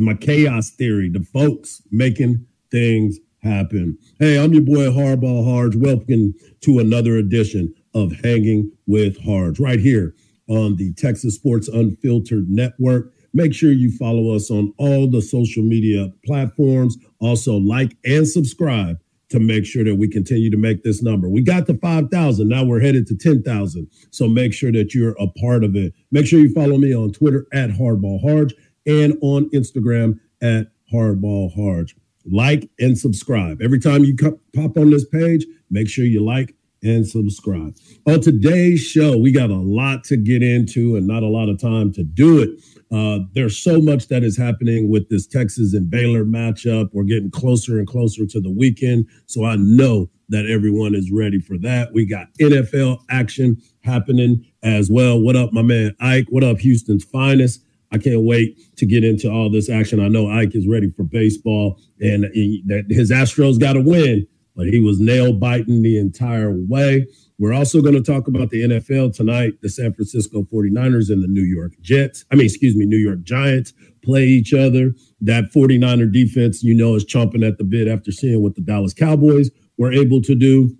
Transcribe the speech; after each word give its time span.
My 0.00 0.14
chaos 0.14 0.70
theory. 0.70 1.08
The 1.08 1.20
folks 1.20 1.82
making 1.90 2.46
things 2.70 3.18
happen. 3.42 3.98
Hey, 4.18 4.38
I'm 4.38 4.52
your 4.52 4.62
boy 4.62 4.86
Hardball 4.86 5.44
Hardge. 5.44 5.76
Welcome 5.76 6.34
to 6.62 6.78
another 6.78 7.16
edition 7.16 7.74
of 7.94 8.12
Hanging 8.22 8.72
with 8.86 9.18
Hardge 9.24 9.58
right 9.58 9.80
here 9.80 10.14
on 10.48 10.76
the 10.76 10.92
Texas 10.94 11.36
Sports 11.36 11.68
Unfiltered 11.68 12.48
Network. 12.48 13.12
Make 13.32 13.54
sure 13.54 13.72
you 13.72 13.90
follow 13.96 14.34
us 14.34 14.50
on 14.50 14.74
all 14.78 15.10
the 15.10 15.22
social 15.22 15.62
media 15.62 16.12
platforms. 16.24 16.96
Also, 17.20 17.56
like 17.56 17.96
and 18.04 18.28
subscribe 18.28 18.98
to 19.28 19.40
make 19.40 19.64
sure 19.64 19.82
that 19.84 19.96
we 19.96 20.08
continue 20.08 20.50
to 20.50 20.56
make 20.56 20.84
this 20.84 21.02
number. 21.02 21.28
We 21.28 21.42
got 21.42 21.66
to 21.66 21.76
5,000. 21.76 22.48
Now 22.48 22.64
we're 22.64 22.80
headed 22.80 23.06
to 23.08 23.16
10,000. 23.16 23.90
So 24.10 24.28
make 24.28 24.52
sure 24.52 24.70
that 24.72 24.94
you're 24.94 25.16
a 25.18 25.26
part 25.40 25.64
of 25.64 25.74
it. 25.74 25.94
Make 26.12 26.26
sure 26.26 26.38
you 26.38 26.52
follow 26.52 26.78
me 26.78 26.94
on 26.94 27.12
Twitter 27.12 27.46
at 27.52 27.70
Hardball 27.70 28.22
Hardge 28.22 28.52
and 28.86 29.16
on 29.20 29.50
Instagram 29.50 30.18
at 30.42 30.68
Hardball 30.92 31.54
Hardge. 31.56 31.94
Like 32.24 32.70
and 32.78 32.98
subscribe. 32.98 33.60
Every 33.62 33.78
time 33.78 34.04
you 34.04 34.16
pop 34.16 34.76
on 34.76 34.90
this 34.90 35.06
page, 35.06 35.46
make 35.70 35.88
sure 35.88 36.04
you 36.04 36.24
like 36.24 36.54
and 36.82 37.06
subscribe. 37.06 37.76
On 38.06 38.20
today's 38.20 38.80
show, 38.80 39.16
we 39.16 39.32
got 39.32 39.50
a 39.50 39.56
lot 39.56 40.04
to 40.04 40.16
get 40.16 40.42
into 40.42 40.96
and 40.96 41.06
not 41.06 41.22
a 41.22 41.28
lot 41.28 41.48
of 41.48 41.60
time 41.60 41.92
to 41.92 42.04
do 42.04 42.40
it. 42.40 42.50
Uh, 42.92 43.24
there's 43.32 43.58
so 43.58 43.80
much 43.80 44.08
that 44.08 44.22
is 44.22 44.36
happening 44.36 44.88
with 44.88 45.08
this 45.08 45.26
Texas 45.26 45.74
and 45.74 45.90
Baylor 45.90 46.24
matchup. 46.24 46.90
We're 46.92 47.04
getting 47.04 47.30
closer 47.30 47.78
and 47.78 47.86
closer 47.86 48.26
to 48.26 48.40
the 48.40 48.50
weekend. 48.50 49.06
So 49.26 49.44
I 49.44 49.56
know 49.56 50.10
that 50.28 50.46
everyone 50.46 50.94
is 50.94 51.10
ready 51.10 51.40
for 51.40 51.58
that. 51.58 51.92
We 51.92 52.06
got 52.06 52.28
NFL 52.40 52.98
action 53.10 53.60
happening 53.82 54.44
as 54.62 54.90
well. 54.90 55.20
What 55.20 55.36
up, 55.36 55.52
my 55.52 55.62
man 55.62 55.96
Ike? 56.00 56.26
What 56.30 56.44
up, 56.44 56.58
Houston's 56.58 57.04
finest? 57.04 57.62
I 57.92 57.98
can't 57.98 58.22
wait 58.22 58.58
to 58.76 58.86
get 58.86 59.04
into 59.04 59.30
all 59.30 59.50
this 59.50 59.70
action. 59.70 60.00
I 60.00 60.08
know 60.08 60.28
Ike 60.28 60.54
is 60.54 60.66
ready 60.66 60.90
for 60.90 61.04
baseball 61.04 61.80
and 62.00 62.24
that 62.24 62.86
his 62.88 63.10
Astros 63.10 63.60
got 63.60 63.74
to 63.74 63.80
win, 63.80 64.26
but 64.54 64.66
he 64.66 64.80
was 64.80 64.98
nail 64.98 65.32
biting 65.32 65.82
the 65.82 65.98
entire 65.98 66.52
way. 66.52 67.06
We're 67.38 67.52
also 67.52 67.82
going 67.82 67.94
to 67.94 68.02
talk 68.02 68.28
about 68.28 68.50
the 68.50 68.62
NFL 68.62 69.14
tonight. 69.14 69.60
The 69.60 69.68
San 69.68 69.92
Francisco 69.92 70.42
49ers 70.44 71.10
and 71.10 71.22
the 71.22 71.28
New 71.28 71.42
York 71.42 71.72
Jets, 71.82 72.24
I 72.32 72.34
mean, 72.34 72.46
excuse 72.46 72.74
me, 72.74 72.86
New 72.86 72.96
York 72.96 73.22
Giants 73.22 73.74
play 74.02 74.24
each 74.24 74.54
other. 74.54 74.94
That 75.20 75.52
49er 75.54 76.10
defense, 76.10 76.62
you 76.62 76.74
know, 76.74 76.94
is 76.94 77.04
chomping 77.04 77.46
at 77.46 77.58
the 77.58 77.64
bit 77.64 77.88
after 77.88 78.10
seeing 78.10 78.42
what 78.42 78.54
the 78.54 78.62
Dallas 78.62 78.94
Cowboys 78.94 79.50
were 79.76 79.92
able 79.92 80.22
to 80.22 80.34
do. 80.34 80.74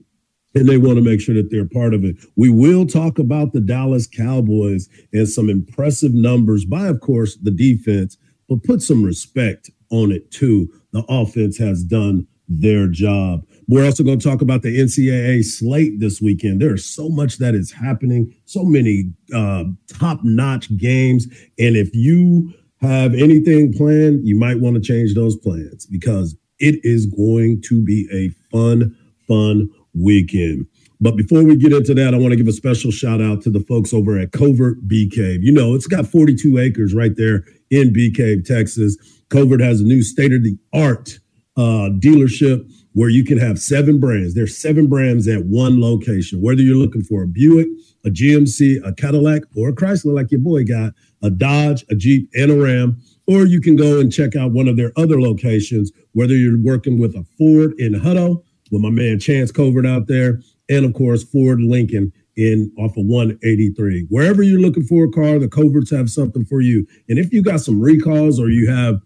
And 0.56 0.66
they 0.66 0.78
want 0.78 0.96
to 0.96 1.02
make 1.02 1.20
sure 1.20 1.34
that 1.34 1.50
they're 1.50 1.68
part 1.68 1.92
of 1.92 2.02
it. 2.02 2.16
We 2.34 2.48
will 2.48 2.86
talk 2.86 3.18
about 3.18 3.52
the 3.52 3.60
Dallas 3.60 4.06
Cowboys 4.06 4.88
and 5.12 5.28
some 5.28 5.50
impressive 5.50 6.14
numbers 6.14 6.64
by, 6.64 6.86
of 6.86 7.00
course, 7.02 7.36
the 7.36 7.50
defense, 7.50 8.16
but 8.48 8.62
put 8.62 8.80
some 8.80 9.04
respect 9.04 9.70
on 9.90 10.10
it 10.10 10.30
too. 10.30 10.72
The 10.92 11.04
offense 11.10 11.58
has 11.58 11.84
done 11.84 12.27
their 12.48 12.88
job. 12.88 13.44
We're 13.68 13.84
also 13.84 14.02
going 14.02 14.18
to 14.18 14.27
talk 14.27 14.40
about 14.40 14.62
the 14.62 14.78
NCAA 14.78 15.44
slate 15.44 16.00
this 16.00 16.22
weekend. 16.22 16.62
There's 16.62 16.86
so 16.86 17.10
much 17.10 17.36
that 17.36 17.54
is 17.54 17.72
happening, 17.72 18.34
so 18.46 18.64
many 18.64 19.12
uh, 19.34 19.64
top 19.88 20.20
notch 20.22 20.74
games. 20.78 21.27
And 21.58 21.77
if 21.77 21.94
you 21.94 22.54
have 22.80 23.12
anything 23.12 23.74
planned, 23.74 24.27
you 24.27 24.38
might 24.38 24.60
want 24.60 24.77
to 24.77 24.80
change 24.80 25.14
those 25.14 25.36
plans 25.36 25.84
because 25.84 26.34
it 26.58 26.77
is 26.82 27.04
going 27.04 27.60
to 27.66 27.84
be 27.84 28.08
a 28.10 28.30
fun, 28.50 28.96
fun 29.28 29.68
weekend. 29.98 30.66
But 31.00 31.16
before 31.16 31.44
we 31.44 31.56
get 31.56 31.72
into 31.72 31.94
that, 31.94 32.14
I 32.14 32.19
want 32.19 32.33
to 32.33 32.36
give 32.36 32.48
a 32.48 32.52
special 32.52 32.91
shout 32.91 33.20
out 33.20 33.42
to 33.42 33.50
the 33.50 33.61
folks 33.61 33.92
over 33.92 34.19
at 34.19 34.33
Covert 34.33 34.89
Bee 34.89 35.08
Cave. 35.08 35.42
You 35.42 35.52
know, 35.52 35.75
it's 35.75 35.86
got 35.86 36.06
42 36.06 36.58
acres 36.58 36.94
right 36.94 37.14
there 37.16 37.44
in 37.70 37.92
Bee 37.92 38.11
Cave, 38.11 38.44
Texas. 38.44 38.97
Covert 39.28 39.61
has 39.61 39.80
a 39.80 39.84
new 39.84 40.02
state 40.02 40.33
of 40.33 40.42
the 40.42 40.56
art 40.72 41.19
uh, 41.56 41.91
dealership 41.98 42.70
where 42.92 43.11
you 43.11 43.24
can 43.24 43.36
have 43.36 43.58
seven 43.58 44.00
brands. 44.00 44.34
There's 44.34 44.56
seven 44.56 44.86
brands 44.86 45.28
at 45.28 45.44
one 45.44 45.83
location. 45.83 46.41
Whether 46.41 46.62
you're 46.62 46.77
looking 46.77 47.02
for 47.02 47.23
a 47.23 47.27
Buick, 47.27 47.68
a 48.07 48.08
GMC, 48.08 48.86
a 48.86 48.95
Cadillac, 48.95 49.42
or 49.55 49.68
a 49.68 49.73
Chrysler, 49.73 50.14
like 50.14 50.30
your 50.30 50.40
boy 50.40 50.64
got, 50.64 50.95
a 51.23 51.28
Dodge, 51.28 51.84
a 51.90 51.95
Jeep, 51.95 52.30
and 52.34 52.51
a 52.51 52.58
Ram. 52.58 53.02
Or 53.27 53.45
you 53.45 53.61
can 53.61 53.77
go 53.77 54.01
and 54.01 54.11
check 54.11 54.34
out 54.34 54.52
one 54.52 54.67
of 54.67 54.78
their 54.78 54.92
other 54.96 55.20
locations, 55.20 55.92
whether 56.13 56.34
you're 56.34 56.58
working 56.63 56.98
with 56.98 57.14
a 57.14 57.27
Ford 57.36 57.74
in 57.78 57.92
Hutto, 57.92 58.42
with 58.70 58.82
my 58.82 58.90
man 58.90 59.18
Chance 59.18 59.52
Covert 59.52 59.86
out 59.86 60.06
there, 60.06 60.40
and 60.68 60.84
of 60.84 60.94
course 60.94 61.22
Ford 61.24 61.60
Lincoln 61.60 62.12
in 62.36 62.72
off 62.78 62.96
of 62.96 63.06
183. 63.06 64.06
Wherever 64.10 64.42
you're 64.42 64.60
looking 64.60 64.84
for 64.84 65.04
a 65.04 65.10
car, 65.10 65.38
the 65.38 65.48
Coverts 65.48 65.90
have 65.90 66.10
something 66.10 66.44
for 66.44 66.60
you. 66.60 66.86
And 67.08 67.18
if 67.18 67.32
you 67.32 67.42
got 67.42 67.60
some 67.60 67.80
recalls 67.80 68.38
or 68.38 68.50
you 68.50 68.70
have 68.70 69.00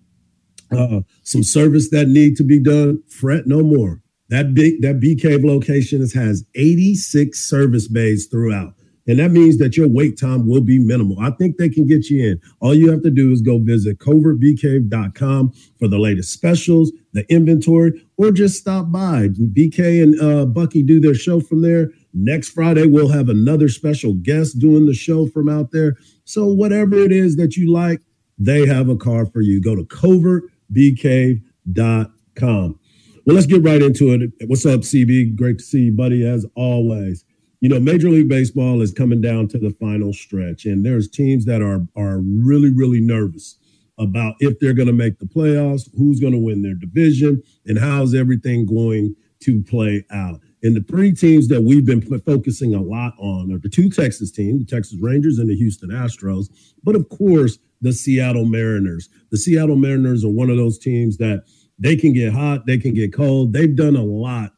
uh, 0.72 1.00
some 1.22 1.42
service 1.42 1.90
that 1.90 2.08
need 2.08 2.36
to 2.36 2.44
be 2.44 2.60
done, 2.60 3.02
fret 3.08 3.46
no 3.46 3.62
more. 3.62 4.02
That 4.28 4.54
big 4.54 4.82
that 4.82 5.00
Bee 5.00 5.16
Cave 5.16 5.44
location 5.44 6.00
has 6.00 6.44
86 6.54 7.38
service 7.38 7.88
bays 7.88 8.26
throughout. 8.26 8.74
And 9.06 9.18
that 9.18 9.30
means 9.30 9.58
that 9.58 9.76
your 9.76 9.88
wait 9.88 10.18
time 10.18 10.46
will 10.46 10.60
be 10.60 10.78
minimal. 10.78 11.18
I 11.20 11.30
think 11.30 11.56
they 11.56 11.68
can 11.68 11.86
get 11.86 12.10
you 12.10 12.30
in. 12.30 12.40
All 12.60 12.74
you 12.74 12.90
have 12.90 13.02
to 13.02 13.10
do 13.10 13.32
is 13.32 13.42
go 13.42 13.58
visit 13.58 13.98
covertbeecave.com 13.98 15.52
for 15.78 15.88
the 15.88 15.98
latest 15.98 16.32
specials, 16.32 16.92
the 17.12 17.30
inventory, 17.32 18.06
or 18.16 18.30
just 18.30 18.60
stop 18.60 18.92
by. 18.92 19.28
BK 19.28 20.02
and 20.02 20.20
uh, 20.20 20.46
Bucky 20.46 20.82
do 20.82 21.00
their 21.00 21.14
show 21.14 21.40
from 21.40 21.62
there. 21.62 21.90
Next 22.12 22.50
Friday, 22.50 22.86
we'll 22.86 23.08
have 23.08 23.28
another 23.28 23.68
special 23.68 24.14
guest 24.14 24.58
doing 24.58 24.86
the 24.86 24.94
show 24.94 25.26
from 25.26 25.48
out 25.48 25.70
there. 25.70 25.96
So, 26.24 26.46
whatever 26.46 26.96
it 26.96 27.12
is 27.12 27.36
that 27.36 27.56
you 27.56 27.72
like, 27.72 28.00
they 28.38 28.66
have 28.66 28.88
a 28.88 28.96
car 28.96 29.26
for 29.26 29.40
you. 29.40 29.60
Go 29.60 29.76
to 29.76 29.84
covert 29.84 30.44
beecave.com. 30.72 32.78
Well, 33.26 33.36
let's 33.36 33.46
get 33.46 33.62
right 33.62 33.82
into 33.82 34.12
it. 34.12 34.48
What's 34.48 34.66
up, 34.66 34.80
CB? 34.80 35.36
Great 35.36 35.58
to 35.58 35.64
see 35.64 35.82
you, 35.82 35.92
buddy, 35.92 36.26
as 36.26 36.46
always. 36.54 37.24
You 37.60 37.68
know, 37.68 37.78
Major 37.78 38.08
League 38.08 38.28
Baseball 38.28 38.80
is 38.80 38.90
coming 38.90 39.20
down 39.20 39.46
to 39.48 39.58
the 39.58 39.70
final 39.78 40.14
stretch, 40.14 40.64
and 40.64 40.84
there's 40.84 41.08
teams 41.08 41.44
that 41.44 41.60
are 41.60 41.86
are 41.94 42.20
really, 42.20 42.72
really 42.72 43.00
nervous 43.00 43.56
about 43.98 44.34
if 44.40 44.58
they're 44.58 44.72
going 44.72 44.86
to 44.86 44.94
make 44.94 45.18
the 45.18 45.26
playoffs, 45.26 45.90
who's 45.96 46.20
going 46.20 46.32
to 46.32 46.38
win 46.38 46.62
their 46.62 46.74
division, 46.74 47.42
and 47.66 47.78
how's 47.78 48.14
everything 48.14 48.64
going 48.64 49.14
to 49.40 49.62
play 49.62 50.04
out. 50.10 50.40
And 50.62 50.74
the 50.74 50.82
three 50.82 51.12
teams 51.12 51.48
that 51.48 51.62
we've 51.62 51.84
been 51.84 52.00
focusing 52.20 52.74
a 52.74 52.80
lot 52.80 53.14
on 53.18 53.52
are 53.52 53.58
the 53.58 53.68
two 53.68 53.90
Texas 53.90 54.30
teams, 54.30 54.64
the 54.64 54.76
Texas 54.76 54.98
Rangers 55.00 55.38
and 55.38 55.50
the 55.50 55.56
Houston 55.56 55.90
Astros, 55.90 56.48
but 56.82 56.96
of 56.96 57.08
course, 57.10 57.58
the 57.82 57.92
Seattle 57.92 58.46
Mariners. 58.46 59.08
The 59.30 59.38
Seattle 59.38 59.76
Mariners 59.76 60.24
are 60.24 60.30
one 60.30 60.50
of 60.50 60.56
those 60.56 60.78
teams 60.78 61.18
that 61.18 61.44
they 61.78 61.96
can 61.96 62.12
get 62.14 62.32
hot, 62.32 62.66
they 62.66 62.78
can 62.78 62.94
get 62.94 63.12
cold. 63.12 63.52
They've 63.52 63.74
done 63.74 63.96
a 63.96 64.04
lot 64.04 64.52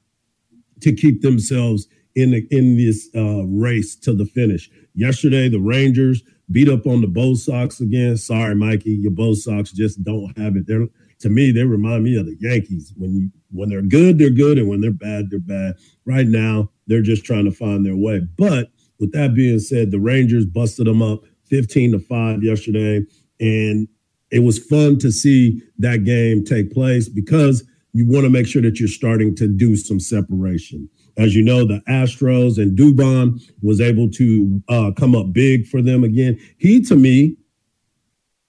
to 0.81 0.93
keep 0.93 1.23
themselves 1.23 1.87
in 2.15 2.33
the, 2.33 2.47
in 2.51 2.77
this 2.77 3.09
uh, 3.15 3.45
race 3.47 3.97
to 3.97 4.13
the 4.13 4.27
finish. 4.27 4.71
Yesterday, 4.95 5.49
the 5.49 5.61
Rangers 5.61 6.23
beat 6.51 6.69
up 6.69 6.87
on 6.87 7.01
the 7.01 7.07
Bo 7.07 7.35
Sox 7.35 7.81
again. 7.81 8.17
Sorry, 8.17 8.55
Mikey, 8.55 8.93
your 8.93 9.13
Bo 9.13 9.35
Sox 9.35 9.73
just 9.73 10.03
don't 10.05 10.37
have 10.39 10.57
it. 10.57 10.67
They're 10.67 10.87
to 11.21 11.31
me, 11.31 11.53
they 11.53 11.63
remind 11.63 12.03
me 12.03 12.17
of 12.17 12.27
the 12.27 12.37
Yankees. 12.41 12.93
When 12.97 13.15
you 13.15 13.31
when 13.53 13.69
they're 13.69 13.81
good, 13.81 14.19
they're 14.19 14.29
good, 14.29 14.59
and 14.59 14.69
when 14.69 14.81
they're 14.81 14.91
bad, 14.91 15.31
they're 15.31 15.39
bad. 15.39 15.77
Right 16.05 16.27
now, 16.27 16.71
they're 16.89 17.01
just 17.03 17.25
trying 17.25 17.45
to 17.45 17.53
find 17.53 17.87
their 17.87 17.97
way. 17.97 18.23
But 18.37 18.71
with 18.99 19.13
that 19.13 19.35
being 19.35 19.61
said, 19.61 19.91
the 19.91 20.01
Rangers 20.01 20.47
busted 20.47 20.87
them 20.87 21.01
up 21.01 21.23
15 21.47 21.93
to 21.93 21.99
5 21.99 22.43
yesterday. 22.43 23.05
And 23.41 23.89
it 24.31 24.41
was 24.41 24.59
fun 24.59 24.99
to 25.01 25.11
see 25.13 25.61
that 25.79 26.05
game 26.05 26.45
take 26.45 26.73
place 26.73 27.09
because 27.09 27.65
you 27.93 28.09
want 28.09 28.25
to 28.25 28.31
make 28.31 28.47
sure 28.47 28.63
that 28.63 28.81
you're 28.81 28.89
starting 28.89 29.35
to 29.37 29.47
do 29.47 29.77
some 29.77 30.01
separation. 30.01 30.89
As 31.17 31.35
you 31.35 31.43
know, 31.43 31.67
the 31.67 31.83
Astros 31.89 32.59
and 32.59 32.77
Dubon 32.77 33.41
was 33.63 33.81
able 33.81 34.11
to 34.11 34.63
uh, 34.69 34.91
come 34.97 35.15
up 35.15 35.33
big 35.33 35.67
for 35.67 35.83
them 35.83 36.05
again. 36.05 36.39
He, 36.59 36.81
to 36.83 36.97
me, 36.97 37.37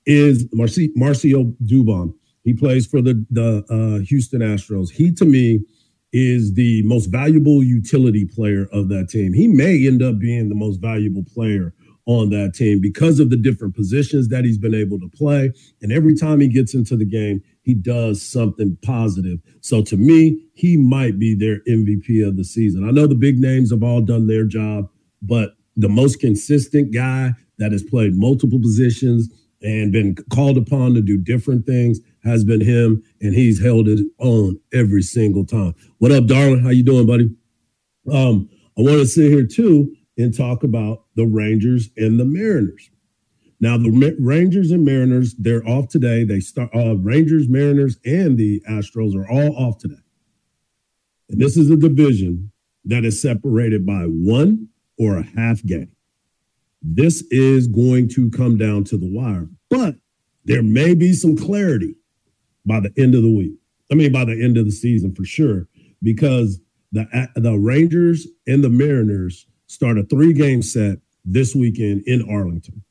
is 0.06 0.46
Marci- 0.50 0.94
Mauricio 0.96 1.56
Dubon. 1.64 2.14
He 2.44 2.54
plays 2.54 2.86
for 2.86 3.02
the 3.02 3.26
the 3.32 3.66
uh, 3.70 4.04
Houston 4.06 4.42
Astros. 4.42 4.92
He, 4.92 5.12
to 5.14 5.26
me, 5.26 5.62
is 6.12 6.54
the 6.54 6.84
most 6.84 7.08
valuable 7.08 7.64
utility 7.64 8.26
player 8.26 8.68
of 8.72 8.90
that 8.90 9.10
team. 9.10 9.34
He 9.34 9.48
may 9.48 9.88
end 9.88 10.04
up 10.04 10.20
being 10.20 10.50
the 10.50 10.56
most 10.56 10.78
valuable 10.78 11.24
player 11.34 11.74
on 12.06 12.30
that 12.30 12.54
team 12.54 12.82
because 12.82 13.20
of 13.20 13.30
the 13.30 13.38
different 13.38 13.76
positions 13.76 14.28
that 14.28 14.44
he's 14.44 14.58
been 14.58 14.76
able 14.76 15.00
to 15.00 15.10
play. 15.10 15.52
And 15.82 15.92
every 15.92 16.16
time 16.16 16.40
he 16.40 16.48
gets 16.48 16.76
into 16.76 16.98
the 16.98 17.06
game, 17.06 17.42
he 17.64 17.74
does 17.74 18.22
something 18.22 18.78
positive. 18.84 19.40
So 19.62 19.82
to 19.84 19.98
me, 19.98 20.46
he 20.54 20.78
might 20.78 21.18
be 21.18 21.34
their 21.34 21.62
MVP 21.68 22.26
of 22.26 22.38
the 22.38 22.44
season. 22.44 22.88
I 22.88 22.92
know 22.92 23.08
the 23.08 23.16
big 23.16 23.40
names 23.40 23.72
have 23.72 23.84
all 23.84 24.02
done 24.02 24.28
their 24.28 24.46
job, 24.46 24.90
but 25.22 25.56
the 25.76 25.90
most 25.90 26.20
consistent 26.20 26.94
guy 26.94 27.32
that 27.58 27.72
has 27.72 27.84
played 27.84 28.16
multiple 28.16 28.60
positions 28.60 29.30
and 29.62 29.92
been 29.92 30.16
called 30.32 30.58
upon 30.58 30.94
to 30.94 31.02
do 31.02 31.18
different 31.18 31.66
things 31.66 32.00
has 32.24 32.44
been 32.44 32.62
him, 32.62 33.02
and 33.22 33.34
he's 33.34 33.62
held 33.62 33.88
it 33.88 34.00
on 34.20 34.60
every 34.74 35.02
single 35.02 35.46
time. 35.46 35.74
What 35.98 36.12
up, 36.12 36.26
darling? 36.26 36.64
How 36.64 36.70
you 36.70 36.84
doing, 36.84 37.08
buddy? 37.08 37.34
Um, 38.12 38.50
I 38.78 38.82
want 38.82 39.00
to 39.00 39.06
sit 39.06 39.32
here 39.32 39.46
too 39.46 39.96
and 40.18 40.36
talk 40.36 40.64
about 40.64 41.06
the 41.16 41.26
Rangers 41.26 41.90
and 41.96 42.20
the 42.20 42.26
Mariners. 42.26 42.90
Now 43.64 43.78
the 43.78 44.18
Rangers 44.20 44.72
and 44.72 44.84
Mariners, 44.84 45.36
they're 45.36 45.66
off 45.66 45.88
today. 45.88 46.26
They 46.26 46.42
start 46.42 46.70
uh, 46.76 46.98
Rangers, 46.98 47.48
Mariners, 47.48 47.98
and 48.04 48.38
the 48.38 48.62
Astros 48.70 49.16
are 49.16 49.26
all 49.32 49.56
off 49.56 49.78
today. 49.78 50.04
And 51.30 51.40
this 51.40 51.56
is 51.56 51.72
a 51.72 51.78
division 51.78 52.52
that 52.84 53.06
is 53.06 53.22
separated 53.22 53.86
by 53.86 54.04
one 54.04 54.68
or 55.00 55.16
a 55.16 55.24
half 55.24 55.64
game. 55.64 55.94
This 56.82 57.24
is 57.32 57.70
going 57.70 58.10
to 58.10 58.30
come 58.32 58.58
down 58.58 58.84
to 58.84 58.98
the 58.98 59.10
wire, 59.10 59.48
but 59.70 59.96
there 60.44 60.62
may 60.62 60.94
be 60.94 61.14
some 61.14 61.38
clarity 61.38 61.96
by 62.66 62.82
the 62.82 62.92
end 62.98 63.16
of 63.16 63.24
the 63.24 63.34
week. 63.34 63.54
I 63.90 63.96
mean, 63.96 64.12
by 64.12 64.26
the 64.26 64.44
end 64.44 64.58
of 64.58 64.66
the 64.66 64.72
season 64.72 65.16
for 65.16 65.24
sure, 65.24 65.70
because 66.02 66.60
the 66.92 67.08
the 67.38 67.58
Rangers 67.58 68.28
and 68.46 68.62
the 68.62 68.70
Mariners 68.70 69.48
start 69.68 69.98
a 69.98 70.04
three 70.04 70.34
game 70.34 70.62
set 70.62 70.98
this 71.24 71.56
weekend 71.56 72.04
in 72.06 72.30
Arlington. 72.30 72.83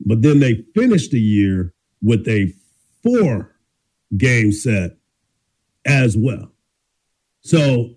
But 0.00 0.22
then 0.22 0.40
they 0.40 0.64
finished 0.74 1.10
the 1.10 1.20
year 1.20 1.74
with 2.02 2.26
a 2.28 2.52
four 3.02 3.56
game 4.16 4.52
set 4.52 4.96
as 5.86 6.16
well. 6.16 6.52
So 7.40 7.94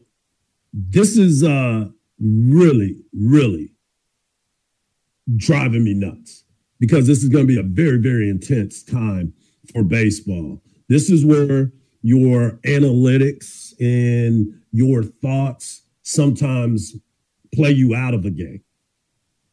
this 0.73 1.17
is 1.17 1.43
uh 1.43 1.85
really, 2.19 3.03
really 3.13 3.73
driving 5.35 5.83
me 5.83 5.93
nuts 5.93 6.43
because 6.79 7.07
this 7.07 7.23
is 7.23 7.29
going 7.29 7.47
to 7.47 7.53
be 7.53 7.59
a 7.59 7.63
very, 7.63 7.97
very 7.97 8.29
intense 8.29 8.83
time 8.83 9.33
for 9.71 9.83
baseball. 9.83 10.61
This 10.89 11.09
is 11.09 11.25
where 11.25 11.71
your 12.01 12.59
analytics 12.65 13.73
and 13.79 14.47
your 14.71 15.03
thoughts 15.03 15.83
sometimes 16.01 16.95
play 17.53 17.71
you 17.71 17.93
out 17.95 18.13
of 18.13 18.25
a 18.25 18.31
game. 18.31 18.63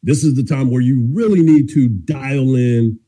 This 0.03 0.23
is 0.23 0.35
the 0.35 0.43
time 0.43 0.71
where 0.71 0.81
you 0.81 1.07
really 1.11 1.41
need 1.41 1.69
to 1.69 1.89
dial 1.89 2.55
in 2.55 2.99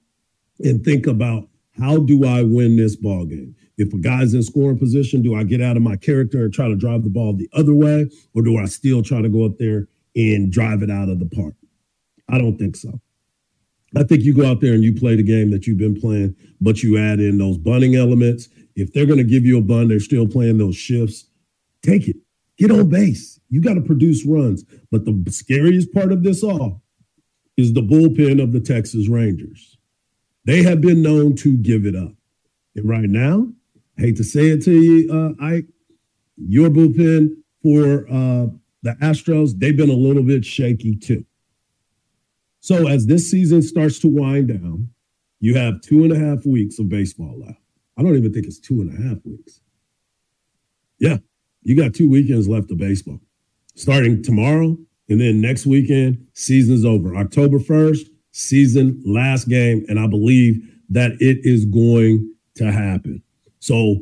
and 0.59 0.83
think 0.83 1.07
about 1.07 1.47
how 1.79 1.97
do 1.97 2.25
I 2.25 2.43
win 2.43 2.75
this 2.75 2.95
ball 2.95 3.25
game? 3.25 3.55
If 3.77 3.93
a 3.93 3.97
guy's 3.97 4.33
in 4.33 4.43
scoring 4.43 4.77
position, 4.77 5.21
do 5.21 5.33
I 5.35 5.43
get 5.43 5.61
out 5.61 5.77
of 5.77 5.83
my 5.83 5.95
character 5.95 6.43
and 6.43 6.53
try 6.53 6.67
to 6.67 6.75
drive 6.75 7.03
the 7.03 7.09
ball 7.09 7.33
the 7.33 7.49
other 7.53 7.73
way, 7.73 8.09
or 8.35 8.43
do 8.43 8.57
I 8.57 8.65
still 8.65 9.01
try 9.01 9.21
to 9.21 9.29
go 9.29 9.45
up 9.45 9.57
there 9.57 9.87
and 10.15 10.51
drive 10.51 10.83
it 10.83 10.91
out 10.91 11.09
of 11.09 11.19
the 11.19 11.25
park? 11.25 11.55
I 12.29 12.37
don't 12.37 12.57
think 12.57 12.75
so. 12.75 12.99
I 13.95 14.03
think 14.03 14.21
you 14.21 14.33
go 14.33 14.45
out 14.45 14.61
there 14.61 14.73
and 14.73 14.83
you 14.83 14.93
play 14.93 15.15
the 15.15 15.23
game 15.23 15.51
that 15.51 15.67
you've 15.67 15.77
been 15.77 15.99
playing, 15.99 16.35
but 16.59 16.83
you 16.83 16.97
add 16.97 17.19
in 17.19 17.37
those 17.37 17.57
bunting 17.57 17.95
elements. 17.95 18.47
If 18.75 18.93
they're 18.93 19.05
going 19.05 19.17
to 19.17 19.23
give 19.23 19.45
you 19.45 19.57
a 19.57 19.61
bun, 19.61 19.87
they're 19.87 19.99
still 19.99 20.27
playing 20.27 20.57
those 20.57 20.75
shifts. 20.75 21.25
Take 21.81 22.07
it. 22.07 22.17
Get 22.57 22.71
on 22.71 22.89
base. 22.89 23.39
You 23.49 23.61
got 23.61 23.75
to 23.75 23.81
produce 23.81 24.25
runs. 24.25 24.63
But 24.91 25.05
the 25.05 25.23
scariest 25.31 25.93
part 25.93 26.11
of 26.11 26.23
this 26.23 26.43
all 26.43 26.81
is 27.57 27.73
the 27.73 27.81
bullpen 27.81 28.41
of 28.41 28.51
the 28.51 28.59
Texas 28.59 29.07
Rangers. 29.07 29.77
They 30.45 30.63
have 30.63 30.81
been 30.81 31.01
known 31.01 31.35
to 31.37 31.57
give 31.57 31.85
it 31.85 31.95
up. 31.95 32.13
And 32.75 32.87
right 32.87 33.09
now, 33.09 33.51
I 33.97 34.01
hate 34.01 34.17
to 34.17 34.23
say 34.23 34.49
it 34.49 34.63
to 34.63 34.71
you, 34.71 35.13
uh, 35.13 35.43
Ike, 35.43 35.67
your 36.37 36.69
bullpen 36.69 37.35
for 37.61 38.07
uh, 38.09 38.47
the 38.81 38.95
Astros, 39.01 39.57
they've 39.57 39.77
been 39.77 39.89
a 39.89 39.93
little 39.93 40.23
bit 40.23 40.43
shaky 40.43 40.95
too. 40.95 41.25
So 42.59 42.87
as 42.87 43.07
this 43.07 43.29
season 43.29 43.61
starts 43.61 43.99
to 43.99 44.07
wind 44.07 44.47
down, 44.47 44.89
you 45.39 45.55
have 45.55 45.81
two 45.81 46.03
and 46.03 46.11
a 46.11 46.19
half 46.19 46.45
weeks 46.45 46.79
of 46.79 46.89
baseball 46.89 47.39
left. 47.39 47.59
I 47.97 48.03
don't 48.03 48.15
even 48.15 48.33
think 48.33 48.45
it's 48.45 48.59
two 48.59 48.81
and 48.81 48.97
a 48.97 49.09
half 49.09 49.17
weeks. 49.25 49.61
Yeah, 50.99 51.17
you 51.63 51.75
got 51.75 51.93
two 51.93 52.09
weekends 52.09 52.47
left 52.47 52.71
of 52.71 52.77
baseball. 52.77 53.19
Starting 53.75 54.21
tomorrow 54.21 54.77
and 55.09 55.21
then 55.21 55.41
next 55.41 55.65
weekend, 55.65 56.27
season's 56.33 56.85
over. 56.85 57.15
October 57.15 57.59
1st, 57.59 58.07
season 58.31 59.01
last 59.05 59.47
game. 59.47 59.85
And 59.87 59.99
I 59.99 60.07
believe 60.07 60.61
that 60.89 61.11
it 61.19 61.39
is 61.43 61.65
going 61.65 62.33
to 62.55 62.71
happen. 62.71 63.23
So 63.59 64.01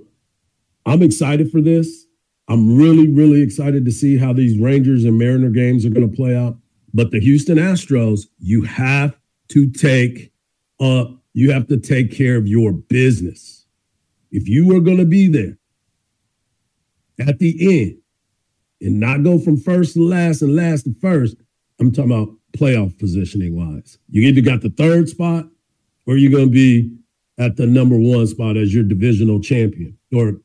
I'm 0.86 1.04
excited 1.04 1.52
for 1.52 1.62
this. 1.62 2.06
I'm 2.48 2.78
really, 2.78 3.08
really 3.12 3.42
excited 3.42 3.86
to 3.86 3.92
see 3.92 4.18
how 4.18 4.34
these 4.34 4.60
Rangers 4.60 5.06
and 5.06 5.20
Mariner 5.20 5.52
games 5.52 5.86
are 5.86 5.92
going 5.92 6.10
to 6.10 6.16
play 6.16 6.36
out. 6.36 6.58
But 6.94 7.12
the 7.12 7.20
Houston 7.20 7.60
Astros, 7.60 8.22
you 8.40 8.64
have 8.64 9.16
to 9.50 9.70
take 9.70 10.32
up, 10.80 11.12
you 11.34 11.52
have 11.52 11.68
to 11.68 11.78
take 11.78 12.12
care 12.12 12.38
of 12.38 12.48
your 12.48 12.72
business. 12.72 13.68
If 14.32 14.48
you 14.48 14.76
are 14.76 14.80
going 14.80 14.98
to 14.98 15.06
be 15.06 15.28
there 15.28 15.59
at 17.20 17.40
the 17.40 17.82
end 17.82 17.98
and 18.82 19.00
not 19.00 19.24
go 19.24 19.40
from 19.40 19.58
first 19.58 19.94
to 19.94 20.02
last 20.02 20.42
and 20.42 20.56
last 20.56 20.84
to 20.84 20.96
first, 21.02 21.36
I'm 21.80 21.92
talking 21.92 22.12
about 22.12 22.36
playoff 22.58 22.98
positioning 22.98 23.56
wise. 23.56 23.98
You 24.10 24.28
either 24.28 24.42
got 24.42 24.62
the 24.62 24.70
third 24.70 25.10
spot 25.10 25.46
or 26.08 26.18
you're 26.18 26.32
going 26.32 26.48
to 26.48 26.54
be 26.54 26.96
at 27.38 27.56
the 27.56 27.66
number 27.66 27.98
one 27.98 28.28
spot 28.28 28.58
as 28.58 28.74
your 28.74 28.84
divisional 28.84 29.40
champion 29.40 29.98
or 30.14 30.42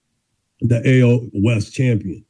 the 0.60 1.00
AL 1.00 1.28
West 1.34 1.72
champion. 1.72 2.24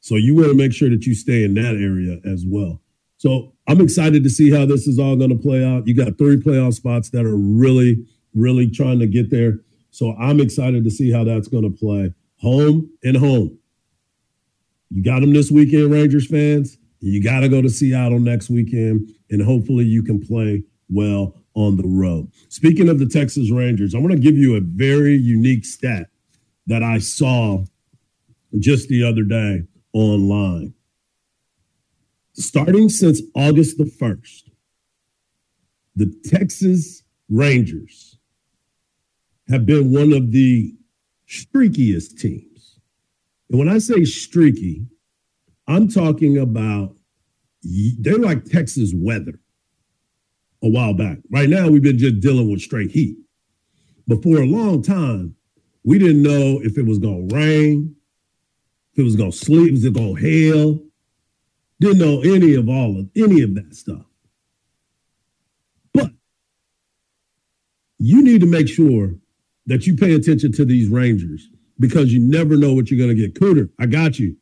So 0.00 0.16
you 0.16 0.34
want 0.34 0.48
to 0.48 0.54
make 0.54 0.72
sure 0.72 0.90
that 0.90 1.04
you 1.04 1.14
stay 1.14 1.44
in 1.44 1.54
that 1.54 1.76
area 1.76 2.18
as 2.24 2.44
well. 2.46 2.80
So 3.18 3.52
I'm 3.68 3.80
excited 3.80 4.24
to 4.24 4.30
see 4.30 4.50
how 4.50 4.64
this 4.64 4.86
is 4.86 4.98
all 4.98 5.14
going 5.14 5.30
to 5.30 5.36
play 5.36 5.64
out. 5.64 5.86
You 5.86 5.94
got 5.94 6.16
three 6.16 6.36
playoff 6.38 6.74
spots 6.74 7.10
that 7.10 7.26
are 7.26 7.36
really, 7.36 8.04
really 8.34 8.70
trying 8.70 8.98
to 9.00 9.06
get 9.06 9.30
there. 9.30 9.60
So 9.90 10.14
I'm 10.14 10.40
excited 10.40 10.84
to 10.84 10.90
see 10.90 11.12
how 11.12 11.24
that's 11.24 11.48
going 11.48 11.64
to 11.64 11.78
play. 11.78 12.14
Home 12.38 12.90
and 13.04 13.16
home. 13.16 13.58
You 14.90 15.02
got 15.02 15.20
them 15.20 15.32
this 15.32 15.50
weekend, 15.50 15.92
Rangers 15.92 16.26
fans. 16.26 16.76
You 17.00 17.22
got 17.22 17.40
to 17.40 17.48
go 17.48 17.62
to 17.62 17.70
Seattle 17.70 18.18
next 18.18 18.50
weekend, 18.50 19.08
and 19.30 19.40
hopefully 19.40 19.84
you 19.84 20.02
can 20.02 20.20
play 20.20 20.64
well 20.88 21.34
on 21.54 21.76
the 21.76 21.86
road. 21.86 22.30
Speaking 22.48 22.88
of 22.88 22.98
the 22.98 23.06
Texas 23.06 23.50
Rangers, 23.50 23.94
I'm 23.94 24.02
going 24.02 24.14
to 24.14 24.22
give 24.22 24.36
you 24.36 24.56
a 24.56 24.60
very 24.60 25.16
unique 25.16 25.64
stat 25.64 26.08
that 26.66 26.82
I 26.82 26.98
saw 26.98 27.64
just 28.58 28.88
the 28.88 29.04
other 29.04 29.22
day 29.22 29.62
online. 29.92 30.74
Starting 32.32 32.88
since 32.88 33.22
August 33.34 33.78
the 33.78 33.84
1st, 33.84 34.50
the 35.96 36.14
Texas 36.24 37.02
Rangers 37.28 38.18
have 39.48 39.66
been 39.66 39.92
one 39.92 40.12
of 40.12 40.32
the 40.32 40.74
streakiest 41.28 42.18
teams. 42.18 42.49
And 43.50 43.58
when 43.58 43.68
I 43.68 43.78
say 43.78 44.04
streaky, 44.04 44.86
I'm 45.66 45.88
talking 45.88 46.38
about 46.38 46.96
they're 47.62 48.16
like 48.16 48.44
Texas 48.44 48.92
weather 48.94 49.40
a 50.62 50.68
while 50.68 50.94
back. 50.94 51.18
Right 51.30 51.48
now, 51.48 51.68
we've 51.68 51.82
been 51.82 51.98
just 51.98 52.20
dealing 52.20 52.50
with 52.50 52.60
straight 52.60 52.92
heat. 52.92 53.16
But 54.06 54.22
for 54.22 54.40
a 54.40 54.46
long 54.46 54.82
time, 54.82 55.34
we 55.84 55.98
didn't 55.98 56.22
know 56.22 56.60
if 56.62 56.78
it 56.78 56.86
was 56.86 56.98
going 56.98 57.28
to 57.28 57.34
rain, 57.34 57.96
if 58.92 59.00
it 59.00 59.02
was 59.02 59.16
going 59.16 59.32
to 59.32 59.36
sleet, 59.36 59.72
was 59.72 59.84
it 59.84 59.94
going 59.94 60.16
to 60.16 60.20
hail. 60.20 60.82
Didn't 61.80 61.98
know 61.98 62.20
any 62.20 62.54
of 62.54 62.68
all 62.68 62.98
of 62.98 63.08
any 63.16 63.42
of 63.42 63.54
that 63.54 63.74
stuff. 63.74 64.04
But 65.94 66.10
you 67.98 68.22
need 68.22 68.42
to 68.42 68.46
make 68.46 68.68
sure 68.68 69.14
that 69.66 69.86
you 69.86 69.96
pay 69.96 70.14
attention 70.14 70.52
to 70.52 70.64
these 70.64 70.88
Rangers 70.88 71.48
because 71.80 72.12
you 72.12 72.20
never 72.20 72.56
know 72.56 72.74
what 72.74 72.90
you're 72.90 72.98
going 72.98 73.16
to 73.16 73.20
get. 73.20 73.34
Cooter, 73.34 73.70
I 73.80 73.86
got 73.86 74.18
you. 74.18 74.36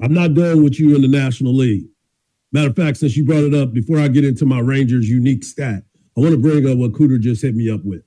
I'm 0.00 0.12
not 0.12 0.34
done 0.34 0.62
with 0.62 0.78
you 0.78 0.94
in 0.94 1.02
the 1.02 1.08
National 1.08 1.54
League. 1.54 1.86
Matter 2.52 2.68
of 2.68 2.76
fact, 2.76 2.98
since 2.98 3.16
you 3.16 3.24
brought 3.24 3.44
it 3.44 3.54
up, 3.54 3.72
before 3.72 3.98
I 3.98 4.08
get 4.08 4.24
into 4.24 4.44
my 4.44 4.60
Rangers 4.60 5.08
unique 5.08 5.42
stat, 5.42 5.82
I 6.16 6.20
want 6.20 6.32
to 6.32 6.38
bring 6.38 6.68
up 6.68 6.76
what 6.76 6.92
Cooter 6.92 7.18
just 7.18 7.42
hit 7.42 7.54
me 7.54 7.70
up 7.70 7.80
with. 7.84 8.02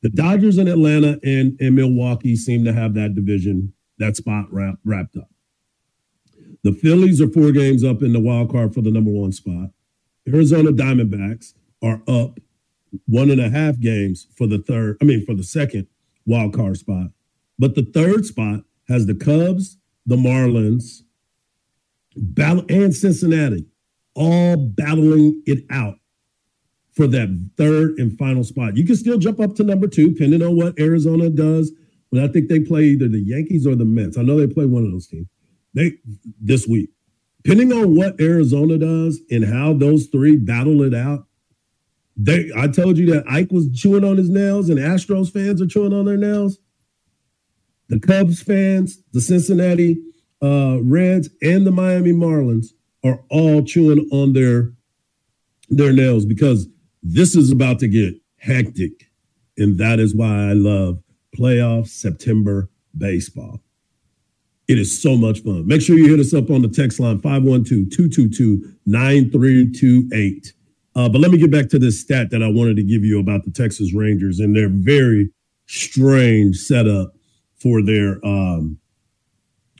The 0.00 0.08
Dodgers 0.08 0.58
in 0.58 0.66
Atlanta 0.66 1.20
and, 1.22 1.60
and 1.60 1.76
Milwaukee 1.76 2.34
seem 2.34 2.64
to 2.64 2.72
have 2.72 2.94
that 2.94 3.14
division, 3.14 3.74
that 3.98 4.16
spot 4.16 4.46
wrap, 4.50 4.76
wrapped 4.84 5.16
up. 5.16 5.28
The 6.64 6.72
Phillies 6.72 7.20
are 7.20 7.28
four 7.28 7.52
games 7.52 7.84
up 7.84 8.02
in 8.02 8.12
the 8.12 8.20
wild 8.20 8.50
card 8.50 8.72
for 8.72 8.80
the 8.80 8.90
number 8.90 9.10
one 9.10 9.32
spot. 9.32 9.70
Arizona 10.26 10.70
Diamondbacks 10.70 11.54
are 11.82 12.02
up 12.08 12.38
one 13.06 13.30
and 13.30 13.40
a 13.40 13.50
half 13.50 13.78
games 13.78 14.28
for 14.36 14.46
the 14.46 14.58
third, 14.58 14.96
I 15.00 15.04
mean, 15.04 15.24
for 15.24 15.34
the 15.34 15.44
second 15.44 15.86
wild 16.24 16.54
card 16.54 16.78
spot. 16.78 17.08
But 17.62 17.76
the 17.76 17.84
third 17.84 18.26
spot 18.26 18.64
has 18.88 19.06
the 19.06 19.14
Cubs, 19.14 19.78
the 20.04 20.16
Marlins, 20.16 21.02
and 22.36 22.92
Cincinnati, 22.92 23.68
all 24.16 24.56
battling 24.56 25.40
it 25.46 25.64
out 25.70 25.94
for 26.90 27.06
that 27.06 27.50
third 27.56 28.00
and 28.00 28.18
final 28.18 28.42
spot. 28.42 28.76
You 28.76 28.84
can 28.84 28.96
still 28.96 29.16
jump 29.16 29.38
up 29.38 29.54
to 29.54 29.62
number 29.62 29.86
two, 29.86 30.10
depending 30.10 30.42
on 30.42 30.56
what 30.56 30.76
Arizona 30.76 31.30
does. 31.30 31.70
But 32.10 32.24
I 32.24 32.26
think 32.26 32.48
they 32.48 32.58
play 32.58 32.82
either 32.82 33.06
the 33.06 33.22
Yankees 33.22 33.64
or 33.64 33.76
the 33.76 33.84
Mets. 33.84 34.18
I 34.18 34.22
know 34.22 34.36
they 34.36 34.52
play 34.52 34.66
one 34.66 34.84
of 34.84 34.90
those 34.90 35.06
teams. 35.06 35.28
They 35.72 35.92
this 36.40 36.66
week. 36.66 36.90
Depending 37.44 37.72
on 37.72 37.94
what 37.94 38.20
Arizona 38.20 38.76
does 38.76 39.20
and 39.30 39.44
how 39.44 39.72
those 39.72 40.06
three 40.06 40.34
battle 40.34 40.82
it 40.82 40.94
out, 40.94 41.28
they 42.16 42.50
I 42.56 42.66
told 42.66 42.98
you 42.98 43.06
that 43.12 43.30
Ike 43.30 43.52
was 43.52 43.70
chewing 43.72 44.02
on 44.02 44.16
his 44.16 44.30
nails 44.30 44.68
and 44.68 44.80
Astros 44.80 45.32
fans 45.32 45.62
are 45.62 45.66
chewing 45.68 45.92
on 45.92 46.06
their 46.06 46.16
nails. 46.16 46.58
The 47.92 48.00
Cubs 48.00 48.42
fans, 48.42 49.02
the 49.12 49.20
Cincinnati 49.20 49.98
uh, 50.42 50.78
Reds 50.80 51.28
and 51.42 51.66
the 51.66 51.70
Miami 51.70 52.12
Marlins 52.12 52.68
are 53.04 53.20
all 53.28 53.62
chewing 53.62 54.08
on 54.10 54.32
their 54.32 54.72
their 55.68 55.92
nails 55.92 56.24
because 56.24 56.68
This 57.02 57.36
is 57.36 57.50
about 57.50 57.80
to 57.80 57.88
get 57.88 58.14
hectic. 58.38 59.10
And 59.58 59.76
that 59.76 60.00
is 60.00 60.14
why 60.14 60.48
I 60.48 60.52
love 60.54 61.02
playoff 61.36 61.86
September 61.88 62.70
baseball. 62.96 63.60
It 64.68 64.78
is 64.78 65.02
so 65.02 65.14
much 65.14 65.40
fun. 65.40 65.66
Make 65.66 65.82
sure 65.82 65.98
you 65.98 66.08
hit 66.08 66.20
us 66.20 66.32
up 66.32 66.48
on 66.48 66.62
the 66.62 66.68
text 66.68 66.98
line 66.98 67.20
512 67.20 67.90
222 67.90 68.72
9328. 68.86 70.52
Uh, 70.94 71.10
but 71.10 71.20
let 71.20 71.30
me 71.30 71.36
get 71.36 71.50
back 71.50 71.68
to 71.68 71.78
this 71.78 72.00
stat 72.00 72.30
that 72.30 72.42
I 72.42 72.48
wanted 72.48 72.76
to 72.76 72.82
give 72.82 73.04
you 73.04 73.20
about 73.20 73.44
the 73.44 73.50
Texas 73.50 73.92
Rangers 73.92 74.40
and 74.40 74.56
their 74.56 74.70
very 74.70 75.30
strange 75.66 76.56
setup 76.56 77.12
for 77.62 77.82
their 77.82 78.24
um, 78.24 78.78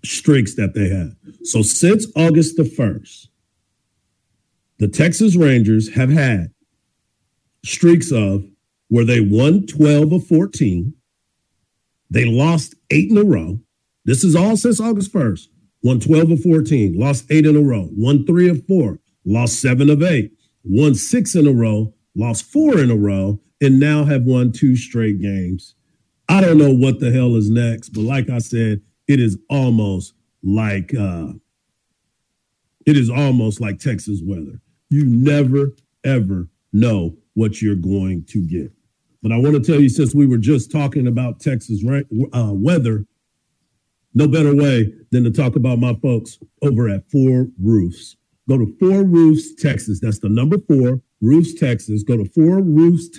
streaks 0.04 0.54
that 0.54 0.74
they 0.74 0.88
had. 0.88 1.16
So 1.44 1.62
since 1.62 2.06
August 2.16 2.56
the 2.56 2.62
1st, 2.62 3.28
the 4.78 4.88
Texas 4.88 5.36
Rangers 5.36 5.94
have 5.94 6.10
had 6.10 6.52
streaks 7.64 8.10
of 8.10 8.44
where 8.88 9.04
they 9.04 9.20
won 9.20 9.66
12 9.66 10.12
of 10.12 10.26
14, 10.26 10.94
they 12.10 12.24
lost 12.24 12.74
eight 12.90 13.10
in 13.10 13.16
a 13.16 13.24
row. 13.24 13.60
This 14.04 14.24
is 14.24 14.36
all 14.36 14.56
since 14.56 14.80
August 14.80 15.12
1st. 15.12 15.46
Won 15.82 15.98
12 15.98 16.30
of 16.32 16.40
14, 16.42 16.98
lost 16.98 17.24
eight 17.30 17.46
in 17.46 17.56
a 17.56 17.60
row, 17.60 17.88
won 17.92 18.24
three 18.24 18.48
of 18.48 18.64
four, 18.66 19.00
lost 19.24 19.60
seven 19.60 19.90
of 19.90 20.02
eight, 20.02 20.32
won 20.62 20.94
six 20.94 21.34
in 21.34 21.46
a 21.46 21.52
row, 21.52 21.92
lost 22.14 22.44
four 22.44 22.78
in 22.78 22.90
a 22.90 22.96
row, 22.96 23.40
and 23.60 23.80
now 23.80 24.04
have 24.04 24.22
won 24.22 24.52
two 24.52 24.76
straight 24.76 25.20
games. 25.20 25.74
I 26.32 26.40
don't 26.40 26.56
know 26.56 26.72
what 26.72 26.98
the 26.98 27.12
hell 27.12 27.36
is 27.36 27.50
next, 27.50 27.90
but 27.90 28.00
like 28.00 28.30
I 28.30 28.38
said, 28.38 28.80
it 29.06 29.20
is 29.20 29.36
almost 29.50 30.14
like 30.42 30.94
uh 30.94 31.34
it 32.86 32.96
is 32.96 33.10
almost 33.10 33.60
like 33.60 33.78
Texas 33.78 34.22
weather. 34.24 34.58
You 34.88 35.04
never 35.04 35.72
ever 36.04 36.48
know 36.72 37.18
what 37.34 37.60
you're 37.60 37.74
going 37.74 38.24
to 38.30 38.46
get. 38.46 38.72
But 39.22 39.32
I 39.32 39.36
want 39.36 39.56
to 39.56 39.60
tell 39.60 39.78
you, 39.78 39.90
since 39.90 40.14
we 40.14 40.26
were 40.26 40.38
just 40.38 40.72
talking 40.72 41.06
about 41.06 41.38
Texas 41.38 41.84
uh, 42.32 42.52
weather, 42.54 43.04
no 44.14 44.26
better 44.26 44.56
way 44.56 44.90
than 45.10 45.24
to 45.24 45.30
talk 45.30 45.54
about 45.54 45.80
my 45.80 45.94
folks 45.96 46.38
over 46.62 46.88
at 46.88 47.10
Four 47.10 47.48
Roofs. 47.62 48.16
Go 48.48 48.56
to 48.56 48.74
Four 48.80 49.04
Roofs 49.04 49.54
Texas. 49.54 50.00
That's 50.00 50.18
the 50.18 50.30
number 50.30 50.56
four, 50.66 51.02
Roofs 51.20 51.52
Texas. 51.52 52.02
Go 52.02 52.16
to 52.16 52.24
Four 52.24 52.62
Roofs 52.62 53.10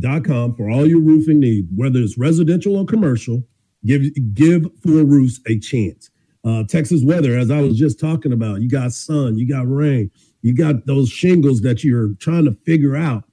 Texas.com 0.00 0.56
for 0.56 0.70
all 0.70 0.86
your 0.86 1.00
roofing 1.00 1.40
needs, 1.40 1.68
whether 1.74 2.00
it's 2.00 2.18
residential 2.18 2.76
or 2.76 2.84
commercial. 2.84 3.44
Give 3.84 4.02
give 4.34 4.66
Four 4.82 5.04
Roofs 5.04 5.40
a 5.46 5.58
chance. 5.58 6.10
Uh, 6.44 6.64
Texas 6.64 7.02
weather, 7.04 7.36
as 7.36 7.50
I 7.50 7.60
was 7.60 7.78
just 7.78 8.00
talking 8.00 8.32
about, 8.32 8.60
you 8.60 8.68
got 8.68 8.92
sun, 8.92 9.38
you 9.38 9.48
got 9.48 9.68
rain, 9.68 10.10
you 10.42 10.54
got 10.54 10.86
those 10.86 11.08
shingles 11.08 11.60
that 11.60 11.84
you're 11.84 12.14
trying 12.14 12.44
to 12.44 12.56
figure 12.64 12.96
out 12.96 13.24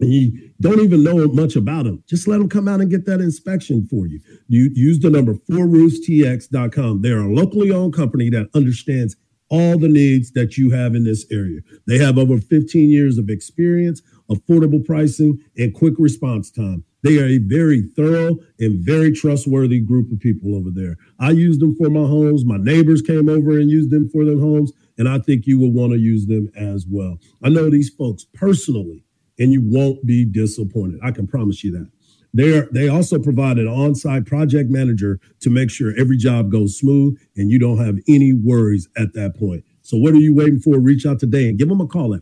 and 0.00 0.12
you 0.12 0.50
don't 0.60 0.80
even 0.80 1.02
know 1.02 1.26
much 1.28 1.56
about 1.56 1.84
them, 1.84 2.02
just 2.08 2.26
let 2.26 2.38
them 2.38 2.48
come 2.48 2.68
out 2.68 2.80
and 2.80 2.90
get 2.90 3.04
that 3.06 3.20
inspection 3.20 3.86
for 3.86 4.06
you. 4.06 4.20
You 4.48 4.70
use 4.74 4.98
the 5.00 5.10
number 5.10 5.34
4roofstx.com. 5.34 7.02
They're 7.02 7.20
a 7.20 7.32
locally 7.32 7.70
owned 7.70 7.92
company 7.92 8.30
that 8.30 8.48
understands 8.54 9.16
all 9.50 9.78
the 9.78 9.88
needs 9.88 10.32
that 10.32 10.56
you 10.56 10.70
have 10.70 10.94
in 10.94 11.04
this 11.04 11.26
area. 11.30 11.60
They 11.86 11.98
have 11.98 12.16
over 12.16 12.38
15 12.38 12.88
years 12.88 13.18
of 13.18 13.28
experience, 13.28 14.00
affordable 14.30 14.84
pricing, 14.84 15.38
and 15.56 15.74
quick 15.74 15.94
response 15.98 16.50
time. 16.50 16.84
They 17.02 17.18
are 17.18 17.26
a 17.26 17.38
very 17.38 17.82
thorough 17.96 18.36
and 18.58 18.84
very 18.84 19.12
trustworthy 19.12 19.80
group 19.80 20.12
of 20.12 20.20
people 20.20 20.54
over 20.54 20.70
there. 20.70 20.96
I 21.18 21.30
use 21.30 21.58
them 21.58 21.74
for 21.76 21.88
my 21.88 22.06
homes. 22.06 22.44
My 22.44 22.58
neighbors 22.58 23.02
came 23.02 23.28
over 23.28 23.58
and 23.58 23.70
used 23.70 23.90
them 23.90 24.08
for 24.10 24.24
their 24.24 24.38
homes, 24.38 24.72
and 24.98 25.08
I 25.08 25.18
think 25.18 25.46
you 25.46 25.58
will 25.58 25.72
want 25.72 25.92
to 25.92 25.98
use 25.98 26.26
them 26.26 26.50
as 26.54 26.86
well. 26.88 27.18
I 27.42 27.48
know 27.48 27.70
these 27.70 27.88
folks 27.88 28.26
personally 28.34 29.04
and 29.38 29.52
you 29.52 29.62
won't 29.64 30.04
be 30.06 30.24
disappointed. 30.26 31.00
I 31.02 31.10
can 31.10 31.26
promise 31.26 31.64
you 31.64 31.72
that. 31.72 31.90
They 32.32 32.56
are, 32.58 32.68
they 32.70 32.88
also 32.88 33.18
provide 33.18 33.58
an 33.58 33.66
on-site 33.66 34.26
project 34.26 34.70
manager 34.70 35.18
to 35.40 35.50
make 35.50 35.70
sure 35.70 35.92
every 35.98 36.16
job 36.16 36.52
goes 36.52 36.78
smooth 36.78 37.18
and 37.36 37.50
you 37.50 37.58
don't 37.58 37.84
have 37.84 37.98
any 38.06 38.32
worries 38.32 38.88
at 38.96 39.14
that 39.14 39.36
point. 39.36 39.64
So 39.82 39.96
what 39.96 40.12
are 40.12 40.18
you 40.18 40.32
waiting 40.34 40.60
for? 40.60 40.78
Reach 40.78 41.06
out 41.06 41.18
today 41.18 41.48
and 41.48 41.58
give 41.58 41.68
them 41.68 41.80
a 41.80 41.86
call 41.88 42.14
at 42.14 42.20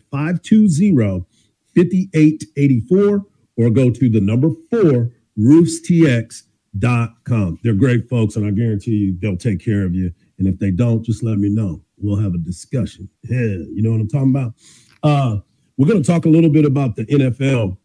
520-5884 1.78 3.24
or 3.56 3.70
go 3.70 3.90
to 3.90 4.08
the 4.08 4.20
number 4.20 4.50
four 4.70 5.10
roofstx.com. 5.38 7.58
They're 7.62 7.74
great 7.74 8.08
folks 8.08 8.36
and 8.36 8.46
I 8.46 8.50
guarantee 8.50 8.96
you 8.96 9.18
they'll 9.20 9.36
take 9.36 9.64
care 9.64 9.84
of 9.84 9.94
you. 9.94 10.12
And 10.38 10.46
if 10.46 10.58
they 10.58 10.70
don't, 10.70 11.04
just 11.04 11.22
let 11.22 11.38
me 11.38 11.48
know. 11.48 11.82
We'll 11.96 12.20
have 12.20 12.34
a 12.34 12.38
discussion. 12.38 13.08
Yeah, 13.24 13.38
you 13.38 13.82
know 13.82 13.90
what 13.90 14.00
I'm 14.00 14.08
talking 14.08 14.30
about? 14.30 14.54
Uh, 15.02 15.38
we're 15.76 15.88
going 15.88 16.02
to 16.02 16.06
talk 16.06 16.26
a 16.26 16.28
little 16.28 16.50
bit 16.50 16.64
about 16.64 16.96
the 16.96 17.06
NFL 17.06 17.76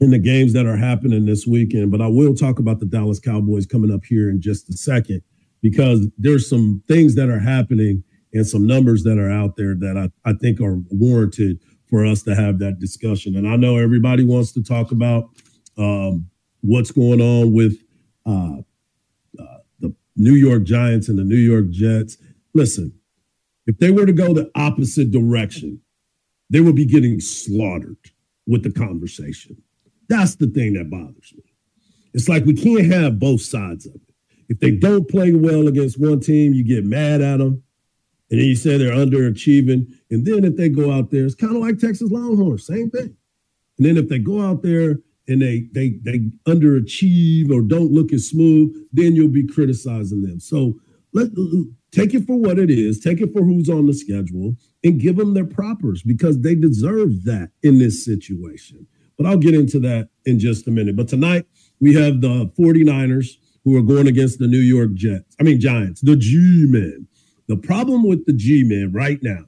and 0.00 0.12
the 0.12 0.18
games 0.18 0.52
that 0.52 0.66
are 0.66 0.76
happening 0.76 1.26
this 1.26 1.46
weekend, 1.46 1.92
but 1.92 2.00
I 2.00 2.08
will 2.08 2.34
talk 2.34 2.58
about 2.58 2.80
the 2.80 2.86
Dallas 2.86 3.20
Cowboys 3.20 3.66
coming 3.66 3.92
up 3.92 4.04
here 4.04 4.28
in 4.28 4.40
just 4.40 4.68
a 4.68 4.72
second 4.72 5.22
because 5.60 6.08
there's 6.18 6.48
some 6.48 6.82
things 6.88 7.14
that 7.14 7.28
are 7.28 7.38
happening 7.38 8.02
and 8.32 8.46
some 8.46 8.66
numbers 8.66 9.02
that 9.04 9.18
are 9.18 9.30
out 9.30 9.56
there 9.56 9.74
that 9.74 9.96
I, 9.96 10.10
I 10.28 10.32
think 10.34 10.60
are 10.60 10.78
warranted 10.90 11.60
for 11.92 12.06
us 12.06 12.22
to 12.22 12.34
have 12.34 12.58
that 12.58 12.78
discussion. 12.78 13.36
And 13.36 13.46
I 13.46 13.56
know 13.56 13.76
everybody 13.76 14.24
wants 14.24 14.50
to 14.52 14.62
talk 14.62 14.92
about 14.92 15.28
um, 15.76 16.26
what's 16.62 16.90
going 16.90 17.20
on 17.20 17.52
with 17.52 17.84
uh, 18.24 18.62
uh, 19.38 19.58
the 19.78 19.94
New 20.16 20.32
York 20.32 20.62
Giants 20.62 21.10
and 21.10 21.18
the 21.18 21.22
New 21.22 21.36
York 21.36 21.68
Jets. 21.68 22.16
Listen, 22.54 22.94
if 23.66 23.76
they 23.76 23.90
were 23.90 24.06
to 24.06 24.12
go 24.14 24.32
the 24.32 24.50
opposite 24.54 25.10
direction, 25.10 25.82
they 26.48 26.60
will 26.60 26.72
be 26.72 26.86
getting 26.86 27.20
slaughtered 27.20 27.98
with 28.46 28.62
the 28.62 28.72
conversation. 28.72 29.62
That's 30.08 30.36
the 30.36 30.46
thing 30.46 30.72
that 30.72 30.88
bothers 30.88 31.34
me. 31.36 31.44
It's 32.14 32.26
like 32.26 32.46
we 32.46 32.54
can't 32.54 32.90
have 32.90 33.18
both 33.18 33.42
sides 33.42 33.84
of 33.84 33.96
it. 33.96 34.00
If 34.48 34.60
they 34.60 34.70
don't 34.70 35.10
play 35.10 35.34
well 35.34 35.68
against 35.68 36.00
one 36.00 36.20
team, 36.20 36.54
you 36.54 36.64
get 36.64 36.86
mad 36.86 37.20
at 37.20 37.36
them. 37.36 37.62
And 38.32 38.40
then 38.40 38.48
you 38.48 38.56
say 38.56 38.78
they're 38.78 38.92
underachieving. 38.92 39.92
And 40.10 40.24
then 40.24 40.44
if 40.44 40.56
they 40.56 40.70
go 40.70 40.90
out 40.90 41.10
there, 41.10 41.26
it's 41.26 41.34
kind 41.34 41.54
of 41.54 41.60
like 41.60 41.78
Texas 41.78 42.10
Longhorns, 42.10 42.66
same 42.66 42.88
thing. 42.88 43.14
And 43.76 43.86
then 43.86 43.98
if 43.98 44.08
they 44.08 44.18
go 44.18 44.40
out 44.40 44.62
there 44.62 45.00
and 45.28 45.42
they 45.42 45.68
they 45.72 45.98
they 46.02 46.20
underachieve 46.48 47.52
or 47.52 47.60
don't 47.60 47.92
look 47.92 48.10
as 48.10 48.26
smooth, 48.26 48.74
then 48.90 49.14
you'll 49.14 49.28
be 49.28 49.46
criticizing 49.46 50.22
them. 50.22 50.40
So 50.40 50.80
let 51.12 51.28
take 51.90 52.14
it 52.14 52.26
for 52.26 52.36
what 52.36 52.58
it 52.58 52.70
is, 52.70 53.00
take 53.00 53.20
it 53.20 53.34
for 53.34 53.44
who's 53.44 53.68
on 53.68 53.86
the 53.86 53.92
schedule, 53.92 54.56
and 54.82 54.98
give 54.98 55.16
them 55.16 55.34
their 55.34 55.44
propers 55.44 56.02
because 56.02 56.40
they 56.40 56.54
deserve 56.54 57.24
that 57.24 57.50
in 57.62 57.78
this 57.80 58.02
situation. 58.02 58.86
But 59.18 59.26
I'll 59.26 59.36
get 59.36 59.54
into 59.54 59.78
that 59.80 60.08
in 60.24 60.38
just 60.38 60.66
a 60.66 60.70
minute. 60.70 60.96
But 60.96 61.08
tonight 61.08 61.44
we 61.80 61.92
have 61.96 62.22
the 62.22 62.50
49ers 62.58 63.36
who 63.64 63.76
are 63.76 63.82
going 63.82 64.06
against 64.06 64.38
the 64.38 64.46
New 64.46 64.58
York 64.58 64.94
Jets. 64.94 65.36
I 65.38 65.42
mean, 65.42 65.60
Giants, 65.60 66.00
the 66.00 66.16
G 66.16 66.64
Men. 66.66 67.08
The 67.48 67.56
problem 67.56 68.06
with 68.06 68.24
the 68.26 68.32
G 68.32 68.64
Men 68.64 68.92
right 68.92 69.18
now 69.22 69.44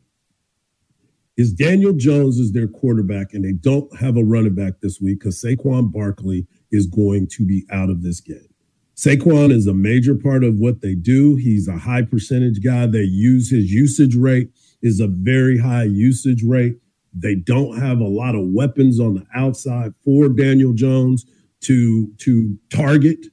is 1.36 1.52
Daniel 1.52 1.92
Jones 1.92 2.38
is 2.38 2.52
their 2.52 2.68
quarterback, 2.68 3.34
and 3.34 3.44
they 3.44 3.52
don't 3.52 3.94
have 3.98 4.16
a 4.16 4.24
running 4.24 4.54
back 4.54 4.74
this 4.80 5.00
week 5.00 5.20
because 5.20 5.40
Saquon 5.42 5.92
Barkley 5.92 6.46
is 6.70 6.86
going 6.86 7.28
to 7.32 7.44
be 7.44 7.64
out 7.70 7.90
of 7.90 8.02
this 8.02 8.20
game. 8.20 8.48
Saquon 8.96 9.50
is 9.50 9.66
a 9.66 9.74
major 9.74 10.14
part 10.14 10.44
of 10.44 10.56
what 10.56 10.80
they 10.80 10.94
do. 10.94 11.34
He's 11.34 11.66
a 11.66 11.78
high 11.78 12.02
percentage 12.02 12.62
guy. 12.62 12.86
They 12.86 13.00
use 13.00 13.50
his 13.50 13.72
usage 13.72 14.14
rate 14.14 14.50
is 14.84 15.00
a 15.00 15.08
very 15.08 15.58
high 15.58 15.84
usage 15.84 16.44
rate. 16.44 16.76
They 17.12 17.34
don't 17.34 17.80
have 17.80 17.98
a 17.98 18.06
lot 18.06 18.34
of 18.34 18.48
weapons 18.48 19.00
on 19.00 19.14
the 19.14 19.26
outside 19.34 19.94
for 20.04 20.28
Daniel 20.28 20.74
Jones 20.74 21.24
to 21.62 22.12
to 22.18 22.56
target. 22.70 23.26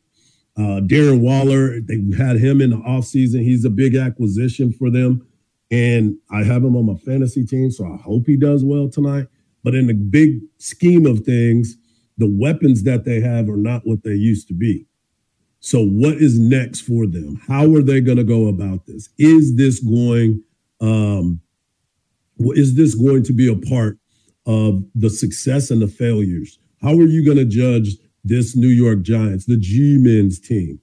Uh, 0.57 0.81
Darren 0.81 1.21
Waller, 1.21 1.79
they 1.79 1.99
had 2.17 2.37
him 2.37 2.61
in 2.61 2.71
the 2.71 2.77
offseason. 2.77 3.43
He's 3.43 3.65
a 3.65 3.69
big 3.69 3.95
acquisition 3.95 4.73
for 4.73 4.89
them. 4.89 5.25
And 5.71 6.17
I 6.29 6.43
have 6.43 6.63
him 6.63 6.75
on 6.75 6.85
my 6.85 6.95
fantasy 6.95 7.45
team, 7.45 7.71
so 7.71 7.85
I 7.85 7.97
hope 7.97 8.23
he 8.27 8.35
does 8.35 8.63
well 8.65 8.89
tonight. 8.89 9.27
But 9.63 9.75
in 9.75 9.87
the 9.87 9.93
big 9.93 10.39
scheme 10.57 11.05
of 11.05 11.21
things, 11.21 11.77
the 12.17 12.29
weapons 12.29 12.83
that 12.83 13.05
they 13.05 13.21
have 13.21 13.49
are 13.49 13.57
not 13.57 13.83
what 13.85 14.03
they 14.03 14.13
used 14.13 14.47
to 14.49 14.53
be. 14.53 14.85
So, 15.61 15.85
what 15.85 16.15
is 16.15 16.39
next 16.39 16.81
for 16.81 17.05
them? 17.05 17.39
How 17.47 17.73
are 17.73 17.83
they 17.83 18.01
going 18.01 18.17
to 18.17 18.23
go 18.23 18.47
about 18.47 18.85
this? 18.87 19.09
Is 19.17 19.55
this 19.55 19.79
going? 19.79 20.43
Um, 20.81 21.41
is 22.39 22.75
this 22.75 22.95
going 22.95 23.23
to 23.23 23.33
be 23.33 23.47
a 23.47 23.55
part 23.55 23.99
of 24.47 24.83
the 24.95 25.09
success 25.09 25.69
and 25.69 25.81
the 25.81 25.87
failures? 25.87 26.57
How 26.81 26.89
are 26.89 27.05
you 27.05 27.23
going 27.23 27.37
to 27.37 27.45
judge 27.45 27.97
this 28.23 28.55
New 28.55 28.67
York 28.67 29.01
Giants, 29.01 29.45
the 29.45 29.57
G 29.57 29.97
Men's 29.99 30.39
team? 30.39 30.79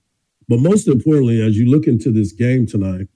But 0.49 0.61
most 0.61 0.89
importantly, 0.89 1.43
as 1.43 1.59
you 1.59 1.71
look 1.71 1.87
into 1.87 2.11
this 2.11 2.33
game 2.33 2.67
tonight, 2.67 3.09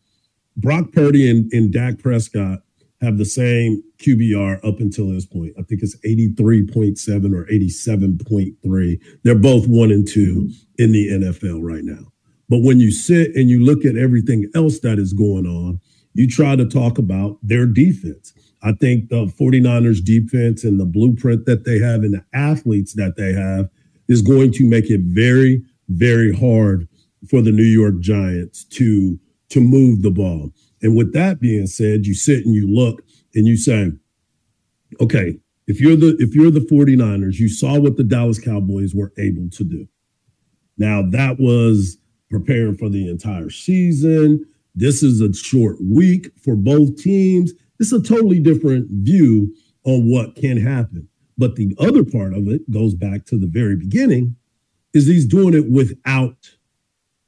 Brock 0.57 0.93
Purdy 0.93 1.31
and, 1.31 1.51
and 1.53 1.73
Dak 1.73 1.99
Prescott 1.99 2.61
have 3.01 3.19
the 3.19 3.25
same 3.25 3.83
QBR 3.99 4.59
up 4.65 4.79
until 4.81 5.09
this 5.09 5.27
point. 5.27 5.53
I 5.59 5.63
think 5.63 5.83
it's 5.83 5.97
83.7 6.07 7.35
or 7.35 7.47
87.3. 7.47 9.01
They're 9.25 9.35
both 9.35 9.67
one 9.67 9.91
and 9.91 10.07
two 10.07 10.51
in 10.79 10.93
the 10.93 11.09
NFL 11.09 11.63
right 11.63 11.85
now. 11.85 12.13
But 12.49 12.59
when 12.59 12.81
you 12.81 12.93
sit 12.93 13.35
and 13.35 13.49
you 13.49 13.65
look 13.65 13.85
at 13.85 13.97
everything 13.97 14.51
else 14.55 14.81
that 14.81 14.99
is 14.99 15.13
going 15.13 15.47
on, 15.47 15.81
you 16.15 16.29
try 16.29 16.55
to 16.55 16.67
talk 16.67 16.99
about 16.99 17.39
their 17.43 17.67
defense. 17.67 18.35
I 18.63 18.73
think 18.73 19.09
the 19.09 19.27
49ers 19.27 20.05
defense 20.05 20.63
and 20.63 20.79
the 20.79 20.85
blueprint 20.85 21.47
that 21.47 21.65
they 21.65 21.79
have 21.79 22.03
and 22.03 22.15
the 22.15 22.25
athletes 22.33 22.93
that 22.95 23.17
they 23.17 23.33
have 23.33 23.71
is 24.09 24.23
going 24.23 24.53
to 24.53 24.65
make 24.65 24.91
it 24.91 25.01
very, 25.01 25.63
very 25.89 26.35
hard 26.35 26.89
for 27.29 27.41
the 27.41 27.53
New 27.53 27.63
York 27.63 28.01
Giants 28.01 28.65
to 28.65 29.19
to 29.51 29.61
move 29.61 30.03
the 30.03 30.11
ball. 30.11 30.51
And 30.81 30.97
with 30.97 31.13
that 31.13 31.41
being 31.41 31.67
said, 31.67 32.07
you 32.07 32.15
sit 32.15 32.45
and 32.45 32.55
you 32.55 32.67
look 32.67 33.03
and 33.35 33.47
you 33.47 33.57
say, 33.57 33.93
okay, 35.01 35.39
if 35.67 35.81
you're 35.81 35.97
the 35.97 36.17
if 36.19 36.35
you're 36.35 36.51
the 36.51 36.61
49ers, 36.61 37.39
you 37.39 37.49
saw 37.49 37.79
what 37.79 37.97
the 37.97 38.05
Dallas 38.05 38.41
Cowboys 38.41 38.95
were 38.95 39.13
able 39.19 39.49
to 39.51 39.65
do. 39.65 39.87
Now 40.79 41.03
that 41.11 41.39
was 41.39 41.99
preparing 42.31 42.77
for 42.77 42.89
the 42.89 43.09
entire 43.09 43.51
season. 43.51 44.45
This 44.75 45.03
is 45.03 45.21
a 45.21 45.33
short 45.35 45.77
week 45.83 46.31
for 46.43 46.57
both 46.57 46.97
teams. 46.97 47.53
It's 47.79 47.93
a 47.93 48.03
totally 48.03 48.41
different 48.41 48.89
view 48.91 49.55
on 49.85 50.11
what 50.11 50.35
can 50.35 50.57
happen. 50.57 51.09
But 51.39 51.57
the 51.57 51.75
other 51.79 52.05
part 52.05 52.35
of 52.35 52.49
it 52.49 52.71
goes 52.71 52.95
back 52.95 53.25
to 53.27 53.39
the 53.39 53.47
very 53.47 53.77
beginning 53.77 54.37
is 54.93 55.07
he's 55.07 55.27
doing 55.27 55.55
it 55.55 55.71
without 55.71 56.51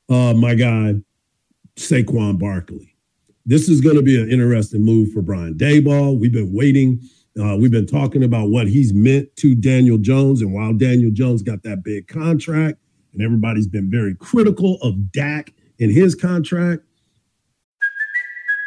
uh, 0.09 0.35
my 0.35 0.55
guy, 0.55 0.95
Saquon 1.77 2.39
Barkley. 2.39 2.95
This 3.47 3.69
is 3.69 3.81
going 3.81 3.97
to 3.97 4.03
be 4.03 4.21
an 4.21 4.31
interesting 4.31 4.83
move 4.83 5.13
for 5.13 5.23
Brian 5.23 5.55
Daboll. 5.55 6.19
We've 6.19 6.33
been 6.33 6.53
waiting. 6.53 7.01
Uh, 7.39 7.57
we've 7.57 7.71
been 7.71 7.87
talking 7.87 8.23
about 8.23 8.51
what 8.51 8.69
he's 8.69 8.93
meant 8.95 9.35
to 9.37 9.55
Daniel 9.55 9.99
Jones. 9.99 10.41
And 10.41 10.53
while 10.53 10.73
Daniel 10.73 11.11
Jones 11.11 11.43
got 11.43 11.63
that 11.65 11.83
big 11.83 12.07
contract, 12.07 12.79
and 13.13 13.23
everybody's 13.23 13.67
been 13.67 13.91
very 13.91 14.15
critical 14.15 14.79
of 14.83 15.13
Dak 15.13 15.53
and 15.81 15.91
his 15.91 16.15
contract, 16.15 16.83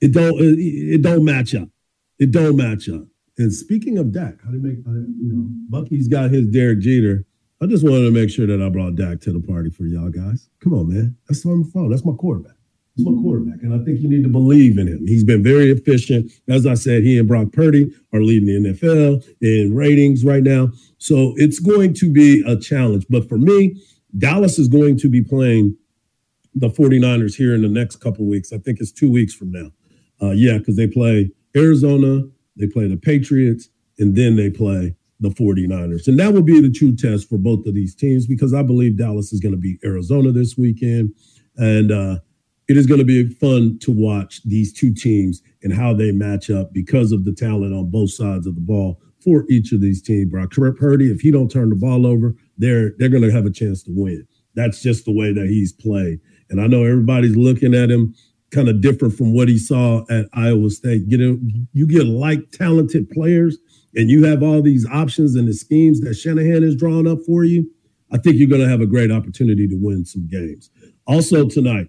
It 0.00 0.12
don't 0.12 0.40
it, 0.40 0.58
it 0.58 1.02
don't 1.02 1.24
match 1.24 1.54
up. 1.54 1.68
It 2.18 2.30
don't 2.30 2.56
match 2.56 2.88
up. 2.88 3.02
And 3.38 3.52
speaking 3.52 3.98
of 3.98 4.12
Dak, 4.12 4.42
how 4.42 4.50
do 4.50 4.56
you 4.56 4.62
make 4.62 4.78
you 4.78 5.32
know 5.32 5.48
Bucky's 5.68 6.08
got 6.08 6.30
his 6.30 6.46
Derek 6.46 6.80
Jeter. 6.80 7.24
I 7.62 7.66
just 7.66 7.84
wanted 7.84 8.04
to 8.04 8.10
make 8.10 8.28
sure 8.28 8.46
that 8.46 8.62
I 8.62 8.68
brought 8.68 8.96
Dak 8.96 9.20
to 9.22 9.32
the 9.32 9.40
party 9.40 9.70
for 9.70 9.84
y'all 9.84 10.10
guys. 10.10 10.50
Come 10.62 10.74
on, 10.74 10.92
man. 10.92 11.16
That's 11.28 11.44
my 11.44 11.62
phone. 11.72 11.90
That's 11.90 12.04
my 12.04 12.12
quarterback. 12.12 12.56
That's 12.96 13.08
my 13.08 13.20
quarterback. 13.22 13.62
And 13.62 13.74
I 13.74 13.84
think 13.84 14.00
you 14.00 14.08
need 14.08 14.22
to 14.24 14.28
believe 14.28 14.78
in 14.78 14.86
him. 14.86 15.06
He's 15.06 15.24
been 15.24 15.42
very 15.42 15.70
efficient. 15.70 16.30
As 16.48 16.66
I 16.66 16.74
said, 16.74 17.02
he 17.02 17.18
and 17.18 17.28
Brock 17.28 17.52
Purdy 17.52 17.90
are 18.12 18.20
leading 18.20 18.62
the 18.62 18.70
NFL 18.70 19.26
in 19.40 19.74
ratings 19.74 20.24
right 20.24 20.42
now. 20.42 20.70
So 20.98 21.34
it's 21.36 21.58
going 21.58 21.94
to 21.94 22.12
be 22.12 22.42
a 22.46 22.58
challenge. 22.58 23.06
But 23.08 23.28
for 23.28 23.36
me, 23.38 23.82
Dallas 24.16 24.58
is 24.58 24.68
going 24.68 24.98
to 24.98 25.10
be 25.10 25.22
playing 25.22 25.76
the 26.54 26.68
49ers 26.68 27.34
here 27.34 27.54
in 27.54 27.62
the 27.62 27.68
next 27.68 27.96
couple 27.96 28.26
weeks. 28.26 28.52
I 28.52 28.58
think 28.58 28.80
it's 28.80 28.92
two 28.92 29.10
weeks 29.10 29.34
from 29.34 29.50
now. 29.50 29.70
Uh, 30.22 30.30
yeah, 30.30 30.58
because 30.58 30.76
they 30.76 30.86
play 30.86 31.30
Arizona, 31.56 32.22
they 32.56 32.66
play 32.66 32.88
the 32.88 32.96
Patriots, 32.96 33.68
and 33.98 34.16
then 34.16 34.36
they 34.36 34.50
play 34.50 34.94
the 35.20 35.30
49ers. 35.30 36.08
And 36.08 36.18
that 36.18 36.32
will 36.32 36.42
be 36.42 36.60
the 36.60 36.70
true 36.70 36.94
test 36.94 37.28
for 37.28 37.38
both 37.38 37.66
of 37.66 37.74
these 37.74 37.94
teams 37.94 38.26
because 38.26 38.52
I 38.52 38.62
believe 38.62 38.98
Dallas 38.98 39.32
is 39.32 39.40
going 39.40 39.54
to 39.54 39.60
beat 39.60 39.80
Arizona 39.84 40.30
this 40.30 40.56
weekend. 40.56 41.14
And 41.56 41.90
uh, 41.90 42.18
it 42.68 42.76
is 42.76 42.86
going 42.86 42.98
to 42.98 43.04
be 43.04 43.28
fun 43.28 43.78
to 43.80 43.92
watch 43.92 44.42
these 44.44 44.72
two 44.72 44.92
teams 44.92 45.42
and 45.62 45.72
how 45.72 45.94
they 45.94 46.12
match 46.12 46.50
up 46.50 46.72
because 46.72 47.12
of 47.12 47.24
the 47.24 47.32
talent 47.32 47.74
on 47.74 47.90
both 47.90 48.10
sides 48.10 48.46
of 48.46 48.54
the 48.54 48.60
ball 48.60 49.00
for 49.22 49.44
each 49.48 49.72
of 49.72 49.80
these 49.80 50.02
teams. 50.02 50.30
Brock 50.30 50.50
Purdy, 50.50 51.10
if 51.10 51.20
he 51.20 51.30
don't 51.30 51.50
turn 51.50 51.70
the 51.70 51.76
ball 51.76 52.06
over, 52.06 52.34
they're 52.58 52.92
they're 52.98 53.08
going 53.08 53.22
to 53.22 53.32
have 53.32 53.46
a 53.46 53.50
chance 53.50 53.82
to 53.84 53.90
win. 53.94 54.26
That's 54.54 54.82
just 54.82 55.04
the 55.04 55.12
way 55.12 55.32
that 55.32 55.46
he's 55.46 55.72
played. 55.72 56.20
And 56.50 56.60
I 56.60 56.66
know 56.66 56.84
everybody's 56.84 57.36
looking 57.36 57.74
at 57.74 57.90
him 57.90 58.14
kind 58.50 58.68
of 58.68 58.80
different 58.80 59.14
from 59.14 59.34
what 59.34 59.48
he 59.48 59.58
saw 59.58 60.04
at 60.10 60.26
Iowa 60.32 60.70
State. 60.70 61.02
You 61.06 61.18
know, 61.18 61.38
you 61.72 61.86
get 61.86 62.06
like 62.06 62.50
talented 62.50 63.10
players 63.10 63.58
and 63.94 64.10
you 64.10 64.24
have 64.24 64.42
all 64.42 64.62
these 64.62 64.86
options 64.86 65.34
and 65.34 65.48
the 65.48 65.54
schemes 65.54 66.00
that 66.00 66.14
Shanahan 66.14 66.62
has 66.62 66.76
drawn 66.76 67.06
up 67.06 67.18
for 67.26 67.44
you. 67.44 67.70
I 68.12 68.18
think 68.18 68.36
you're 68.36 68.48
going 68.48 68.62
to 68.62 68.68
have 68.68 68.80
a 68.80 68.86
great 68.86 69.10
opportunity 69.10 69.66
to 69.66 69.76
win 69.76 70.04
some 70.04 70.28
games. 70.28 70.70
Also 71.06 71.48
tonight, 71.48 71.88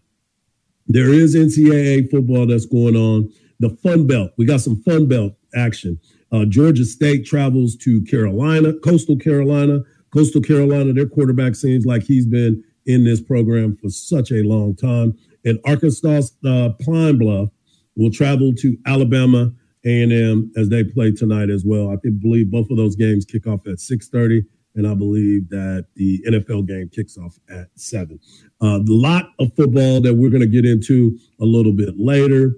there 0.88 1.10
is 1.10 1.36
NCAA 1.36 2.10
football 2.10 2.48
that's 2.48 2.66
going 2.66 2.96
on. 2.96 3.32
The 3.60 3.78
Sun 3.84 4.08
Belt, 4.08 4.32
we 4.38 4.46
got 4.46 4.62
some 4.62 4.82
Sun 4.84 5.08
Belt 5.08 5.34
action. 5.56 6.00
Uh, 6.32 6.46
Georgia 6.46 6.86
State 6.86 7.26
travels 7.26 7.76
to 7.78 8.02
Carolina, 8.04 8.74
Coastal 8.84 9.18
Carolina. 9.18 9.82
Coastal 10.14 10.42
Carolina, 10.42 10.94
their 10.94 11.08
quarterback 11.08 11.56
seems 11.56 11.86
like 11.86 12.04
he's 12.04 12.26
been 12.26 12.64
in 12.86 13.04
this 13.04 13.22
program 13.22 13.76
for 13.76 13.90
such 13.90 14.32
a 14.32 14.44
long 14.44 14.76
time 14.76 15.18
and 15.48 15.60
Arkansas 15.66 16.24
uh, 16.46 16.70
Pine 16.86 17.18
Bluff 17.18 17.50
will 17.96 18.12
travel 18.12 18.54
to 18.56 18.78
Alabama 18.86 19.52
A&M 19.86 20.52
as 20.58 20.70
they 20.70 20.84
play 20.84 21.12
tonight 21.12 21.50
as 21.50 21.64
well. 21.66 21.90
I 21.90 21.96
believe 21.96 22.52
both 22.52 22.70
of 22.70 22.78
those 22.78 22.96
games 22.96 23.26
kick 23.26 23.48
off 23.48 23.66
at 23.66 23.80
6:30, 23.80 24.46
and 24.76 24.86
I 24.88 24.94
believe 24.94 25.50
that 25.50 25.86
the 25.96 26.22
NFL 26.28 26.68
game 26.68 26.90
kicks 26.90 27.18
off 27.18 27.38
at 27.50 27.68
seven. 27.76 28.20
Uh, 28.62 28.80
a 28.80 28.84
lot 28.88 29.30
of 29.40 29.54
football 29.56 30.02
that 30.02 30.16
we're 30.16 30.30
going 30.30 30.42
to 30.42 30.48
get 30.48 30.66
into 30.66 31.18
a 31.40 31.46
little 31.46 31.74
bit 31.74 31.96
later. 31.98 32.58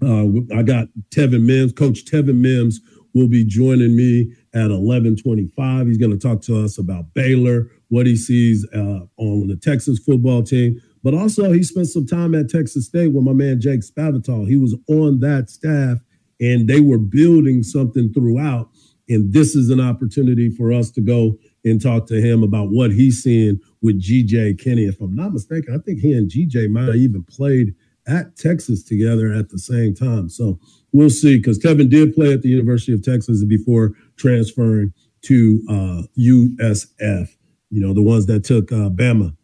Uh, 0.00 0.26
I 0.56 0.62
got 0.62 0.88
Tevin 1.10 1.42
Mims, 1.42 1.72
Coach 1.72 2.04
Tevin 2.04 2.36
Mims 2.38 2.80
will 3.14 3.28
be 3.28 3.44
joining 3.44 3.96
me 3.96 4.32
at 4.54 4.70
11:25. 4.70 5.86
He's 5.86 5.98
going 5.98 6.12
to 6.12 6.18
talk 6.18 6.40
to 6.42 6.64
us 6.64 6.78
about 6.78 7.12
Baylor, 7.14 7.70
what 7.88 8.06
he 8.06 8.16
sees 8.16 8.66
uh, 8.74 9.00
on 9.16 9.48
the 9.48 9.56
Texas 9.56 9.98
football 9.98 10.42
team. 10.42 10.80
But 11.02 11.14
also, 11.14 11.52
he 11.52 11.62
spent 11.62 11.88
some 11.88 12.06
time 12.06 12.34
at 12.34 12.48
Texas 12.48 12.86
State 12.86 13.12
with 13.12 13.24
my 13.24 13.32
man 13.32 13.60
Jake 13.60 13.80
Spavital. 13.80 14.48
He 14.48 14.56
was 14.56 14.76
on 14.88 15.20
that 15.20 15.50
staff, 15.50 15.98
and 16.40 16.68
they 16.68 16.80
were 16.80 16.98
building 16.98 17.62
something 17.62 18.12
throughout. 18.12 18.68
And 19.08 19.32
this 19.32 19.56
is 19.56 19.70
an 19.70 19.80
opportunity 19.80 20.50
for 20.50 20.72
us 20.72 20.90
to 20.92 21.00
go 21.00 21.38
and 21.64 21.80
talk 21.80 22.06
to 22.08 22.20
him 22.20 22.42
about 22.42 22.68
what 22.70 22.92
he's 22.92 23.22
seeing 23.22 23.58
with 23.80 24.02
GJ 24.02 24.60
Kinne. 24.60 24.86
If 24.88 25.00
I'm 25.00 25.14
not 25.14 25.32
mistaken, 25.32 25.74
I 25.74 25.78
think 25.78 26.00
he 26.00 26.12
and 26.12 26.30
GJ 26.30 26.68
might 26.70 26.86
have 26.86 26.96
even 26.96 27.24
played 27.24 27.74
at 28.06 28.36
Texas 28.36 28.82
together 28.82 29.32
at 29.32 29.50
the 29.50 29.58
same 29.58 29.94
time. 29.94 30.28
So 30.28 30.58
we'll 30.92 31.10
see, 31.10 31.38
because 31.38 31.58
Tevin 31.58 31.88
did 31.88 32.14
play 32.14 32.32
at 32.32 32.42
the 32.42 32.48
University 32.48 32.92
of 32.92 33.02
Texas 33.02 33.44
before 33.44 33.92
transferring 34.16 34.92
to 35.22 35.62
uh, 35.68 36.02
USF. 36.18 37.28
You 37.70 37.80
know, 37.80 37.92
the 37.92 38.02
ones 38.02 38.26
that 38.26 38.44
took 38.44 38.72
uh, 38.72 38.88
Bama 38.88 39.36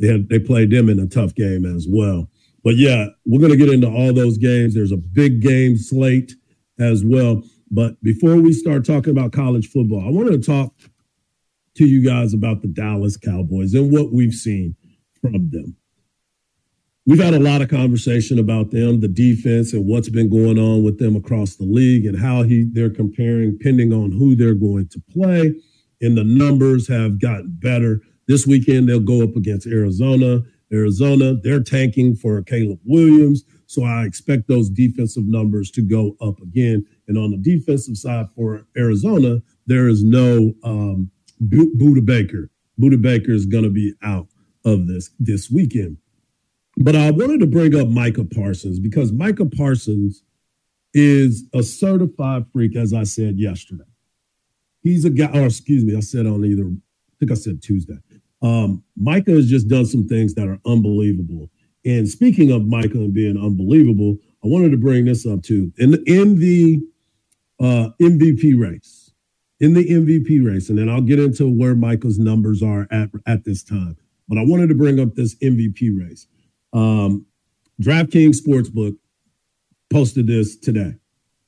they 0.00 0.08
had 0.08 0.28
they 0.28 0.38
played 0.38 0.70
them 0.70 0.88
in 0.88 0.98
a 0.98 1.06
tough 1.06 1.34
game 1.34 1.64
as 1.64 1.86
well. 1.88 2.28
But 2.62 2.76
yeah, 2.76 3.06
we're 3.24 3.40
going 3.40 3.52
to 3.52 3.56
get 3.56 3.72
into 3.72 3.88
all 3.88 4.12
those 4.12 4.38
games. 4.38 4.74
There's 4.74 4.92
a 4.92 4.96
big 4.96 5.40
game 5.40 5.76
slate 5.76 6.32
as 6.78 7.04
well. 7.04 7.42
But 7.70 8.02
before 8.02 8.36
we 8.36 8.52
start 8.52 8.84
talking 8.84 9.10
about 9.10 9.32
college 9.32 9.68
football, 9.68 10.04
I 10.06 10.10
wanted 10.10 10.42
to 10.42 10.46
talk 10.46 10.74
to 11.76 11.86
you 11.86 12.04
guys 12.04 12.34
about 12.34 12.62
the 12.62 12.68
Dallas 12.68 13.16
Cowboys 13.16 13.74
and 13.74 13.92
what 13.92 14.12
we've 14.12 14.34
seen 14.34 14.76
from 15.20 15.50
them. 15.50 15.76
We've 17.06 17.22
had 17.22 17.34
a 17.34 17.40
lot 17.40 17.62
of 17.62 17.68
conversation 17.68 18.38
about 18.38 18.70
them, 18.70 19.00
the 19.00 19.08
defense, 19.08 19.72
and 19.72 19.86
what's 19.86 20.08
been 20.08 20.28
going 20.28 20.58
on 20.58 20.84
with 20.84 20.98
them 20.98 21.16
across 21.16 21.56
the 21.56 21.64
league, 21.64 22.06
and 22.06 22.18
how 22.18 22.42
he 22.42 22.68
they're 22.70 22.90
comparing, 22.90 23.58
pending 23.58 23.92
on 23.92 24.12
who 24.12 24.36
they're 24.36 24.54
going 24.54 24.88
to 24.88 25.02
play. 25.10 25.54
And 26.02 26.16
the 26.16 26.24
numbers 26.24 26.88
have 26.88 27.20
gotten 27.20 27.56
better. 27.58 28.02
This 28.30 28.46
weekend, 28.46 28.88
they'll 28.88 29.00
go 29.00 29.24
up 29.24 29.34
against 29.34 29.66
Arizona. 29.66 30.42
Arizona, 30.72 31.34
they're 31.34 31.64
tanking 31.64 32.14
for 32.14 32.40
Caleb 32.44 32.78
Williams. 32.84 33.42
So 33.66 33.82
I 33.82 34.04
expect 34.04 34.46
those 34.46 34.70
defensive 34.70 35.24
numbers 35.24 35.68
to 35.72 35.82
go 35.82 36.16
up 36.20 36.40
again. 36.40 36.86
And 37.08 37.18
on 37.18 37.32
the 37.32 37.38
defensive 37.38 37.96
side 37.96 38.26
for 38.36 38.68
Arizona, 38.76 39.42
there 39.66 39.88
is 39.88 40.04
no 40.04 40.54
um, 40.62 41.10
Budda 41.42 42.06
Baker. 42.06 42.50
Budda 42.80 43.02
Baker 43.02 43.32
is 43.32 43.46
going 43.46 43.64
to 43.64 43.70
be 43.70 43.94
out 44.04 44.28
of 44.64 44.86
this 44.86 45.10
this 45.18 45.50
weekend. 45.50 45.96
But 46.76 46.94
I 46.94 47.10
wanted 47.10 47.40
to 47.40 47.48
bring 47.48 47.74
up 47.74 47.88
Micah 47.88 48.26
Parsons 48.26 48.78
because 48.78 49.10
Micah 49.10 49.46
Parsons 49.46 50.22
is 50.94 51.48
a 51.52 51.64
certified 51.64 52.44
freak, 52.52 52.76
as 52.76 52.94
I 52.94 53.02
said 53.02 53.40
yesterday. 53.40 53.90
He's 54.84 55.04
a 55.04 55.10
guy, 55.10 55.36
or 55.36 55.46
excuse 55.46 55.84
me, 55.84 55.96
I 55.96 56.00
said 56.00 56.26
on 56.26 56.44
either, 56.44 56.66
I 56.66 57.14
think 57.18 57.32
I 57.32 57.34
said 57.34 57.60
Tuesday. 57.60 57.98
Um, 58.42 58.82
Micah 58.96 59.32
has 59.32 59.48
just 59.48 59.68
done 59.68 59.86
some 59.86 60.06
things 60.06 60.34
that 60.34 60.48
are 60.48 60.58
unbelievable. 60.66 61.50
And 61.84 62.08
speaking 62.08 62.50
of 62.50 62.66
Micah 62.66 62.98
and 62.98 63.14
being 63.14 63.36
unbelievable, 63.36 64.16
I 64.44 64.48
wanted 64.48 64.70
to 64.70 64.76
bring 64.76 65.04
this 65.04 65.26
up 65.26 65.42
too. 65.42 65.72
In 65.78 66.02
in 66.06 66.38
the 66.38 66.80
uh, 67.60 67.90
MVP 68.00 68.58
race. 68.58 69.12
In 69.60 69.74
the 69.74 69.86
MVP 69.86 70.42
race, 70.44 70.70
and 70.70 70.78
then 70.78 70.88
I'll 70.88 71.02
get 71.02 71.18
into 71.18 71.46
where 71.46 71.74
Michael's 71.74 72.18
numbers 72.18 72.62
are 72.62 72.88
at 72.90 73.10
at 73.26 73.44
this 73.44 73.62
time. 73.62 73.96
But 74.26 74.38
I 74.38 74.44
wanted 74.44 74.68
to 74.68 74.74
bring 74.74 74.98
up 74.98 75.14
this 75.14 75.34
MVP 75.36 75.90
race. 75.98 76.26
Um, 76.72 77.26
DraftKings 77.82 78.36
Sportsbook 78.40 78.96
posted 79.90 80.26
this 80.26 80.56
today. 80.56 80.94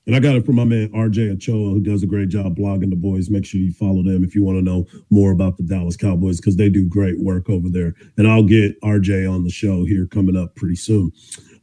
And 0.06 0.16
I 0.16 0.20
got 0.20 0.34
it 0.34 0.44
from 0.44 0.56
my 0.56 0.64
man 0.64 0.88
RJ 0.88 1.32
Ochoa, 1.32 1.70
who 1.70 1.80
does 1.80 2.02
a 2.02 2.08
great 2.08 2.28
job 2.28 2.56
blogging 2.56 2.90
the 2.90 2.96
boys. 2.96 3.30
Make 3.30 3.44
sure 3.44 3.60
you 3.60 3.72
follow 3.72 4.02
them 4.02 4.24
if 4.24 4.34
you 4.34 4.42
want 4.42 4.58
to 4.58 4.62
know 4.62 4.86
more 5.10 5.30
about 5.30 5.56
the 5.56 5.62
Dallas 5.62 5.96
Cowboys 5.96 6.38
because 6.38 6.56
they 6.56 6.68
do 6.68 6.88
great 6.88 7.20
work 7.20 7.48
over 7.48 7.68
there. 7.68 7.94
And 8.16 8.26
I'll 8.26 8.42
get 8.42 8.80
RJ 8.80 9.30
on 9.32 9.44
the 9.44 9.50
show 9.50 9.84
here 9.84 10.06
coming 10.06 10.36
up 10.36 10.56
pretty 10.56 10.76
soon. 10.76 11.12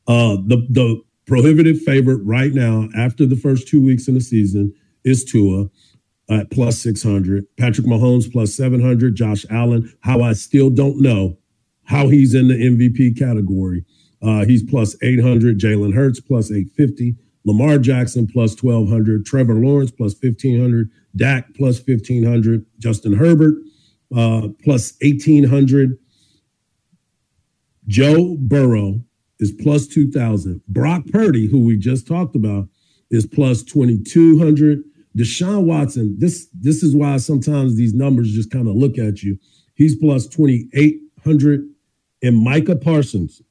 Uh, 0.07 0.37
the 0.47 0.65
the 0.69 1.01
prohibited 1.27 1.79
favorite 1.81 2.21
right 2.23 2.53
now 2.53 2.87
after 2.97 3.25
the 3.25 3.35
first 3.35 3.67
two 3.67 3.83
weeks 3.83 4.07
in 4.07 4.15
the 4.15 4.21
season 4.21 4.73
is 5.03 5.23
Tua 5.23 5.67
at 6.29 6.49
plus 6.51 6.79
600, 6.79 7.45
Patrick 7.57 7.87
Mahomes 7.87 8.31
plus 8.31 8.53
700, 8.53 9.15
Josh 9.15 9.45
Allen, 9.49 9.91
how 10.01 10.21
I 10.21 10.33
still 10.33 10.69
don't 10.69 11.01
know 11.01 11.37
how 11.85 12.07
he's 12.07 12.35
in 12.35 12.47
the 12.47 12.55
MVP 12.55 13.17
category. 13.17 13.83
Uh, 14.21 14.45
he's 14.45 14.63
plus 14.63 14.95
800, 15.01 15.59
Jalen 15.59 15.93
Hurts 15.93 16.19
plus 16.19 16.51
850. 16.51 17.15
Lamar 17.49 17.79
Jackson 17.79 18.27
plus 18.27 18.61
1,200, 18.61 19.25
Trevor 19.25 19.55
Lawrence 19.55 19.91
plus 19.91 20.13
1,500, 20.21 20.89
Dak 21.15 21.53
plus 21.55 21.79
1,500, 21.85 22.65
Justin 22.77 23.13
Herbert 23.13 23.55
uh, 24.15 24.49
plus 24.63 24.93
1,800. 25.01 25.97
Joe 27.87 28.35
Burrow 28.39 29.01
is 29.39 29.51
plus 29.51 29.87
2,000. 29.87 30.61
Brock 30.67 31.03
Purdy, 31.11 31.47
who 31.47 31.59
we 31.59 31.77
just 31.77 32.07
talked 32.07 32.35
about, 32.35 32.67
is 33.09 33.25
plus 33.25 33.63
2,200. 33.63 34.83
Deshaun 35.17 35.65
Watson, 35.65 36.15
this, 36.19 36.47
this 36.53 36.83
is 36.83 36.95
why 36.95 37.17
sometimes 37.17 37.75
these 37.75 37.93
numbers 37.93 38.31
just 38.31 38.51
kind 38.51 38.67
of 38.67 38.75
look 38.75 38.97
at 38.97 39.23
you. 39.23 39.39
He's 39.73 39.95
plus 39.95 40.27
2,800. 40.27 41.67
And 42.21 42.37
Micah 42.37 42.75
Parsons, 42.75 43.41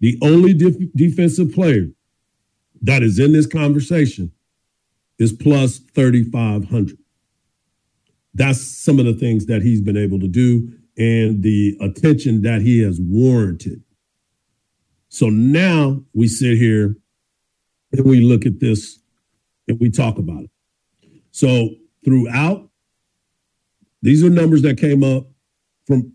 the 0.00 0.18
only 0.22 0.54
def- 0.54 0.92
defensive 0.96 1.52
player 1.52 1.88
that 2.82 3.02
is 3.02 3.18
in 3.18 3.32
this 3.32 3.46
conversation 3.46 4.32
is 5.18 5.32
plus 5.32 5.78
3,500. 5.78 6.98
That's 8.34 8.60
some 8.60 8.98
of 8.98 9.04
the 9.04 9.14
things 9.14 9.46
that 9.46 9.62
he's 9.62 9.80
been 9.80 9.96
able 9.96 10.18
to 10.20 10.28
do 10.28 10.72
and 10.98 11.42
the 11.42 11.76
attention 11.80 12.42
that 12.42 12.62
he 12.62 12.80
has 12.80 12.98
warranted. 13.00 13.82
So 15.08 15.28
now 15.28 16.02
we 16.14 16.28
sit 16.28 16.58
here 16.58 16.96
and 17.92 18.04
we 18.04 18.20
look 18.20 18.46
at 18.46 18.60
this 18.60 18.98
and 19.68 19.78
we 19.78 19.90
talk 19.90 20.18
about 20.18 20.44
it. 20.44 20.50
So 21.30 21.70
throughout, 22.04 22.68
these 24.00 24.24
are 24.24 24.30
numbers 24.30 24.62
that 24.62 24.78
came 24.78 25.04
up 25.04 25.26
from 25.86 26.12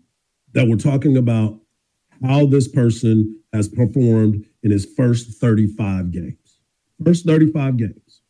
that 0.54 0.66
we're 0.66 0.76
talking 0.76 1.16
about 1.16 1.58
how 2.22 2.46
this 2.46 2.68
person 2.68 3.40
has 3.52 3.68
performed 3.68 4.44
in 4.62 4.70
his 4.70 4.86
first 4.96 5.40
35 5.40 6.10
games. 6.10 6.37
First 7.04 7.26
35 7.26 7.76
games. 7.76 8.20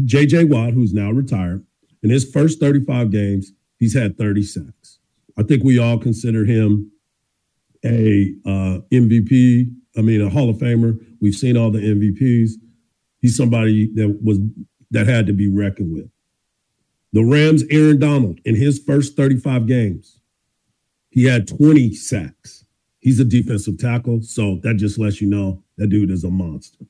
JJ 0.00 0.48
Watt, 0.48 0.72
who's 0.72 0.92
now 0.92 1.10
retired, 1.10 1.64
in 2.02 2.10
his 2.10 2.30
first 2.30 2.60
35 2.60 3.10
games, 3.10 3.52
he's 3.78 3.94
had 3.94 4.16
30 4.16 4.42
sacks. 4.42 4.98
I 5.38 5.42
think 5.42 5.64
we 5.64 5.78
all 5.78 5.98
consider 5.98 6.44
him 6.44 6.92
a 7.84 8.34
uh, 8.44 8.80
MVP. 8.92 9.72
I 9.96 10.02
mean, 10.02 10.20
a 10.20 10.30
Hall 10.30 10.50
of 10.50 10.56
Famer. 10.56 10.98
We've 11.20 11.34
seen 11.34 11.56
all 11.56 11.70
the 11.70 11.80
MVPs. 11.80 12.52
He's 13.20 13.36
somebody 13.36 13.90
that 13.94 14.20
was 14.22 14.38
that 14.90 15.06
had 15.06 15.26
to 15.26 15.32
be 15.32 15.48
reckoned 15.48 15.94
with. 15.94 16.10
The 17.12 17.24
Rams, 17.24 17.64
Aaron 17.70 17.98
Donald, 17.98 18.40
in 18.44 18.54
his 18.54 18.78
first 18.78 19.16
35 19.16 19.66
games, 19.66 20.20
he 21.10 21.24
had 21.24 21.48
20 21.48 21.92
sacks. 21.94 22.64
He's 23.00 23.18
a 23.18 23.24
defensive 23.24 23.78
tackle, 23.78 24.22
so 24.22 24.60
that 24.62 24.76
just 24.76 24.98
lets 24.98 25.20
you 25.20 25.28
know 25.28 25.62
that 25.76 25.88
dude 25.88 26.10
is 26.10 26.24
a 26.24 26.30
monster. 26.30 26.84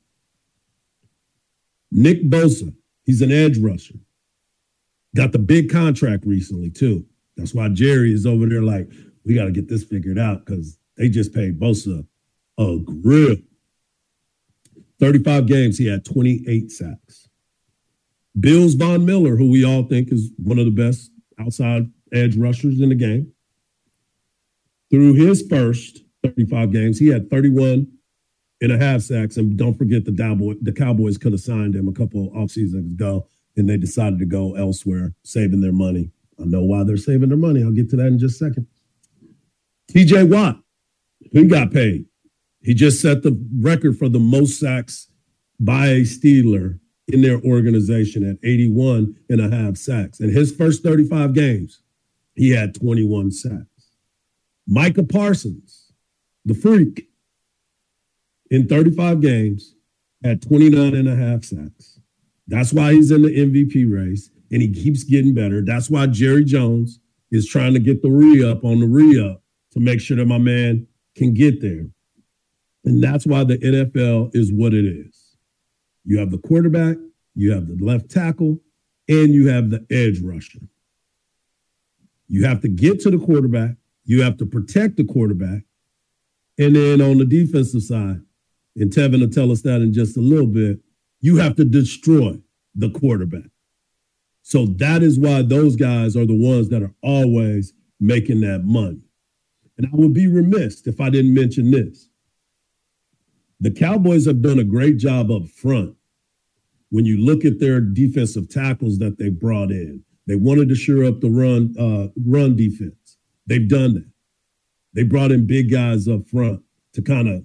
Nick 1.91 2.23
Bosa, 2.23 2.73
he's 3.03 3.21
an 3.21 3.31
edge 3.31 3.57
rusher. 3.57 3.95
Got 5.15 5.33
the 5.33 5.39
big 5.39 5.69
contract 5.69 6.25
recently, 6.25 6.69
too. 6.69 7.05
That's 7.35 7.53
why 7.53 7.69
Jerry 7.69 8.13
is 8.13 8.25
over 8.25 8.47
there 8.47 8.61
like, 8.61 8.89
we 9.25 9.33
got 9.33 9.45
to 9.45 9.51
get 9.51 9.67
this 9.67 9.83
figured 9.83 10.17
out 10.17 10.45
because 10.45 10.77
they 10.97 11.09
just 11.09 11.33
paid 11.33 11.59
Bosa 11.59 12.05
a 12.57 12.77
grill. 12.79 13.37
35 14.99 15.47
games, 15.47 15.77
he 15.77 15.87
had 15.87 16.05
28 16.05 16.71
sacks. 16.71 17.27
Bills 18.39 18.75
Von 18.75 19.05
Miller, 19.05 19.35
who 19.35 19.49
we 19.49 19.65
all 19.65 19.83
think 19.83 20.11
is 20.11 20.31
one 20.37 20.59
of 20.59 20.65
the 20.65 20.71
best 20.71 21.11
outside 21.39 21.91
edge 22.13 22.37
rushers 22.37 22.79
in 22.79 22.89
the 22.89 22.95
game. 22.95 23.33
Through 24.89 25.15
his 25.15 25.45
first 25.49 26.03
35 26.23 26.71
games, 26.71 26.99
he 26.99 27.07
had 27.07 27.29
31 27.29 27.87
and 28.61 28.71
a 28.71 28.77
half 28.77 29.01
sacks. 29.01 29.37
And 29.37 29.57
don't 29.57 29.77
forget 29.77 30.05
the 30.05 30.13
Cowboys, 30.13 30.57
the 30.61 30.71
Cowboys 30.71 31.17
could 31.17 31.31
have 31.33 31.41
signed 31.41 31.75
him 31.75 31.87
a 31.87 31.93
couple 31.93 32.27
of 32.27 32.35
off 32.35 32.51
seasons 32.51 32.93
ago, 32.93 33.27
and 33.57 33.67
they 33.67 33.77
decided 33.77 34.19
to 34.19 34.25
go 34.25 34.55
elsewhere, 34.55 35.13
saving 35.23 35.61
their 35.61 35.73
money. 35.73 36.11
I 36.39 36.45
know 36.45 36.63
why 36.63 36.83
they're 36.83 36.97
saving 36.97 37.29
their 37.29 37.37
money. 37.37 37.63
I'll 37.63 37.71
get 37.71 37.89
to 37.91 37.95
that 37.97 38.07
in 38.07 38.19
just 38.19 38.41
a 38.41 38.45
second. 38.45 38.67
TJ 39.91 40.29
Watt, 40.29 40.59
he 41.19 41.45
got 41.45 41.71
paid. 41.71 42.05
He 42.61 42.73
just 42.73 43.01
set 43.01 43.23
the 43.23 43.37
record 43.59 43.97
for 43.97 44.07
the 44.07 44.19
most 44.19 44.59
sacks 44.59 45.07
by 45.59 45.87
a 45.87 46.01
Steeler 46.01 46.79
in 47.07 47.21
their 47.21 47.41
organization 47.41 48.27
at 48.27 48.37
81 48.43 49.15
and 49.29 49.41
a 49.41 49.55
half 49.55 49.77
sacks. 49.77 50.19
In 50.19 50.29
his 50.29 50.55
first 50.55 50.83
35 50.83 51.33
games, 51.33 51.81
he 52.35 52.51
had 52.51 52.73
21 52.75 53.31
sacks. 53.31 53.65
Micah 54.67 55.03
Parsons, 55.03 55.91
the 56.45 56.53
freak, 56.53 57.10
in 58.51 58.67
35 58.67 59.21
games 59.21 59.75
had 60.23 60.41
29 60.41 60.93
and 60.93 61.07
a 61.07 61.15
half 61.15 61.43
sacks. 61.43 61.99
That's 62.47 62.73
why 62.73 62.93
he's 62.93 63.09
in 63.09 63.23
the 63.23 63.29
MVP 63.29 63.91
race 63.91 64.29
and 64.51 64.61
he 64.61 64.71
keeps 64.71 65.03
getting 65.03 65.33
better. 65.33 65.61
That's 65.61 65.89
why 65.89 66.05
Jerry 66.07 66.43
Jones 66.43 66.99
is 67.31 67.47
trying 67.47 67.73
to 67.73 67.79
get 67.79 68.01
the 68.01 68.11
re 68.11 68.43
up 68.47 68.63
on 68.63 68.81
the 68.81 68.87
re 68.87 69.19
up 69.19 69.41
to 69.71 69.79
make 69.79 70.01
sure 70.01 70.17
that 70.17 70.27
my 70.27 70.37
man 70.37 70.85
can 71.15 71.33
get 71.33 71.61
there. 71.61 71.87
And 72.83 73.01
that's 73.01 73.25
why 73.25 73.45
the 73.45 73.57
NFL 73.57 74.35
is 74.35 74.51
what 74.51 74.73
it 74.73 74.85
is. 74.85 75.37
You 76.03 76.19
have 76.19 76.31
the 76.31 76.37
quarterback, 76.37 76.97
you 77.35 77.53
have 77.53 77.67
the 77.67 77.77
left 77.83 78.11
tackle, 78.11 78.59
and 79.07 79.33
you 79.33 79.47
have 79.47 79.69
the 79.69 79.85
edge 79.89 80.19
rusher. 80.21 80.59
You 82.27 82.45
have 82.45 82.61
to 82.61 82.67
get 82.67 82.99
to 83.01 83.11
the 83.11 83.17
quarterback, 83.17 83.75
you 84.03 84.23
have 84.23 84.37
to 84.37 84.45
protect 84.45 84.97
the 84.97 85.05
quarterback. 85.05 85.61
And 86.57 86.75
then 86.75 87.01
on 87.01 87.17
the 87.17 87.25
defensive 87.25 87.83
side, 87.83 88.21
and 88.75 88.91
Tevin 88.91 89.21
will 89.21 89.29
tell 89.29 89.51
us 89.51 89.61
that 89.61 89.81
in 89.81 89.93
just 89.93 90.17
a 90.17 90.21
little 90.21 90.47
bit, 90.47 90.79
you 91.19 91.37
have 91.37 91.55
to 91.57 91.65
destroy 91.65 92.39
the 92.75 92.89
quarterback. 92.89 93.49
So 94.41 94.65
that 94.65 95.03
is 95.03 95.19
why 95.19 95.41
those 95.43 95.75
guys 95.75 96.15
are 96.15 96.25
the 96.25 96.37
ones 96.37 96.69
that 96.69 96.81
are 96.81 96.93
always 97.01 97.73
making 97.99 98.41
that 98.41 98.63
money. 98.63 99.01
And 99.77 99.87
I 99.87 99.95
would 99.95 100.13
be 100.13 100.27
remiss 100.27 100.85
if 100.87 100.99
I 100.99 101.09
didn't 101.09 101.33
mention 101.33 101.71
this. 101.71 102.09
The 103.59 103.71
Cowboys 103.71 104.25
have 104.25 104.41
done 104.41 104.59
a 104.59 104.63
great 104.63 104.97
job 104.97 105.29
up 105.31 105.47
front 105.47 105.95
when 106.89 107.05
you 107.05 107.17
look 107.17 107.45
at 107.45 107.59
their 107.59 107.79
defensive 107.79 108.49
tackles 108.49 108.97
that 108.99 109.17
they 109.17 109.29
brought 109.29 109.69
in. 109.69 110.03
They 110.27 110.35
wanted 110.35 110.69
to 110.69 110.75
shore 110.75 111.03
up 111.03 111.21
the 111.21 111.29
run 111.29 111.75
uh, 111.77 112.07
run 112.25 112.55
defense. 112.55 113.17
They've 113.45 113.67
done 113.67 113.93
that. 113.95 114.11
They 114.93 115.03
brought 115.03 115.31
in 115.31 115.45
big 115.45 115.71
guys 115.71 116.07
up 116.07 116.27
front 116.27 116.61
to 116.93 117.01
kind 117.01 117.27
of 117.27 117.43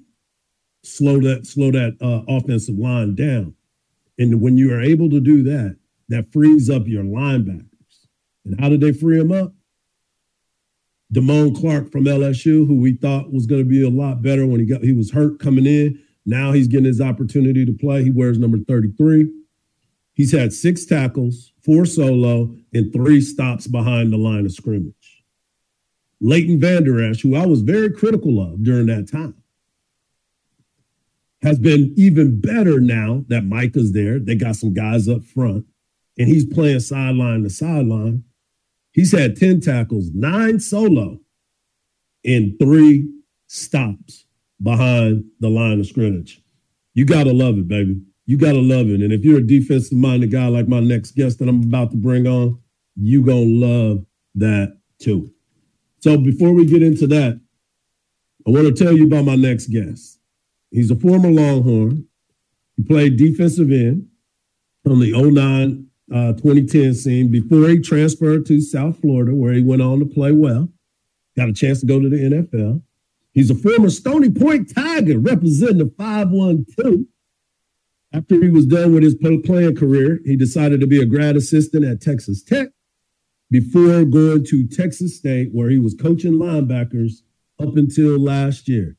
slow 0.87 1.21
that 1.21 1.47
slow 1.47 1.71
that 1.71 1.97
uh, 2.01 2.23
offensive 2.29 2.79
line 2.79 3.15
down. 3.15 3.55
And 4.19 4.41
when 4.41 4.57
you 4.57 4.73
are 4.73 4.81
able 4.81 5.11
to 5.11 5.21
do 5.21 5.43
that, 5.45 5.77
that 6.09 6.33
frees 6.33 6.71
up 6.71 6.87
your 6.87 7.05
linebackers. 7.05 7.67
And 8.45 8.59
how 8.61 8.69
did 8.69 8.81
they 8.81 8.93
free 8.93 9.19
them 9.19 9.33
up? 9.33 9.53
Damone 11.13 11.57
Clark 11.57 11.93
from 11.93 12.05
LSU, 12.05 12.67
who 12.67 12.77
we 12.77 12.95
thought 12.95 13.33
was 13.33 13.47
going 13.47 13.63
to 13.63 13.69
be 13.69 13.85
a 13.85 13.91
lot 13.91 14.23
better 14.23 14.47
when 14.47 14.61
he 14.61 14.67
got 14.67 14.83
he 14.83 14.93
was 14.93 15.13
hurt 15.13 15.39
coming 15.39 15.67
in. 15.67 16.01
Now 16.25 16.53
he's 16.53 16.67
getting 16.67 16.87
his 16.87 17.01
opportunity 17.01 17.65
to 17.65 17.73
play. 17.73 18.03
He 18.03 18.11
wears 18.11 18.39
number 18.39 18.59
33. 18.59 19.31
He's 20.15 20.33
had 20.33 20.53
six 20.53 20.85
tackles, 20.85 21.53
four 21.63 21.85
solo, 21.85 22.57
and 22.73 22.93
three 22.93 23.21
stops 23.21 23.67
behind 23.67 24.13
the 24.13 24.17
line 24.17 24.47
of 24.47 24.53
scrimmage. 24.53 25.23
Leighton 26.21 26.59
Vander 26.59 27.05
Esch, 27.05 27.21
who 27.21 27.37
I 27.37 27.47
was 27.47 27.61
very 27.61 27.93
critical 27.93 28.43
of 28.43 28.65
during 28.65 28.87
that 28.87 29.11
time, 29.11 29.35
has 31.47 31.59
been 31.59 31.95
even 31.97 32.41
better 32.41 32.81
now 32.81 33.25
that 33.29 33.45
Micah's 33.45 33.93
there. 33.93 34.19
They 34.19 34.35
got 34.35 34.57
some 34.57 34.75
guys 34.75 35.09
up 35.09 35.23
front, 35.25 35.65
and 36.19 36.29
he's 36.29 36.45
playing 36.45 36.81
sideline 36.81 37.43
to 37.45 37.51
sideline. 37.51 38.25
He's 38.93 39.13
had 39.13 39.37
10 39.37 39.61
tackles, 39.61 40.11
nine 40.13 40.59
solo, 40.61 41.21
and 42.25 42.59
three 42.59 43.09
stops 43.47 44.27
behind 44.63 45.25
the 45.39 45.49
line 45.49 45.79
of 45.81 45.87
scrimmage. 45.87 46.43
You 46.95 47.05
got 47.05 47.25
to 47.25 47.33
love 47.33 47.59
it, 47.59 47.69
baby. 47.69 48.01
you 48.27 48.37
gotta 48.37 48.61
love 48.61 48.89
it. 48.89 49.01
And 49.01 49.13
if 49.13 49.25
you're 49.25 49.39
a 49.39 49.47
defensive 49.47 49.97
minded 49.97 50.33
guy 50.33 50.49
like 50.49 50.67
my 50.69 50.81
next 50.81 51.13
guest 51.13 51.39
that 51.39 51.49
I'm 51.49 51.63
about 51.63 51.93
to 51.93 51.97
bring 51.97 52.27
on, 52.27 52.59
you 52.97 53.23
gonna 53.25 53.45
love 53.45 54.05
that 54.35 54.77
too. 54.99 55.31
So 56.01 56.19
before 56.19 56.53
we 56.53 56.67
get 56.67 56.83
into 56.83 57.07
that, 57.09 57.41
I 58.47 58.51
want 58.51 58.67
to 58.67 58.85
tell 58.85 58.97
you 58.97 59.07
about 59.07 59.25
my 59.25 59.37
next 59.37 59.67
guest. 59.69 60.16
He's 60.71 60.91
a 60.91 60.97
former 60.97 61.31
Longhorn. 61.31 62.07
He 62.77 62.83
played 62.83 63.17
defensive 63.17 63.71
end 63.71 64.09
on 64.85 65.01
the 65.01 65.13
09 65.13 65.87
uh, 66.13 66.33
2010 66.35 66.95
scene 66.95 67.31
before 67.31 67.69
he 67.69 67.81
transferred 67.81 68.47
to 68.47 68.61
South 68.61 69.01
Florida, 69.01 69.35
where 69.35 69.53
he 69.53 69.63
went 69.63 69.83
on 69.83 69.99
to 69.99 70.07
play 70.07 70.33
well. 70.33 70.69
Got 71.37 71.49
a 71.49 71.53
chance 71.53 71.81
to 71.81 71.87
go 71.87 72.01
to 72.01 72.09
the 72.09 72.17
NFL. 72.17 72.83
He's 73.33 73.51
a 73.51 73.55
former 73.55 73.91
Stony 73.91 74.31
Point 74.31 74.73
Tiger 74.75 75.19
representing 75.19 75.79
the 75.79 75.93
512. 75.99 77.07
After 78.13 78.43
he 78.43 78.49
was 78.49 78.65
done 78.67 78.95
with 78.95 79.03
his 79.03 79.15
playing 79.15 79.77
career, 79.77 80.21
he 80.25 80.37
decided 80.37 80.81
to 80.81 80.87
be 80.87 81.03
a 81.03 81.07
grad 81.07 81.37
assistant 81.37 81.85
at 81.85 82.01
Texas 82.01 82.43
Tech 82.43 82.69
before 83.51 84.05
going 84.05 84.45
to 84.47 84.67
Texas 84.67 85.19
State, 85.19 85.51
where 85.53 85.69
he 85.69 85.79
was 85.79 85.95
coaching 85.95 86.35
linebackers 86.35 87.23
up 87.61 87.77
until 87.77 88.19
last 88.19 88.69
year. 88.69 88.97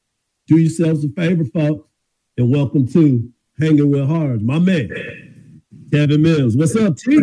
Do 0.48 0.58
yourselves 0.58 1.04
a 1.04 1.10
favor, 1.10 1.44
folks, 1.44 1.90
and 2.38 2.50
welcome 2.50 2.88
to 2.94 3.30
Hanging 3.60 3.92
with 3.92 4.08
Hard, 4.08 4.42
my 4.42 4.60
man, 4.60 5.62
Tevin 5.90 6.22
Mims. 6.22 6.56
What's 6.56 6.74
up, 6.78 6.96
T? 6.96 7.20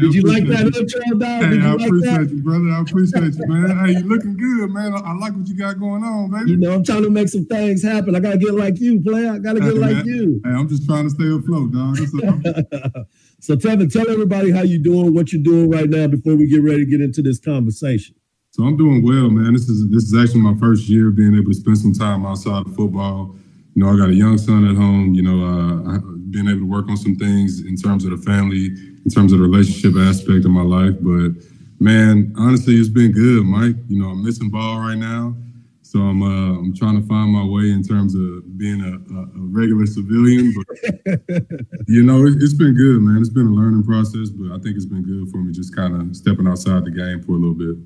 Did 0.00 0.14
you 0.14 0.22
like 0.22 0.46
that 0.48 0.66
intro, 0.76 1.18
dog? 1.18 1.42
Hey, 1.42 1.60
I 1.60 1.72
like 1.72 1.86
appreciate 1.86 2.14
that? 2.14 2.30
you, 2.30 2.42
brother. 2.42 2.68
I 2.68 2.80
appreciate 2.82 3.34
you, 3.34 3.46
man. 3.46 3.86
Hey, 3.86 3.92
you 3.92 4.00
looking 4.04 4.36
good, 4.36 4.70
man. 4.70 4.92
I, 4.94 4.98
I 4.98 5.12
like 5.14 5.34
what 5.34 5.48
you 5.48 5.56
got 5.56 5.80
going 5.80 6.04
on, 6.04 6.30
baby. 6.30 6.50
You 6.50 6.56
know, 6.58 6.74
I'm 6.74 6.84
trying 6.84 7.02
to 7.02 7.10
make 7.10 7.28
some 7.28 7.46
things 7.46 7.82
happen. 7.82 8.14
I 8.14 8.20
gotta 8.20 8.38
get 8.38 8.54
like 8.54 8.78
you, 8.78 9.00
player. 9.00 9.32
I 9.32 9.38
gotta 9.38 9.60
get 9.60 9.72
Hey, 9.72 9.78
like 9.78 9.96
man. 9.96 10.06
you. 10.06 10.40
Hey, 10.44 10.50
I'm 10.50 10.68
just 10.68 10.86
trying 10.86 11.04
to 11.04 11.10
stay 11.10 11.30
afloat, 11.32 11.72
dog. 11.72 11.96
So, 13.40 13.54
Tevin, 13.54 13.90
tell 13.92 14.10
everybody 14.10 14.50
how 14.50 14.62
you 14.62 14.80
doing, 14.80 15.14
what 15.14 15.32
you're 15.32 15.40
doing 15.42 15.70
right 15.70 15.88
now 15.88 16.08
before 16.08 16.34
we 16.34 16.48
get 16.48 16.60
ready 16.60 16.84
to 16.84 16.90
get 16.90 17.00
into 17.00 17.22
this 17.22 17.38
conversation. 17.38 18.16
So 18.58 18.64
I'm 18.64 18.76
doing 18.76 19.04
well, 19.04 19.30
man. 19.30 19.52
This 19.52 19.68
is 19.68 19.88
this 19.88 20.02
is 20.10 20.18
actually 20.18 20.40
my 20.40 20.58
first 20.58 20.88
year 20.88 21.12
being 21.12 21.32
able 21.32 21.52
to 21.52 21.54
spend 21.54 21.78
some 21.78 21.92
time 21.92 22.26
outside 22.26 22.66
of 22.66 22.74
football. 22.74 23.36
You 23.76 23.84
know, 23.84 23.90
I 23.90 23.96
got 23.96 24.08
a 24.08 24.14
young 24.14 24.36
son 24.36 24.66
at 24.66 24.74
home. 24.74 25.14
You 25.14 25.22
know, 25.22 25.38
uh, 25.46 25.98
being 26.30 26.48
able 26.48 26.66
to 26.66 26.66
work 26.66 26.88
on 26.88 26.96
some 26.96 27.14
things 27.14 27.64
in 27.64 27.76
terms 27.76 28.04
of 28.04 28.10
the 28.10 28.16
family, 28.16 28.66
in 28.66 29.10
terms 29.14 29.32
of 29.32 29.38
the 29.38 29.44
relationship 29.44 29.94
aspect 29.96 30.44
of 30.44 30.50
my 30.50 30.62
life. 30.66 30.96
But 30.98 31.40
man, 31.78 32.34
honestly, 32.36 32.74
it's 32.74 32.88
been 32.88 33.12
good, 33.12 33.44
Mike. 33.46 33.76
You 33.86 34.02
know, 34.02 34.10
I'm 34.10 34.24
missing 34.24 34.50
ball 34.50 34.80
right 34.80 34.98
now. 34.98 35.36
So 35.82 36.00
I'm 36.00 36.20
uh, 36.20 36.58
I'm 36.58 36.74
trying 36.74 37.00
to 37.00 37.06
find 37.06 37.30
my 37.30 37.44
way 37.44 37.70
in 37.70 37.84
terms 37.84 38.16
of 38.16 38.58
being 38.58 38.82
a, 38.82 38.90
a, 38.90 39.22
a 39.22 39.46
regular 39.54 39.86
civilian, 39.86 40.52
but 40.58 40.66
you 41.86 42.02
know 42.02 42.26
it, 42.26 42.42
it's 42.42 42.54
been 42.54 42.74
good, 42.74 43.02
man. 43.02 43.20
It's 43.20 43.30
been 43.30 43.46
a 43.46 43.54
learning 43.54 43.84
process, 43.84 44.30
but 44.30 44.50
I 44.50 44.58
think 44.58 44.74
it's 44.74 44.84
been 44.84 45.04
good 45.04 45.30
for 45.30 45.38
me 45.38 45.52
just 45.52 45.76
kind 45.76 45.94
of 45.94 46.16
stepping 46.16 46.48
outside 46.48 46.84
the 46.84 46.90
game 46.90 47.22
for 47.22 47.32
a 47.32 47.38
little 47.38 47.54
bit. 47.54 47.78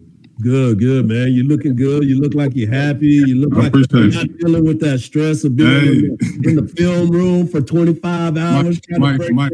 Good, 0.42 0.80
good, 0.80 1.06
man. 1.06 1.32
You're 1.32 1.44
looking 1.44 1.76
good. 1.76 2.04
You 2.04 2.20
look 2.20 2.34
like 2.34 2.52
you're 2.56 2.72
happy. 2.72 3.06
You 3.06 3.36
look 3.36 3.54
I 3.54 3.68
like 3.68 3.90
you're 3.92 4.10
not 4.10 4.38
dealing 4.38 4.64
with 4.64 4.80
that 4.80 4.98
stress 4.98 5.44
of 5.44 5.54
being 5.54 5.70
in, 5.70 6.16
the, 6.16 6.48
in 6.48 6.56
the 6.56 6.66
film 6.66 7.10
room 7.10 7.46
for 7.46 7.60
25 7.60 8.36
hours 8.38 8.80
trying 8.80 9.00
Mike, 9.00 9.30
Mike. 9.30 9.52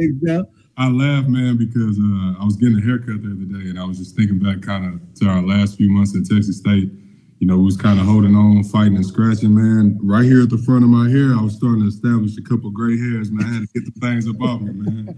I 0.79 0.88
laugh, 0.88 1.27
man, 1.27 1.57
because 1.59 1.98
uh, 1.98 2.40
I 2.40 2.44
was 2.44 2.57
getting 2.57 2.79
a 2.79 2.81
haircut 2.81 3.20
the 3.20 3.33
other 3.33 3.61
day, 3.61 3.68
and 3.68 3.79
I 3.79 3.85
was 3.85 3.98
just 3.98 4.16
thinking 4.16 4.38
back 4.38 4.62
kind 4.62 4.87
of 4.87 5.14
to 5.20 5.27
our 5.27 5.42
last 5.42 5.77
few 5.77 5.90
months 5.90 6.16
at 6.16 6.24
Texas 6.24 6.59
State. 6.59 6.90
You 7.40 7.46
know, 7.46 7.59
we 7.59 7.64
was 7.64 7.77
kind 7.77 8.01
of 8.01 8.07
holding 8.07 8.35
on, 8.35 8.64
fighting 8.64 8.96
and 8.96 9.05
scratching, 9.05 9.55
man. 9.55 9.98
Right 10.03 10.24
here 10.24 10.42
at 10.42 10.51
the 10.51 10.59
front 10.59 10.85
of 10.85 10.90
my 10.90 11.09
hair, 11.11 11.35
I 11.37 11.42
was 11.42 11.55
starting 11.55 11.83
to 11.83 11.88
establish 11.88 12.37
a 12.38 12.42
couple 12.42 12.70
gray 12.70 12.96
hairs, 12.96 13.31
man. 13.31 13.46
I 13.46 13.53
had 13.55 13.62
to 13.62 13.68
get 13.74 13.85
the 13.92 14.01
things 14.01 14.27
up 14.27 14.40
off 14.40 14.61
me, 14.62 14.72
man. 14.72 15.14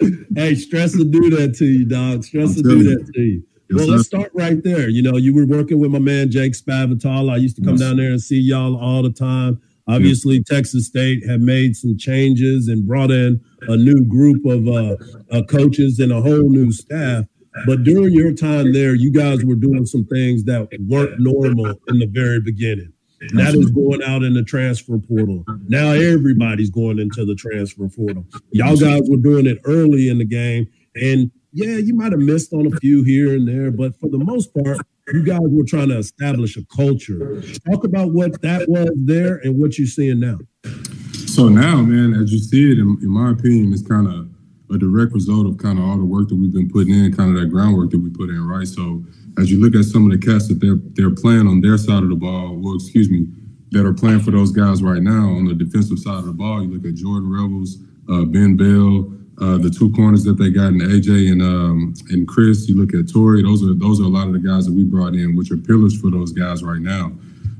Hey, 0.36 0.54
stress 0.54 0.96
will 0.96 1.06
do 1.06 1.30
that 1.30 1.54
to 1.56 1.64
you, 1.64 1.84
dog. 1.84 2.24
Stress 2.24 2.56
will 2.56 2.62
do 2.62 2.78
you. 2.78 2.96
that 2.96 3.12
to 3.12 3.20
you. 3.20 3.42
Well, 3.72 3.86
let's 3.88 4.06
start 4.06 4.30
right 4.34 4.62
there. 4.62 4.88
You 4.88 5.02
know, 5.02 5.16
you 5.16 5.34
were 5.34 5.46
working 5.46 5.78
with 5.78 5.90
my 5.90 5.98
man 5.98 6.30
Jake 6.30 6.54
Spavital. 6.54 7.30
I 7.30 7.36
used 7.36 7.56
to 7.56 7.62
come 7.62 7.74
Yes. 7.74 7.80
down 7.80 7.96
there 7.96 8.10
and 8.10 8.20
see 8.20 8.40
y'all 8.40 8.76
all 8.76 9.02
the 9.02 9.10
time. 9.12 9.60
Obviously, 9.86 10.42
Texas 10.42 10.86
State 10.86 11.26
had 11.26 11.40
made 11.40 11.74
some 11.76 11.96
changes 11.96 12.68
and 12.68 12.86
brought 12.86 13.10
in 13.10 13.40
a 13.62 13.76
new 13.76 14.04
group 14.04 14.44
of 14.46 14.68
uh, 14.68 14.96
uh, 15.30 15.42
coaches 15.44 15.98
and 15.98 16.12
a 16.12 16.20
whole 16.20 16.48
new 16.50 16.70
staff. 16.70 17.24
But 17.66 17.82
during 17.82 18.12
your 18.14 18.32
time 18.32 18.72
there, 18.72 18.94
you 18.94 19.10
guys 19.12 19.44
were 19.44 19.56
doing 19.56 19.84
some 19.86 20.04
things 20.04 20.44
that 20.44 20.68
weren't 20.88 21.18
normal 21.18 21.74
in 21.88 21.98
the 21.98 22.06
very 22.06 22.40
beginning. 22.40 22.92
That 23.34 23.54
is 23.54 23.70
going 23.70 24.02
out 24.02 24.22
in 24.22 24.32
the 24.34 24.42
transfer 24.44 24.96
portal. 24.98 25.44
Now 25.68 25.90
everybody's 25.92 26.70
going 26.70 26.98
into 26.98 27.24
the 27.26 27.34
transfer 27.34 27.88
portal. 27.88 28.24
Y'all 28.52 28.76
guys 28.76 29.02
were 29.08 29.16
doing 29.18 29.46
it 29.46 29.58
early 29.64 30.08
in 30.08 30.18
the 30.18 30.24
game, 30.24 30.68
and 30.94 31.30
yeah, 31.52 31.76
you 31.76 31.94
might 31.94 32.12
have 32.12 32.20
missed 32.20 32.52
on 32.52 32.72
a 32.72 32.76
few 32.78 33.02
here 33.02 33.32
and 33.34 33.46
there, 33.46 33.70
but 33.70 33.98
for 33.98 34.08
the 34.08 34.18
most 34.18 34.54
part, 34.54 34.78
you 35.12 35.24
guys 35.24 35.40
were 35.42 35.64
trying 35.64 35.88
to 35.88 35.98
establish 35.98 36.56
a 36.56 36.64
culture. 36.74 37.42
Talk 37.70 37.84
about 37.84 38.12
what 38.12 38.40
that 38.42 38.68
was 38.68 38.90
there 38.96 39.36
and 39.38 39.60
what 39.60 39.78
you're 39.78 39.86
seeing 39.86 40.20
now. 40.20 40.38
So 41.26 41.48
now, 41.48 41.82
man, 41.82 42.14
as 42.14 42.32
you 42.32 42.38
see 42.38 42.72
it, 42.72 42.78
in, 42.78 42.98
in 43.02 43.10
my 43.10 43.30
opinion, 43.30 43.72
it's 43.72 43.86
kind 43.86 44.06
of 44.06 44.28
a 44.72 44.78
direct 44.78 45.12
result 45.12 45.46
of 45.46 45.58
kind 45.58 45.78
of 45.78 45.84
all 45.84 45.96
the 45.96 46.04
work 46.04 46.28
that 46.28 46.36
we've 46.36 46.52
been 46.52 46.70
putting 46.70 46.94
in, 46.94 47.14
kind 47.14 47.34
of 47.34 47.40
that 47.40 47.48
groundwork 47.48 47.90
that 47.90 47.98
we 47.98 48.10
put 48.10 48.30
in, 48.30 48.46
right? 48.46 48.66
So 48.66 49.04
as 49.38 49.50
you 49.50 49.60
look 49.60 49.74
at 49.74 49.84
some 49.84 50.10
of 50.10 50.12
the 50.12 50.24
cats 50.24 50.48
that 50.48 50.60
they're 50.60 50.78
they're 50.94 51.14
playing 51.14 51.46
on 51.48 51.60
their 51.60 51.78
side 51.78 52.02
of 52.02 52.08
the 52.08 52.16
ball, 52.16 52.56
well, 52.56 52.76
excuse 52.76 53.10
me, 53.10 53.26
that 53.72 53.86
are 53.86 53.92
playing 53.92 54.20
for 54.20 54.30
those 54.30 54.52
guys 54.52 54.82
right 54.82 55.02
now 55.02 55.30
on 55.30 55.46
the 55.46 55.54
defensive 55.54 55.98
side 55.98 56.18
of 56.18 56.26
the 56.26 56.32
ball, 56.32 56.62
you 56.62 56.72
look 56.72 56.84
at 56.86 56.94
Jordan 56.94 57.30
Revels, 57.30 57.78
uh, 58.10 58.24
Ben 58.24 58.56
Bell, 58.56 59.12
uh, 59.40 59.56
the 59.56 59.70
two 59.70 59.90
corners 59.92 60.22
that 60.24 60.34
they 60.34 60.50
got 60.50 60.68
in 60.68 60.80
AJ 60.80 61.32
and 61.32 61.42
um, 61.42 61.94
and 62.10 62.28
Chris. 62.28 62.68
You 62.68 62.76
look 62.76 62.92
at 62.94 63.10
Tori, 63.10 63.42
those 63.42 63.62
are 63.62 63.72
those 63.74 64.00
are 64.00 64.04
a 64.04 64.08
lot 64.08 64.26
of 64.26 64.34
the 64.34 64.38
guys 64.38 64.66
that 64.66 64.72
we 64.72 64.84
brought 64.84 65.14
in, 65.14 65.34
which 65.34 65.50
are 65.50 65.56
pillars 65.56 65.98
for 65.98 66.10
those 66.10 66.32
guys 66.32 66.62
right 66.62 66.80
now. 66.80 67.12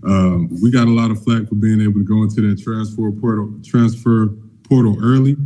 Um, 0.05 0.49
we 0.63 0.71
got 0.71 0.89
a 0.89 0.91
lot 0.91 1.11
of 1.11 1.23
flack 1.23 1.49
for 1.49 1.55
being 1.55 1.81
able 1.81 2.01
to 2.01 2.05
go 2.05 2.23
into 2.23 2.41
that 2.49 2.63
transfer 2.63 3.11
portal 3.13 3.53
transfer 3.65 4.29
portal 4.69 4.97
early. 5.03 5.37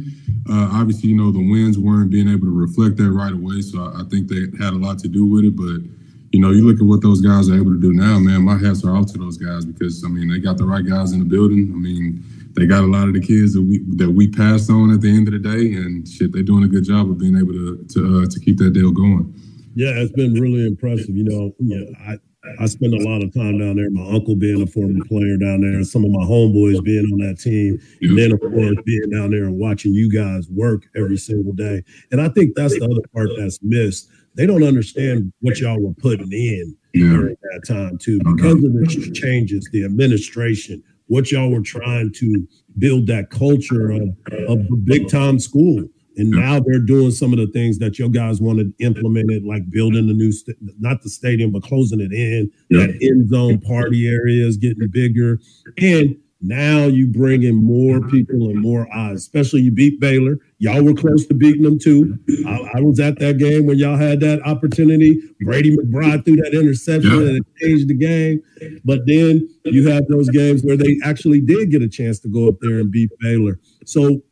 Uh, 0.50 0.68
obviously, 0.72 1.08
you 1.08 1.16
know 1.16 1.30
the 1.30 1.38
wins 1.38 1.78
weren't 1.78 2.10
being 2.10 2.28
able 2.28 2.46
to 2.46 2.54
reflect 2.54 2.96
that 2.98 3.10
right 3.10 3.32
away, 3.32 3.62
so 3.62 3.80
I, 3.80 4.00
I 4.00 4.04
think 4.10 4.28
they 4.28 4.50
had 4.58 4.74
a 4.74 4.76
lot 4.76 4.98
to 5.00 5.08
do 5.08 5.24
with 5.24 5.44
it. 5.44 5.56
But 5.56 5.86
you 6.34 6.40
know, 6.40 6.50
you 6.50 6.66
look 6.66 6.80
at 6.80 6.86
what 6.86 7.00
those 7.00 7.20
guys 7.20 7.48
are 7.48 7.54
able 7.54 7.72
to 7.72 7.80
do 7.80 7.92
now, 7.92 8.18
man. 8.18 8.42
My 8.42 8.58
hats 8.58 8.84
are 8.84 8.94
off 8.94 9.06
to 9.12 9.18
those 9.18 9.38
guys 9.38 9.64
because 9.64 10.04
I 10.04 10.08
mean 10.08 10.28
they 10.28 10.40
got 10.40 10.58
the 10.58 10.66
right 10.66 10.84
guys 10.84 11.12
in 11.12 11.20
the 11.20 11.24
building. 11.24 11.70
I 11.72 11.76
mean 11.76 12.24
they 12.54 12.66
got 12.66 12.84
a 12.84 12.86
lot 12.86 13.08
of 13.08 13.14
the 13.14 13.20
kids 13.20 13.54
that 13.54 13.62
we 13.62 13.80
that 13.96 14.10
we 14.10 14.28
passed 14.28 14.70
on 14.70 14.90
at 14.92 15.00
the 15.00 15.08
end 15.08 15.28
of 15.28 15.34
the 15.34 15.40
day, 15.40 15.74
and 15.74 16.06
shit, 16.08 16.32
they're 16.32 16.42
doing 16.42 16.64
a 16.64 16.68
good 16.68 16.84
job 16.84 17.10
of 17.10 17.18
being 17.18 17.36
able 17.36 17.52
to 17.52 17.84
to 17.90 18.22
uh, 18.22 18.26
to 18.30 18.40
keep 18.40 18.58
that 18.58 18.70
deal 18.72 18.92
going. 18.92 19.34
Yeah, 19.74 19.90
it's 19.96 20.12
been 20.12 20.34
really 20.34 20.66
impressive. 20.66 21.16
You 21.16 21.24
know, 21.24 21.52
yeah, 21.58 21.84
I 22.06 22.18
I 22.60 22.66
spend 22.66 22.94
a 22.94 23.02
lot 23.08 23.22
of 23.24 23.32
time 23.34 23.58
down 23.58 23.76
there. 23.76 23.90
My 23.90 24.06
uncle 24.08 24.36
being 24.36 24.62
a 24.62 24.66
former 24.66 25.04
player 25.06 25.36
down 25.36 25.62
there, 25.62 25.82
some 25.82 26.04
of 26.04 26.10
my 26.10 26.24
homeboys 26.24 26.82
being 26.84 27.06
on 27.12 27.18
that 27.26 27.40
team, 27.40 27.80
and 28.02 28.16
then 28.18 28.32
of 28.32 28.40
course 28.40 28.76
being 28.84 29.10
down 29.10 29.30
there 29.30 29.44
and 29.44 29.58
watching 29.58 29.92
you 29.94 30.10
guys 30.10 30.48
work 30.50 30.84
every 30.94 31.16
single 31.16 31.52
day. 31.54 31.82
And 32.12 32.20
I 32.20 32.28
think 32.28 32.54
that's 32.54 32.78
the 32.78 32.84
other 32.84 33.00
part 33.14 33.30
that's 33.38 33.58
missed. 33.62 34.08
They 34.36 34.46
don't 34.46 34.62
understand 34.64 35.32
what 35.40 35.58
y'all 35.60 35.80
were 35.80 35.94
putting 35.94 36.32
in 36.32 36.76
Yeah. 36.92 37.08
during 37.10 37.36
that 37.52 37.62
time 37.66 37.98
too, 37.98 38.18
because 38.18 38.62
of 38.62 38.72
the 38.74 39.10
changes, 39.14 39.68
the 39.72 39.84
administration, 39.84 40.82
what 41.06 41.30
y'all 41.30 41.50
were 41.50 41.60
trying 41.60 42.12
to 42.14 42.46
build 42.78 43.06
that 43.06 43.30
culture 43.30 43.90
of 43.90 44.02
of 44.48 44.66
the 44.68 44.82
big 44.84 45.08
time 45.08 45.38
school. 45.38 45.88
And 46.16 46.30
now 46.30 46.60
they're 46.60 46.78
doing 46.78 47.10
some 47.10 47.32
of 47.32 47.38
the 47.38 47.48
things 47.48 47.78
that 47.78 47.98
your 47.98 48.08
guys 48.08 48.40
want 48.40 48.60
to 48.60 48.72
implement 48.78 49.44
like 49.44 49.68
building 49.70 50.06
the 50.06 50.12
new, 50.12 50.30
st- 50.30 50.56
not 50.78 51.02
the 51.02 51.10
stadium, 51.10 51.50
but 51.50 51.64
closing 51.64 52.00
it 52.00 52.12
in. 52.12 52.50
Yeah. 52.70 52.86
That 52.86 52.98
end 53.02 53.30
zone 53.30 53.60
party 53.60 54.06
area 54.06 54.46
is 54.46 54.56
getting 54.56 54.86
bigger. 54.88 55.40
And 55.78 56.16
now 56.46 56.84
you 56.84 57.06
bring 57.06 57.42
in 57.42 57.64
more 57.64 58.00
people 58.08 58.50
and 58.50 58.60
more 58.60 58.86
eyes, 58.94 59.16
especially 59.18 59.62
you 59.62 59.72
beat 59.72 59.98
Baylor. 59.98 60.38
Y'all 60.58 60.82
were 60.82 60.92
close 60.94 61.26
to 61.26 61.34
beating 61.34 61.62
them 61.62 61.78
too. 61.78 62.18
I, 62.46 62.72
I 62.76 62.80
was 62.80 63.00
at 63.00 63.18
that 63.20 63.38
game 63.38 63.64
when 63.66 63.78
y'all 63.78 63.96
had 63.96 64.20
that 64.20 64.42
opportunity. 64.46 65.18
Brady 65.40 65.76
McBride 65.76 66.24
threw 66.24 66.36
that 66.36 66.52
interception 66.54 67.10
Yeah. 67.10 67.28
and 67.28 67.36
it 67.38 67.44
changed 67.60 67.88
the 67.88 67.94
game. 67.94 68.42
But 68.84 69.00
then 69.06 69.48
you 69.64 69.88
have 69.88 70.06
those 70.08 70.28
games 70.30 70.62
where 70.62 70.76
they 70.76 70.98
actually 71.02 71.40
did 71.40 71.70
get 71.70 71.80
a 71.82 71.88
chance 71.88 72.18
to 72.20 72.28
go 72.28 72.48
up 72.48 72.56
there 72.60 72.78
and 72.78 72.90
beat 72.90 73.10
Baylor. 73.20 73.58
So 73.86 74.22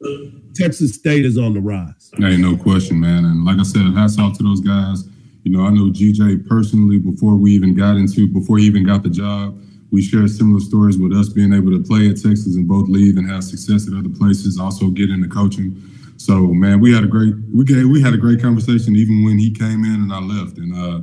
Texas 0.54 0.94
State 0.94 1.24
is 1.24 1.38
on 1.38 1.54
the 1.54 1.60
rise. 1.60 2.10
Ain't 2.22 2.40
no 2.40 2.56
question, 2.56 3.00
man. 3.00 3.24
And 3.24 3.44
like 3.44 3.58
I 3.58 3.62
said, 3.62 3.82
hats 3.94 4.18
off 4.18 4.36
to 4.38 4.42
those 4.42 4.60
guys. 4.60 5.04
You 5.44 5.50
know, 5.52 5.64
I 5.64 5.70
know 5.70 5.90
GJ 5.90 6.46
personally 6.46 6.98
before 6.98 7.36
we 7.36 7.52
even 7.52 7.74
got 7.74 7.96
into 7.96 8.28
before 8.28 8.58
he 8.58 8.64
even 8.66 8.84
got 8.84 9.02
the 9.02 9.08
job. 9.10 9.60
We 9.92 10.02
share 10.02 10.26
similar 10.26 10.60
stories 10.60 10.98
with 10.98 11.12
us 11.12 11.28
being 11.28 11.52
able 11.52 11.70
to 11.70 11.82
play 11.82 12.08
at 12.08 12.16
Texas 12.16 12.56
and 12.56 12.66
both 12.66 12.88
leave 12.88 13.18
and 13.18 13.30
have 13.30 13.44
success 13.44 13.86
at 13.86 13.94
other 13.94 14.08
places, 14.08 14.58
also 14.58 14.88
get 14.88 15.10
into 15.10 15.28
coaching. 15.28 15.80
So 16.16 16.52
man, 16.52 16.80
we 16.80 16.92
had 16.92 17.04
a 17.04 17.06
great 17.06 17.34
we 17.54 17.64
gave, 17.64 17.88
we 17.88 18.00
had 18.00 18.14
a 18.14 18.18
great 18.18 18.40
conversation 18.40 18.96
even 18.96 19.24
when 19.24 19.38
he 19.38 19.50
came 19.52 19.84
in 19.84 20.02
and 20.02 20.12
I 20.12 20.18
left. 20.18 20.56
And 20.56 20.74
uh, 20.74 21.00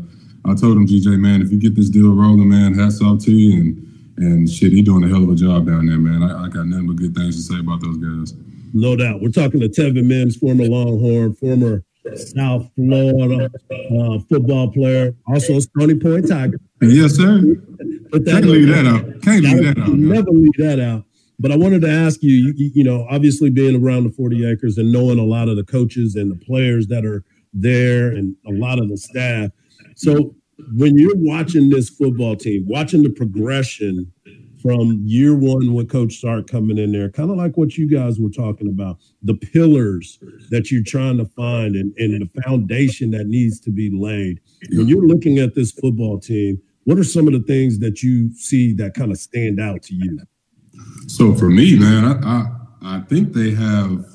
I 0.49 0.55
told 0.55 0.77
him, 0.77 0.87
GJ, 0.87 1.19
man, 1.19 1.41
if 1.41 1.51
you 1.51 1.59
get 1.59 1.75
this 1.75 1.89
deal 1.89 2.13
rolling, 2.13 2.49
man, 2.49 2.73
hats 2.73 3.01
off 3.01 3.23
to 3.25 3.31
you. 3.31 3.61
And 3.61 3.85
and 4.19 4.49
shit, 4.49 4.73
he 4.73 4.81
doing 4.81 5.03
a 5.05 5.07
hell 5.07 5.23
of 5.23 5.29
a 5.29 5.35
job 5.35 5.65
down 5.65 5.85
there, 5.85 5.97
man. 5.97 6.23
I, 6.23 6.45
I 6.45 6.49
got 6.49 6.65
nothing 6.65 6.87
but 6.87 6.97
good 6.97 7.15
things 7.15 7.37
to 7.37 7.53
say 7.53 7.59
about 7.59 7.81
those 7.81 7.97
guys. 7.97 8.33
No 8.73 8.95
doubt. 8.95 9.21
We're 9.21 9.29
talking 9.29 9.61
to 9.61 9.69
Tevin 9.69 10.05
Mims, 10.05 10.35
former 10.35 10.65
Longhorn, 10.65 11.35
former 11.35 11.83
South 12.15 12.69
Florida 12.75 13.49
uh, 13.71 14.19
football 14.27 14.71
player, 14.71 15.15
also 15.27 15.59
Stony 15.59 15.95
Point 15.95 16.27
Tiger. 16.27 16.59
Yes, 16.81 17.15
sir. 17.15 17.41
But 18.11 18.25
that 18.25 18.31
Can't 18.31 18.45
leave 18.45 18.67
that 18.67 18.85
out. 18.85 19.21
Can't 19.21 19.43
leave 19.43 19.63
that 19.63 19.79
out. 19.79 19.89
Never 19.89 20.31
leave 20.31 20.57
that 20.57 20.79
out. 20.79 21.05
But 21.39 21.51
I 21.51 21.57
wanted 21.57 21.81
to 21.81 21.89
ask 21.89 22.21
you, 22.21 22.53
you, 22.55 22.71
you 22.73 22.83
know, 22.83 23.07
obviously 23.09 23.49
being 23.49 23.81
around 23.81 24.03
the 24.03 24.09
40 24.09 24.45
acres 24.45 24.77
and 24.77 24.91
knowing 24.91 25.19
a 25.19 25.23
lot 25.23 25.47
of 25.47 25.55
the 25.55 25.63
coaches 25.63 26.15
and 26.15 26.29
the 26.29 26.45
players 26.45 26.87
that 26.87 27.05
are 27.05 27.23
there 27.53 28.09
and 28.09 28.35
a 28.45 28.51
lot 28.51 28.79
of 28.79 28.89
the 28.89 28.97
staff. 28.97 29.51
So 29.95 30.35
when 30.75 30.97
you're 30.97 31.15
watching 31.15 31.69
this 31.69 31.89
football 31.89 32.35
team, 32.35 32.65
watching 32.67 33.03
the 33.03 33.09
progression 33.09 34.11
from 34.61 34.99
year 35.05 35.33
one 35.33 35.73
with 35.73 35.89
Coach 35.89 36.19
Sark 36.19 36.47
coming 36.47 36.77
in 36.77 36.91
there, 36.91 37.09
kind 37.09 37.31
of 37.31 37.37
like 37.37 37.55
what 37.55 37.77
you 37.77 37.87
guys 37.87 38.19
were 38.19 38.29
talking 38.29 38.67
about, 38.67 38.97
the 39.23 39.35
pillars 39.35 40.19
that 40.49 40.69
you're 40.69 40.83
trying 40.83 41.17
to 41.17 41.25
find 41.25 41.75
and, 41.75 41.93
and 41.97 42.21
the 42.21 42.41
foundation 42.41 43.11
that 43.11 43.27
needs 43.27 43.59
to 43.61 43.71
be 43.71 43.89
laid. 43.89 44.41
When 44.71 44.87
you're 44.89 45.07
looking 45.07 45.39
at 45.39 45.55
this 45.55 45.71
football 45.71 46.19
team, 46.19 46.61
what 46.89 46.97
are 46.97 47.03
some 47.03 47.27
of 47.27 47.33
the 47.33 47.43
things 47.43 47.77
that 47.77 48.01
you 48.01 48.33
see 48.33 48.73
that 48.73 48.95
kind 48.95 49.11
of 49.11 49.19
stand 49.19 49.59
out 49.59 49.83
to 49.83 49.93
you? 49.93 50.19
So 51.05 51.35
for 51.35 51.47
me, 51.47 51.77
man, 51.77 52.03
I, 52.03 52.15
I, 52.25 52.97
I 52.97 53.01
think 53.01 53.33
they 53.33 53.51
have 53.51 54.05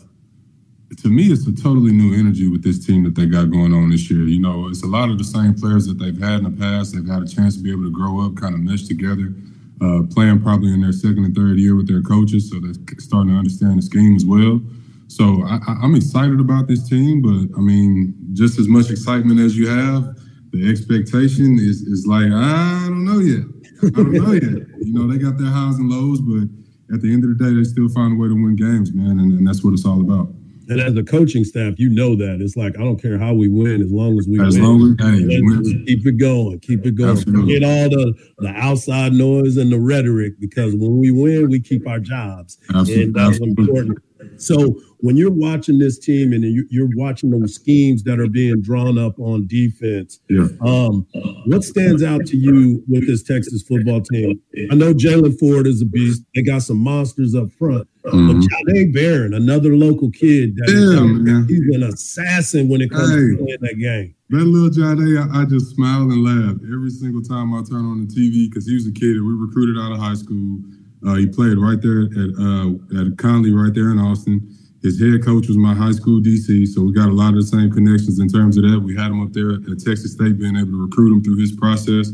to 0.99 1.09
me, 1.09 1.25
it's 1.25 1.47
a 1.47 1.55
totally 1.55 1.93
new 1.93 2.19
energy 2.19 2.49
with 2.49 2.65
this 2.65 2.85
team 2.85 3.05
that 3.05 3.15
they 3.15 3.27
got 3.27 3.53
going 3.53 3.73
on 3.73 3.91
this 3.91 4.11
year. 4.11 4.23
You 4.23 4.41
know, 4.41 4.69
it's 4.69 4.83
a 4.83 4.89
lot 4.89 5.09
of 5.09 5.19
the 5.19 5.25
same 5.25 5.55
players 5.55 5.87
that 5.87 6.01
they've 6.01 6.19
had 6.19 6.39
in 6.39 6.45
the 6.45 6.51
past. 6.51 6.95
They've 6.95 7.07
had 7.07 7.23
a 7.23 7.29
chance 7.29 7.57
to 7.57 7.63
be 7.63 7.71
able 7.71 7.85
to 7.85 7.93
grow 7.93 8.27
up, 8.27 8.35
kind 8.37 8.55
of 8.55 8.61
mesh 8.61 8.83
together 8.83 9.33
uh, 9.81 10.03
playing 10.11 10.43
probably 10.43 10.73
in 10.73 10.81
their 10.81 10.93
second 10.93 11.25
and 11.25 11.35
third 11.35 11.59
year 11.59 11.77
with 11.77 11.87
their 11.87 12.03
coaches, 12.03 12.51
so 12.51 12.59
they're 12.59 12.75
starting 12.99 13.33
to 13.33 13.39
understand 13.39 13.79
the 13.79 13.83
scheme 13.83 14.17
as 14.17 14.27
well. 14.27 14.61
So 15.07 15.45
I, 15.47 15.85
am 15.85 15.95
excited 15.95 16.41
about 16.41 16.67
this 16.67 16.89
team, 16.89 17.23
but 17.23 17.57
I 17.57 17.61
mean, 17.61 18.15
just 18.33 18.59
as 18.59 18.67
much 18.67 18.91
excitement 18.91 19.39
as 19.39 19.57
you 19.57 19.69
have, 19.69 20.17
the 20.55 20.71
expectation 20.71 21.59
is 21.59 21.83
is 21.83 22.07
like 22.07 22.31
I 22.33 22.87
don't 22.88 23.05
know 23.05 23.19
yet. 23.19 23.45
I 23.83 23.90
don't 23.90 24.12
know 24.12 24.33
yet. 24.33 24.69
You 24.81 24.93
know, 24.93 25.11
they 25.11 25.19
got 25.19 25.37
their 25.37 25.51
highs 25.51 25.77
and 25.77 25.90
lows, 25.90 26.21
but 26.21 26.49
at 26.95 27.03
the 27.03 27.12
end 27.12 27.25
of 27.25 27.37
the 27.37 27.45
day, 27.45 27.53
they 27.53 27.64
still 27.64 27.88
find 27.88 28.14
a 28.14 28.17
way 28.17 28.29
to 28.29 28.35
win 28.35 28.57
games, 28.57 28.93
man, 28.93 29.19
and, 29.19 29.33
and 29.33 29.47
that's 29.47 29.64
what 29.64 29.73
it's 29.73 29.85
all 29.85 30.01
about. 30.01 30.29
And 30.69 30.81
as 30.81 30.97
a 30.97 31.03
coaching 31.03 31.45
staff, 31.45 31.75
you 31.77 31.90
know 31.90 32.14
that 32.17 32.40
it's 32.40 32.57
like 32.57 32.79
I 32.79 32.83
don't 32.83 33.01
care 33.01 33.19
how 33.19 33.35
we 33.35 33.49
win, 33.49 33.83
as 33.83 33.90
long 33.90 34.19
as 34.19 34.27
we 34.27 34.40
as 34.40 34.55
win. 34.55 34.64
Long 34.64 34.97
as, 34.99 35.07
hey, 35.07 35.40
win. 35.43 35.85
keep 35.87 36.07
it 36.07 36.19
going, 36.19 36.61
keep 36.61 36.87
it 36.87 36.93
going. 36.93 37.11
Absolutely. 37.11 37.55
Forget 37.55 37.69
all 37.69 37.90
the 37.90 38.14
the 38.38 38.49
outside 38.49 39.12
noise 39.12 39.57
and 39.57 39.71
the 39.71 39.79
rhetoric 39.79 40.35
because 40.40 40.75
when 40.75 40.99
we 40.99 41.11
win, 41.11 41.51
we 41.51 41.61
keep 41.61 41.87
our 41.87 41.99
jobs, 42.01 42.59
Absolutely. 42.71 43.03
and 43.05 43.14
that's 43.14 43.29
Absolutely. 43.29 43.64
important. 43.64 43.99
So 44.38 44.81
when 44.99 45.16
you're 45.16 45.31
watching 45.31 45.79
this 45.79 45.99
team 45.99 46.33
and 46.33 46.42
you're 46.70 46.88
watching 46.97 47.31
those 47.31 47.55
schemes 47.55 48.03
that 48.05 48.18
are 48.18 48.27
being 48.27 48.62
drawn 48.62 48.99
up 48.99 49.18
on 49.18 49.47
defense, 49.47 50.20
yeah. 50.31 50.47
um, 50.62 51.07
what 51.47 51.62
stands 51.62 52.03
out 52.03 52.25
to 52.27 52.37
you 52.37 52.83
with 52.88 53.07
this 53.07 53.23
Texas 53.23 53.62
football 53.62 54.01
team? 54.01 54.40
I 54.70 54.75
know 54.75 54.94
Jaylan 54.94 55.38
Ford 55.38 55.66
is 55.66 55.83
a 55.83 55.87
beast. 55.87 56.23
They 56.35 56.42
got 56.42 56.62
some 56.62 56.79
monsters 56.79 57.35
up 57.35 57.53
front. 57.53 57.87
Mm-hmm. 58.07 58.40
But 58.40 58.49
Jahdae 58.49 58.94
Barron, 58.94 59.35
another 59.35 59.77
local 59.77 60.11
kid, 60.11 60.57
that 60.57 60.68
yeah, 60.68 61.42
is, 61.42 61.49
he's 61.49 61.75
an 61.75 61.83
assassin 61.83 62.68
when 62.68 62.81
it 62.83 62.90
comes 62.90 63.11
hey, 63.11 63.16
to 63.16 63.37
playing 63.37 63.59
that 63.61 63.79
game. 63.79 64.14
That 64.31 64.44
little 64.44 64.68
Jahdae, 64.68 65.20
I, 65.20 65.42
I, 65.42 65.44
just 65.44 65.75
smile 65.75 66.11
and 66.11 66.25
laugh 66.25 66.57
every 66.64 66.90
single 66.90 67.23
time 67.23 67.55
I 67.55 67.62
turn 67.62 67.85
on 67.85 68.07
the 68.07 68.12
TV 68.12 68.51
because 68.51 68.66
he 68.66 68.75
was 68.75 68.87
a 68.87 68.92
kid 68.92 69.16
that 69.16 69.25
we 69.25 69.33
recruited 69.33 69.81
out 69.81 69.92
of 69.92 69.99
high 69.99 70.14
school. 70.14 70.61
Uh, 71.07 71.14
he 71.14 71.27
played 71.27 71.59
right 71.59 71.81
there 71.81 72.09
at 72.09 72.31
uh, 72.40 72.71
at 73.01 73.17
Connally, 73.17 73.53
right 73.55 73.75
there 73.75 73.90
in 73.90 73.99
Austin. 73.99 74.40
His 74.83 75.01
head 75.01 75.25
coach 75.25 75.49
was 75.49 75.57
my 75.57 75.75
high 75.75 75.93
school 75.93 76.21
DC, 76.21 76.69
so 76.69 76.83
we 76.83 76.93
got 76.93 77.09
a 77.09 77.12
lot 77.12 77.31
of 77.31 77.37
the 77.37 77.47
same 77.47 77.73
connections 77.73 78.21
in 78.21 78.29
terms 78.29 78.57
of 78.59 78.64
that. 78.64 78.79
We 78.79 78.95
had 78.95 79.11
him 79.11 79.23
up 79.23 79.33
there 79.33 79.53
at 79.53 79.81
Texas 79.81 80.12
State, 80.12 80.38
being 80.38 80.57
able 80.57 80.73
to 80.73 80.83
recruit 80.83 81.12
him 81.12 81.25
through 81.25 81.38
his 81.38 81.53
process. 81.53 82.11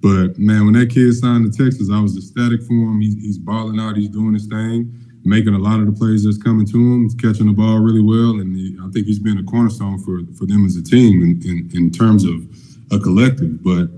But 0.00 0.38
man, 0.38 0.64
when 0.64 0.74
that 0.74 0.90
kid 0.90 1.12
signed 1.14 1.50
to 1.50 1.64
Texas, 1.64 1.90
I 1.92 2.00
was 2.00 2.16
ecstatic 2.16 2.62
for 2.62 2.74
him. 2.74 3.00
He's, 3.00 3.38
balling 3.38 3.78
out, 3.80 3.96
he's 3.96 4.08
doing 4.08 4.34
his 4.34 4.46
thing 4.46 4.92
making 5.24 5.54
a 5.54 5.58
lot 5.58 5.80
of 5.80 5.86
the 5.86 5.92
plays 5.92 6.24
that's 6.24 6.38
coming 6.38 6.66
to 6.66 6.76
him, 6.76 7.04
he's 7.04 7.14
catching 7.14 7.46
the 7.46 7.52
ball 7.52 7.78
really 7.78 8.02
well, 8.02 8.40
and 8.40 8.56
he, 8.56 8.76
I 8.82 8.90
think 8.90 9.06
he's 9.06 9.18
been 9.18 9.38
a 9.38 9.44
cornerstone 9.44 9.98
for 9.98 10.20
for 10.34 10.46
them 10.46 10.66
as 10.66 10.76
a 10.76 10.82
team 10.82 11.22
in, 11.22 11.40
in, 11.48 11.70
in 11.74 11.90
terms 11.90 12.24
of 12.24 12.42
a 12.90 12.98
collective. 12.98 13.62
But 13.62 13.88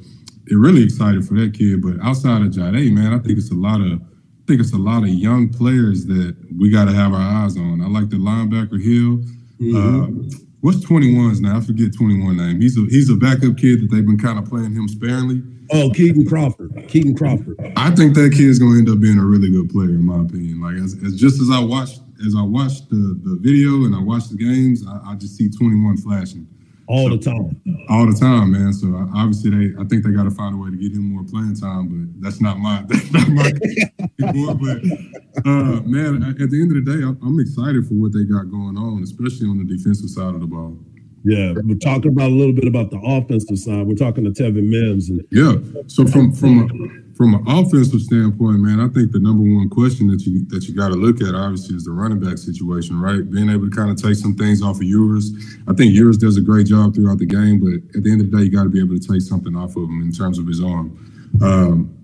they're 0.44 0.58
really 0.58 0.82
excited 0.82 1.26
for 1.26 1.34
that 1.34 1.54
kid. 1.54 1.82
But 1.82 1.96
outside 2.02 2.42
of 2.42 2.52
Jahdae, 2.52 2.92
man, 2.92 3.12
I 3.12 3.18
think 3.18 3.38
it's 3.38 3.50
a 3.50 3.54
lot 3.54 3.80
of 3.80 4.00
I 4.44 4.46
think 4.46 4.60
it's 4.60 4.74
a 4.74 4.78
lot 4.78 5.04
of 5.04 5.08
young 5.08 5.48
players 5.48 6.04
that 6.04 6.36
we 6.58 6.68
got 6.70 6.84
to 6.84 6.92
have 6.92 7.14
our 7.14 7.44
eyes 7.44 7.56
on. 7.56 7.80
I 7.80 7.86
like 7.86 8.10
the 8.10 8.16
linebacker 8.16 8.76
Hill. 8.76 9.24
Mm-hmm. 9.58 9.74
Uh, 9.74 10.38
what's 10.60 10.84
21's 10.84 11.40
now? 11.40 11.56
I 11.56 11.60
forget 11.62 11.96
21 11.96 12.36
name. 12.36 12.60
He's 12.60 12.76
a 12.76 12.82
he's 12.90 13.08
a 13.08 13.14
backup 13.14 13.56
kid 13.56 13.80
that 13.80 13.88
they've 13.90 14.04
been 14.04 14.18
kind 14.18 14.38
of 14.38 14.44
playing 14.44 14.74
him 14.74 14.86
sparingly. 14.86 15.42
Oh, 15.72 15.88
Keaton 15.88 16.26
Crawford. 16.26 16.74
Keaton 16.88 17.16
Crawford. 17.16 17.56
I 17.74 17.90
think 17.92 18.14
that 18.16 18.34
kid's 18.36 18.58
going 18.58 18.72
to 18.72 18.78
end 18.80 18.90
up 18.90 19.00
being 19.00 19.18
a 19.18 19.24
really 19.24 19.50
good 19.50 19.70
player, 19.70 19.88
in 19.88 20.04
my 20.04 20.20
opinion. 20.20 20.60
Like 20.60 20.74
as, 20.74 20.92
as 21.02 21.18
just 21.18 21.40
as 21.40 21.48
I 21.50 21.60
watched 21.60 22.00
as 22.26 22.34
I 22.36 22.42
watched 22.42 22.90
the, 22.90 23.18
the 23.24 23.38
video 23.40 23.86
and 23.86 23.94
I 23.94 24.02
watched 24.02 24.28
the 24.28 24.36
games, 24.36 24.86
I, 24.86 25.12
I 25.12 25.14
just 25.14 25.38
see 25.38 25.48
21 25.48 25.96
flashing 25.98 26.46
all 26.86 27.08
so, 27.08 27.16
the 27.16 27.24
time. 27.24 27.62
All 27.88 28.06
the 28.06 28.18
time, 28.18 28.52
man. 28.52 28.72
So 28.72 28.88
obviously, 29.14 29.50
they 29.50 29.74
I 29.80 29.84
think 29.84 30.04
they 30.04 30.10
got 30.10 30.24
to 30.24 30.30
find 30.30 30.54
a 30.54 30.58
way 30.58 30.70
to 30.70 30.76
get 30.76 30.92
him 30.92 31.12
more 31.12 31.24
playing 31.24 31.56
time, 31.56 31.88
but 31.88 32.22
that's 32.22 32.40
not 32.40 32.58
my 32.58 32.84
that's 32.88 33.10
not 33.12 33.28
my. 33.28 33.52
but 34.18 35.46
uh, 35.46 35.80
man, 35.84 36.22
at 36.22 36.50
the 36.50 36.60
end 36.60 36.76
of 36.76 36.84
the 36.84 36.86
day, 36.86 37.02
I'm 37.02 37.40
excited 37.40 37.86
for 37.86 37.94
what 37.94 38.12
they 38.12 38.24
got 38.24 38.50
going 38.50 38.76
on, 38.76 39.02
especially 39.02 39.48
on 39.48 39.58
the 39.58 39.64
defensive 39.64 40.10
side 40.10 40.34
of 40.34 40.40
the 40.40 40.46
ball. 40.46 40.78
Yeah, 41.24 41.54
we're 41.64 41.76
talking 41.76 42.12
about 42.12 42.28
a 42.28 42.34
little 42.34 42.52
bit 42.52 42.68
about 42.68 42.90
the 42.90 43.00
offensive 43.00 43.58
side. 43.58 43.86
We're 43.86 43.94
talking 43.94 44.24
to 44.24 44.30
Tevin 44.30 44.68
Mims, 44.68 45.08
and 45.08 45.24
yeah. 45.30 45.54
So 45.86 46.06
from 46.06 46.32
from 46.32 47.03
from 47.16 47.34
an 47.34 47.44
offensive 47.46 48.00
standpoint, 48.00 48.58
man, 48.58 48.80
I 48.80 48.88
think 48.88 49.12
the 49.12 49.20
number 49.20 49.42
one 49.42 49.68
question 49.68 50.08
that 50.08 50.22
you 50.26 50.44
that 50.46 50.66
you 50.66 50.74
got 50.74 50.88
to 50.88 50.94
look 50.94 51.22
at 51.22 51.34
obviously 51.34 51.76
is 51.76 51.84
the 51.84 51.92
running 51.92 52.18
back 52.18 52.38
situation, 52.38 53.00
right? 53.00 53.28
Being 53.30 53.50
able 53.50 53.70
to 53.70 53.76
kind 53.76 53.90
of 53.90 54.00
take 54.00 54.16
some 54.16 54.34
things 54.34 54.62
off 54.62 54.76
of 54.76 54.82
Ewers. 54.82 55.30
I 55.68 55.74
think 55.74 55.94
Ewers 55.94 56.18
does 56.18 56.36
a 56.36 56.40
great 56.40 56.66
job 56.66 56.94
throughout 56.94 57.18
the 57.18 57.26
game, 57.26 57.60
but 57.60 57.96
at 57.96 58.02
the 58.02 58.10
end 58.10 58.20
of 58.20 58.30
the 58.30 58.36
day, 58.36 58.44
you 58.44 58.50
got 58.50 58.64
to 58.64 58.68
be 58.68 58.80
able 58.80 58.98
to 58.98 59.08
take 59.08 59.22
something 59.22 59.56
off 59.56 59.76
of 59.76 59.84
him 59.84 60.02
in 60.02 60.12
terms 60.12 60.38
of 60.38 60.46
his 60.46 60.62
arm. 60.62 60.98
Um, 61.40 61.94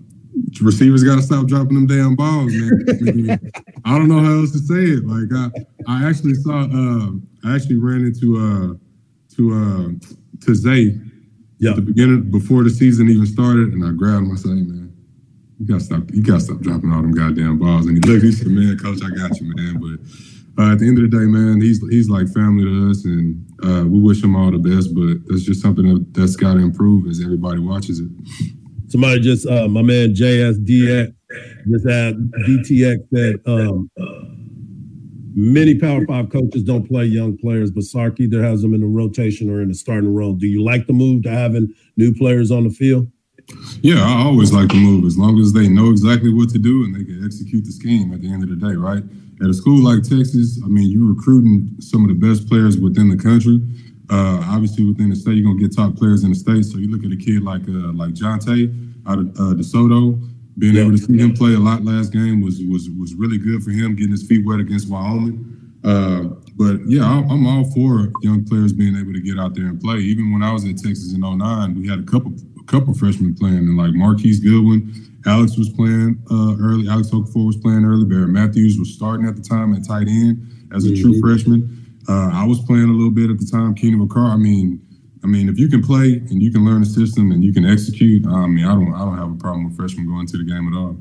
receivers 0.61 1.03
got 1.03 1.15
to 1.15 1.21
stop 1.21 1.47
dropping 1.47 1.75
them 1.75 1.87
damn 1.87 2.15
balls, 2.15 2.53
man. 2.53 3.39
I 3.85 3.97
don't 3.97 4.07
know 4.07 4.19
how 4.19 4.39
else 4.39 4.51
to 4.51 4.59
say 4.59 4.95
it. 4.95 5.05
Like 5.05 5.29
I, 5.33 5.51
I 5.87 6.07
actually 6.07 6.35
saw, 6.35 6.61
uh, 6.61 7.11
I 7.43 7.55
actually 7.55 7.77
ran 7.77 8.05
into 8.05 8.37
uh, 8.37 9.35
to 9.35 9.53
uh, 9.53 10.45
to 10.45 10.55
Zay 10.55 10.97
yeah. 11.59 11.71
at 11.71 11.75
the 11.75 11.81
beginning 11.81 12.31
before 12.31 12.63
the 12.63 12.69
season 12.69 13.09
even 13.09 13.25
started, 13.25 13.73
and 13.73 13.83
I 13.85 13.91
grabbed 13.91 14.25
him. 14.25 14.31
I 14.31 14.35
said, 14.35 14.49
hey, 14.49 14.63
"Man, 14.63 14.90
you 15.61 15.67
gotta 15.67 15.83
stop. 15.83 16.03
You 16.11 16.23
gotta 16.23 16.39
stop 16.39 16.59
dropping 16.59 16.91
all 16.91 17.01
them 17.01 17.11
goddamn 17.11 17.59
balls." 17.59 17.85
And 17.85 18.03
he 18.03 18.11
looked. 18.11 18.25
He 18.25 18.31
said, 18.31 18.47
"Man, 18.47 18.77
coach, 18.79 18.99
I 19.03 19.09
got 19.15 19.39
you, 19.39 19.53
man." 19.55 19.79
But 19.79 20.63
uh, 20.63 20.71
at 20.71 20.79
the 20.79 20.87
end 20.87 20.97
of 20.97 21.09
the 21.09 21.17
day, 21.17 21.25
man, 21.25 21.61
he's 21.61 21.79
he's 21.89 22.09
like 22.09 22.27
family 22.29 22.63
to 22.65 22.89
us, 22.89 23.05
and 23.05 23.45
uh, 23.63 23.85
we 23.87 23.99
wish 23.99 24.23
him 24.23 24.35
all 24.35 24.49
the 24.49 24.57
best. 24.57 24.95
But 24.95 25.21
that's 25.27 25.43
just 25.43 25.61
something 25.61 25.85
that, 25.93 26.13
that's 26.13 26.35
got 26.35 26.55
to 26.55 26.59
improve 26.59 27.07
as 27.07 27.21
everybody 27.21 27.59
watches 27.59 27.99
it. 27.99 28.09
Somebody 28.87 29.21
just, 29.21 29.47
uh, 29.47 29.67
my 29.67 29.83
man 29.83 30.13
JSDX 30.13 31.13
just 31.71 31.87
had 31.87 32.15
DTX 32.45 32.97
that 33.11 33.39
um, 33.45 33.89
Many 35.33 35.75
Power 35.79 36.05
Five 36.07 36.31
coaches 36.31 36.63
don't 36.63 36.87
play 36.87 37.05
young 37.05 37.37
players, 37.37 37.69
but 37.71 37.83
Sark 37.83 38.19
either 38.19 38.43
has 38.43 38.63
them 38.63 38.73
in 38.73 38.81
the 38.81 38.87
rotation 38.87 39.49
or 39.49 39.61
in 39.61 39.69
the 39.69 39.75
starting 39.75 40.13
role. 40.13 40.33
Do 40.33 40.47
you 40.47 40.63
like 40.63 40.87
the 40.87 40.93
move 40.93 41.23
to 41.23 41.29
having 41.29 41.73
new 41.95 42.13
players 42.13 42.49
on 42.49 42.63
the 42.63 42.71
field? 42.71 43.07
Yeah, 43.81 44.03
I 44.03 44.23
always 44.23 44.53
like 44.53 44.69
the 44.69 44.75
move 44.75 45.05
as 45.05 45.17
long 45.17 45.39
as 45.39 45.53
they 45.53 45.67
know 45.67 45.89
exactly 45.89 46.33
what 46.33 46.49
to 46.49 46.59
do 46.59 46.83
and 46.85 46.95
they 46.95 47.03
can 47.03 47.25
execute 47.25 47.65
the 47.65 47.71
scheme 47.71 48.13
at 48.13 48.21
the 48.21 48.31
end 48.31 48.43
of 48.43 48.49
the 48.49 48.55
day, 48.55 48.75
right? 48.75 49.03
At 49.41 49.49
a 49.49 49.53
school 49.53 49.83
like 49.83 50.03
Texas, 50.03 50.61
I 50.63 50.67
mean, 50.67 50.91
you're 50.91 51.13
recruiting 51.13 51.75
some 51.79 52.03
of 52.03 52.09
the 52.09 52.13
best 52.13 52.47
players 52.47 52.77
within 52.77 53.09
the 53.09 53.17
country. 53.17 53.59
Uh, 54.09 54.43
obviously, 54.45 54.85
within 54.85 55.09
the 55.09 55.15
state, 55.15 55.35
you're 55.37 55.45
gonna 55.45 55.59
get 55.59 55.75
top 55.75 55.95
players 55.95 56.23
in 56.23 56.29
the 56.29 56.35
state. 56.35 56.63
So 56.65 56.77
you 56.77 56.91
look 56.91 57.03
at 57.03 57.11
a 57.11 57.17
kid 57.17 57.41
like 57.41 57.63
uh, 57.63 57.93
like 57.95 58.13
Johntay 58.13 58.69
out 59.07 59.19
of 59.19 59.29
uh, 59.39 59.55
DeSoto. 59.55 60.21
Being 60.59 60.75
able 60.75 60.91
to 60.91 60.97
see 60.97 61.17
him 61.17 61.33
play 61.33 61.53
a 61.53 61.59
lot 61.59 61.83
last 61.83 62.11
game 62.11 62.41
was 62.41 62.61
was 62.69 62.89
was 62.99 63.15
really 63.15 63.37
good 63.37 63.63
for 63.63 63.71
him, 63.71 63.95
getting 63.95 64.11
his 64.11 64.27
feet 64.27 64.45
wet 64.45 64.59
against 64.59 64.89
Wyoming. 64.89 65.51
Uh, 65.83 66.35
but 66.57 66.77
yeah, 66.85 67.03
I'm 67.03 67.47
all 67.47 67.63
for 67.71 68.11
young 68.21 68.45
players 68.45 68.73
being 68.73 68.95
able 68.95 69.13
to 69.13 69.21
get 69.21 69.39
out 69.39 69.55
there 69.55 69.65
and 69.65 69.79
play. 69.81 69.97
Even 69.97 70.31
when 70.31 70.43
I 70.43 70.51
was 70.51 70.65
at 70.65 70.77
Texas 70.77 71.13
in 71.13 71.21
09, 71.21 71.79
we 71.79 71.87
had 71.87 71.99
a 71.99 72.03
couple 72.03 72.33
a 72.61 72.63
couple 72.65 72.93
freshmen 72.93 73.35
playing, 73.35 73.57
and 73.57 73.77
like 73.77 73.93
Marquise 73.93 74.39
Goodwin, 74.39 75.11
Alex 75.25 75.57
was 75.57 75.69
playing 75.69 76.21
uh, 76.31 76.55
early. 76.61 76.87
Alex 76.89 77.09
Okafor 77.09 77.45
was 77.45 77.57
playing 77.57 77.85
early. 77.85 78.05
Barrett 78.05 78.29
Matthews 78.29 78.79
was 78.79 78.93
starting 78.93 79.27
at 79.27 79.35
the 79.35 79.41
time 79.41 79.73
at 79.73 79.85
tight 79.85 80.07
end 80.07 80.69
as 80.73 80.85
a 80.85 80.89
mm-hmm. 80.89 81.01
true 81.01 81.21
freshman. 81.21 81.77
Uh, 82.09 82.31
I 82.33 82.45
was 82.45 82.59
playing 82.65 82.89
a 82.89 82.93
little 82.93 83.11
bit 83.11 83.29
at 83.29 83.37
the 83.37 83.45
time. 83.45 83.75
Keenan 83.75 84.07
McCarr. 84.07 84.33
I 84.33 84.37
mean, 84.37 84.81
I 85.23 85.27
mean, 85.27 85.49
if 85.49 85.59
you 85.59 85.69
can 85.69 85.83
play 85.83 86.13
and 86.29 86.41
you 86.41 86.51
can 86.51 86.65
learn 86.65 86.81
the 86.81 86.87
system 86.87 87.31
and 87.31 87.43
you 87.43 87.53
can 87.53 87.65
execute, 87.65 88.25
I 88.25 88.47
mean, 88.47 88.65
I 88.65 88.73
don't, 88.73 88.93
I 88.93 88.99
don't 88.99 89.17
have 89.17 89.31
a 89.31 89.35
problem 89.35 89.65
with 89.65 89.77
freshmen 89.77 90.07
going 90.07 90.25
to 90.27 90.37
the 90.37 90.43
game 90.43 90.67
at 90.67 90.77
all. 90.77 90.97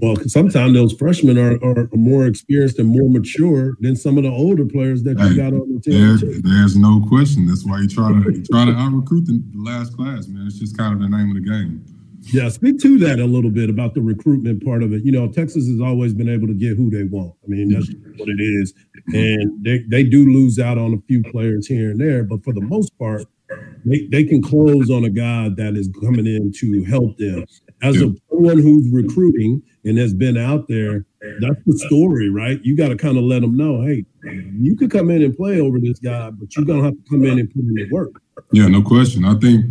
Well, 0.00 0.16
sometimes 0.26 0.74
those 0.74 0.92
freshmen 0.92 1.38
are, 1.38 1.62
are 1.64 1.88
more 1.92 2.26
experienced 2.26 2.78
and 2.78 2.88
more 2.88 3.08
mature 3.08 3.76
than 3.80 3.96
some 3.96 4.16
of 4.18 4.24
the 4.24 4.30
older 4.30 4.64
players 4.64 5.02
that 5.04 5.18
hey, 5.18 5.28
you 5.28 5.36
got 5.36 5.52
on 5.52 5.72
the 5.72 5.80
team. 5.80 6.18
There, 6.18 6.40
there's 6.42 6.76
no 6.76 7.04
question. 7.08 7.46
That's 7.46 7.64
why 7.64 7.80
you 7.80 7.88
try 7.88 8.08
to 8.08 8.32
you 8.32 8.42
try 8.44 8.64
to 8.64 8.72
out 8.72 8.92
recruit 8.92 9.26
the 9.26 9.42
last 9.54 9.96
class, 9.96 10.26
man. 10.26 10.46
It's 10.46 10.58
just 10.58 10.76
kind 10.76 10.94
of 10.94 11.00
the 11.00 11.08
name 11.16 11.36
of 11.36 11.42
the 11.42 11.48
game. 11.48 11.84
Yeah, 12.32 12.48
speak 12.48 12.80
to 12.80 12.98
that 13.00 13.20
a 13.20 13.26
little 13.26 13.50
bit 13.50 13.68
about 13.68 13.94
the 13.94 14.00
recruitment 14.00 14.64
part 14.64 14.82
of 14.82 14.92
it. 14.92 15.04
You 15.04 15.12
know, 15.12 15.28
Texas 15.28 15.68
has 15.68 15.80
always 15.80 16.14
been 16.14 16.28
able 16.28 16.46
to 16.46 16.54
get 16.54 16.76
who 16.76 16.90
they 16.90 17.04
want. 17.04 17.34
I 17.44 17.48
mean, 17.48 17.68
that's 17.68 17.88
mm-hmm. 17.88 18.18
what 18.18 18.28
it 18.28 18.40
is. 18.40 18.72
And 19.12 19.62
they, 19.62 19.84
they 19.88 20.04
do 20.04 20.24
lose 20.24 20.58
out 20.58 20.78
on 20.78 20.94
a 20.94 21.00
few 21.06 21.22
players 21.22 21.66
here 21.66 21.90
and 21.90 22.00
there, 22.00 22.24
but 22.24 22.42
for 22.42 22.54
the 22.54 22.62
most 22.62 22.98
part, 22.98 23.24
they, 23.84 24.06
they 24.10 24.24
can 24.24 24.40
close 24.40 24.90
on 24.90 25.04
a 25.04 25.10
guy 25.10 25.50
that 25.50 25.76
is 25.76 25.90
coming 26.00 26.26
in 26.26 26.50
to 26.52 26.84
help 26.84 27.18
them. 27.18 27.44
As 27.84 27.96
a 28.00 28.14
someone 28.30 28.58
who's 28.58 28.90
recruiting 28.92 29.62
and 29.84 29.98
has 29.98 30.14
been 30.14 30.36
out 30.36 30.66
there, 30.68 31.04
that's 31.40 31.60
the 31.66 31.78
story, 31.86 32.30
right? 32.30 32.60
You 32.62 32.76
got 32.76 32.88
to 32.88 32.96
kind 32.96 33.16
of 33.16 33.24
let 33.24 33.42
them 33.42 33.56
know, 33.56 33.82
hey, 33.82 34.04
you 34.58 34.76
could 34.76 34.90
come 34.90 35.10
in 35.10 35.22
and 35.22 35.36
play 35.36 35.60
over 35.60 35.78
this 35.78 35.98
guy, 35.98 36.30
but 36.30 36.54
you're 36.56 36.64
gonna 36.64 36.82
have 36.82 36.94
to 36.94 37.02
come 37.10 37.24
in 37.24 37.38
and 37.38 37.50
put 37.50 37.62
in 37.62 37.74
the 37.74 37.88
work. 37.90 38.22
Yeah, 38.52 38.68
no 38.68 38.82
question. 38.82 39.24
I 39.24 39.34
think 39.34 39.66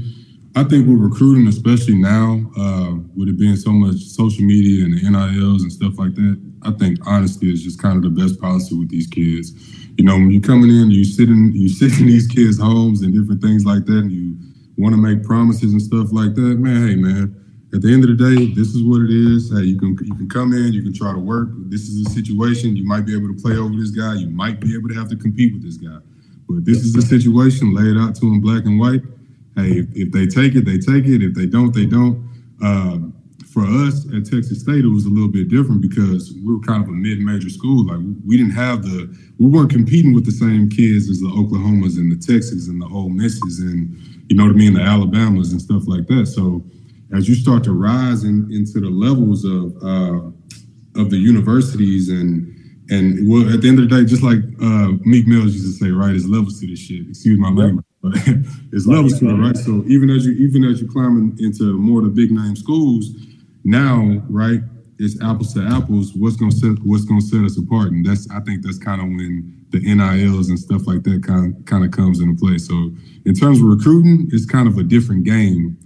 I 0.56 0.64
think 0.64 0.88
with 0.88 1.00
recruiting, 1.00 1.48
especially 1.48 1.96
now, 1.96 2.46
uh, 2.58 2.96
with 3.16 3.30
it 3.30 3.40
being 3.40 3.56
so 3.56 3.72
much 3.72 3.98
social 3.98 4.44
media 4.44 4.86
and 4.86 4.94
the 4.94 5.10
NILs 5.10 5.64
and 5.64 5.72
stuff 5.72 5.98
like 5.98 6.14
that, 6.16 6.40
I 6.62 6.72
think 6.72 7.00
honesty 7.08 7.52
is 7.52 7.64
just 7.64 7.82
kind 7.82 7.98
of 7.98 8.04
the 8.04 8.22
best 8.22 8.40
policy 8.40 8.78
with 8.78 8.90
these 8.90 9.08
kids. 9.08 9.52
You 9.98 10.06
know, 10.06 10.14
when 10.14 10.32
you're 10.32 10.42
coming 10.42 10.70
in, 10.70 10.92
you 10.92 11.06
sit 11.06 11.30
in 11.30 11.54
you 11.54 11.70
sit 11.70 12.00
in 12.00 12.08
these 12.14 12.28
kids' 12.28 12.60
homes 12.60 13.02
and 13.02 13.14
different 13.14 13.42
things 13.42 13.66
like 13.66 13.86
that, 13.86 13.98
and 13.98 14.12
you 14.12 14.38
want 14.78 14.94
to 14.94 15.02
make 15.02 15.24
promises 15.24 15.72
and 15.72 15.82
stuff 15.82 16.12
like 16.12 16.36
that. 16.36 16.60
Man, 16.60 16.88
hey, 16.88 16.96
man. 16.96 17.43
At 17.74 17.82
the 17.82 17.92
end 17.92 18.04
of 18.04 18.16
the 18.16 18.36
day, 18.36 18.54
this 18.54 18.76
is 18.76 18.84
what 18.84 19.02
it 19.02 19.10
is. 19.10 19.52
Hey, 19.52 19.66
you 19.66 19.80
can 19.80 19.98
you 20.04 20.16
can 20.16 20.30
come 20.30 20.54
in, 20.54 20.74
you 20.74 20.84
can 20.84 20.94
try 20.94 21.12
to 21.12 21.20
work. 21.20 21.50
This 21.70 21.90
is 21.90 22.06
a 22.06 22.10
situation. 22.10 22.76
You 22.76 22.86
might 22.86 23.06
be 23.06 23.16
able 23.16 23.34
to 23.34 23.42
play 23.42 23.56
over 23.56 23.76
this 23.76 23.90
guy. 23.90 24.14
You 24.16 24.30
might 24.30 24.60
be 24.60 24.76
able 24.76 24.90
to 24.90 24.96
have 24.96 25.10
to 25.10 25.16
compete 25.16 25.54
with 25.54 25.64
this 25.64 25.78
guy. 25.78 25.98
But 26.48 26.66
this 26.66 26.80
is 26.80 26.94
the 26.94 27.02
situation. 27.02 27.74
Lay 27.74 27.90
it 27.90 27.98
out 27.98 28.16
to 28.16 28.26
him 28.28 28.42
black 28.42 28.66
and 28.66 28.80
white 28.80 29.02
hey, 29.56 29.80
if, 29.80 29.88
if, 29.96 30.12
they 30.12 30.26
take 30.28 30.56
it, 30.56 30.66
they 30.66 30.78
take 30.78 31.06
it. 31.06 31.24
If 31.24 31.34
they 31.34 31.46
don't, 31.46 31.74
they 31.74 31.86
don't. 31.86 32.30
Um, 32.62 33.14
for 33.52 33.62
us 33.66 34.06
at 34.16 34.26
Texas 34.26 34.62
State, 34.62 34.84
it 34.84 34.90
was 34.90 35.06
a 35.06 35.10
little 35.10 35.30
bit 35.30 35.50
different 35.50 35.82
because 35.82 36.34
we 36.44 36.56
were 36.56 36.62
kind 36.62 36.82
of 36.82 36.90
a 36.90 36.94
mid-major 36.94 37.50
school. 37.50 37.86
Like 37.86 38.00
we 38.26 38.38
didn't 38.38 38.54
have 38.54 38.82
the, 38.82 39.16
we 39.38 39.48
weren't 39.48 39.70
competing 39.70 40.14
with 40.14 40.26
the 40.26 40.32
same 40.32 40.70
kids 40.70 41.10
as 41.10 41.20
the 41.20 41.28
Oklahomas 41.28 41.98
and 41.98 42.12
the 42.12 42.16
Texas 42.16 42.68
and 42.68 42.82
the 42.82 42.88
Ole 42.88 43.10
Misses 43.10 43.60
and 43.60 43.96
you 44.30 44.38
know 44.38 44.46
what 44.46 44.54
I 44.54 44.56
mean, 44.56 44.74
the 44.74 44.82
Alabamas 44.82 45.52
and 45.52 45.62
stuff 45.62 45.84
like 45.86 46.08
that. 46.08 46.26
So 46.26 46.64
as 47.14 47.30
you 47.30 47.36
start 47.36 47.64
to 47.66 47.74
rise 47.74 48.24
in, 48.24 48.52
into 48.52 48.80
the 48.80 48.90
levels 48.90 49.46
of 49.46 49.76
uh, 49.84 51.02
of 51.02 51.10
the 51.10 51.18
universities 51.18 52.10
and 52.10 52.50
and 52.90 53.30
well, 53.30 53.52
at 53.54 53.62
the 53.62 53.70
end 53.70 53.80
of 53.80 53.90
the 53.90 53.96
day, 53.96 54.06
just 54.06 54.24
like 54.24 54.40
uh, 54.62 54.92
Meek 55.06 55.26
Mills 55.26 55.54
used 55.54 55.80
to 55.80 55.86
say, 55.86 55.92
right, 55.92 56.14
it's 56.14 56.26
levels 56.26 56.60
to 56.60 56.68
this 56.68 56.80
shit. 56.80 57.08
Excuse 57.08 57.40
my 57.40 57.50
language. 57.50 57.86
But 58.02 58.14
it's 58.74 58.86
levels 58.86 59.20
to 59.20 59.30
it, 59.30 59.34
right? 59.34 59.56
So 59.56 59.84
even 59.88 60.10
as 60.10 60.26
you 60.26 60.34
even 60.34 60.66
as 60.66 60.82
you're 60.82 60.92
climbing 60.92 61.38
into 61.40 61.74
more 61.78 62.00
of 62.00 62.06
the 62.06 62.12
big 62.12 62.32
name 62.32 62.56
schools, 62.56 63.12
now, 63.64 64.22
right, 64.30 64.60
it's 65.00 65.22
apples 65.24 65.54
to 65.54 65.66
apples. 65.66 66.14
What's 66.14 66.36
gonna 66.36 66.52
set 66.52 66.78
what's 66.84 67.06
gonna 67.06 67.22
set 67.22 67.46
us 67.46 67.58
apart? 67.58 67.92
And 67.92 68.06
that's 68.06 68.30
I 68.30 68.42
think 68.42 68.64
that's 68.64 68.78
kind 68.78 69.02
of 69.02 69.08
when 69.08 69.66
the 69.70 69.80
NILs 69.80 70.50
and 70.50 70.60
stuff 70.60 70.86
like 70.86 71.04
that 71.04 71.24
kind 71.24 71.66
kind 71.66 71.86
of 71.86 71.92
comes 71.92 72.20
into 72.20 72.36
play. 72.36 72.58
So 72.58 72.92
in 73.26 73.34
terms 73.34 73.60
of 73.60 73.66
recruiting, 73.66 74.30
it's 74.32 74.46
kind 74.46 74.68
of 74.68 74.78
a 74.78 74.84
different 74.84 75.24
game 75.24 75.78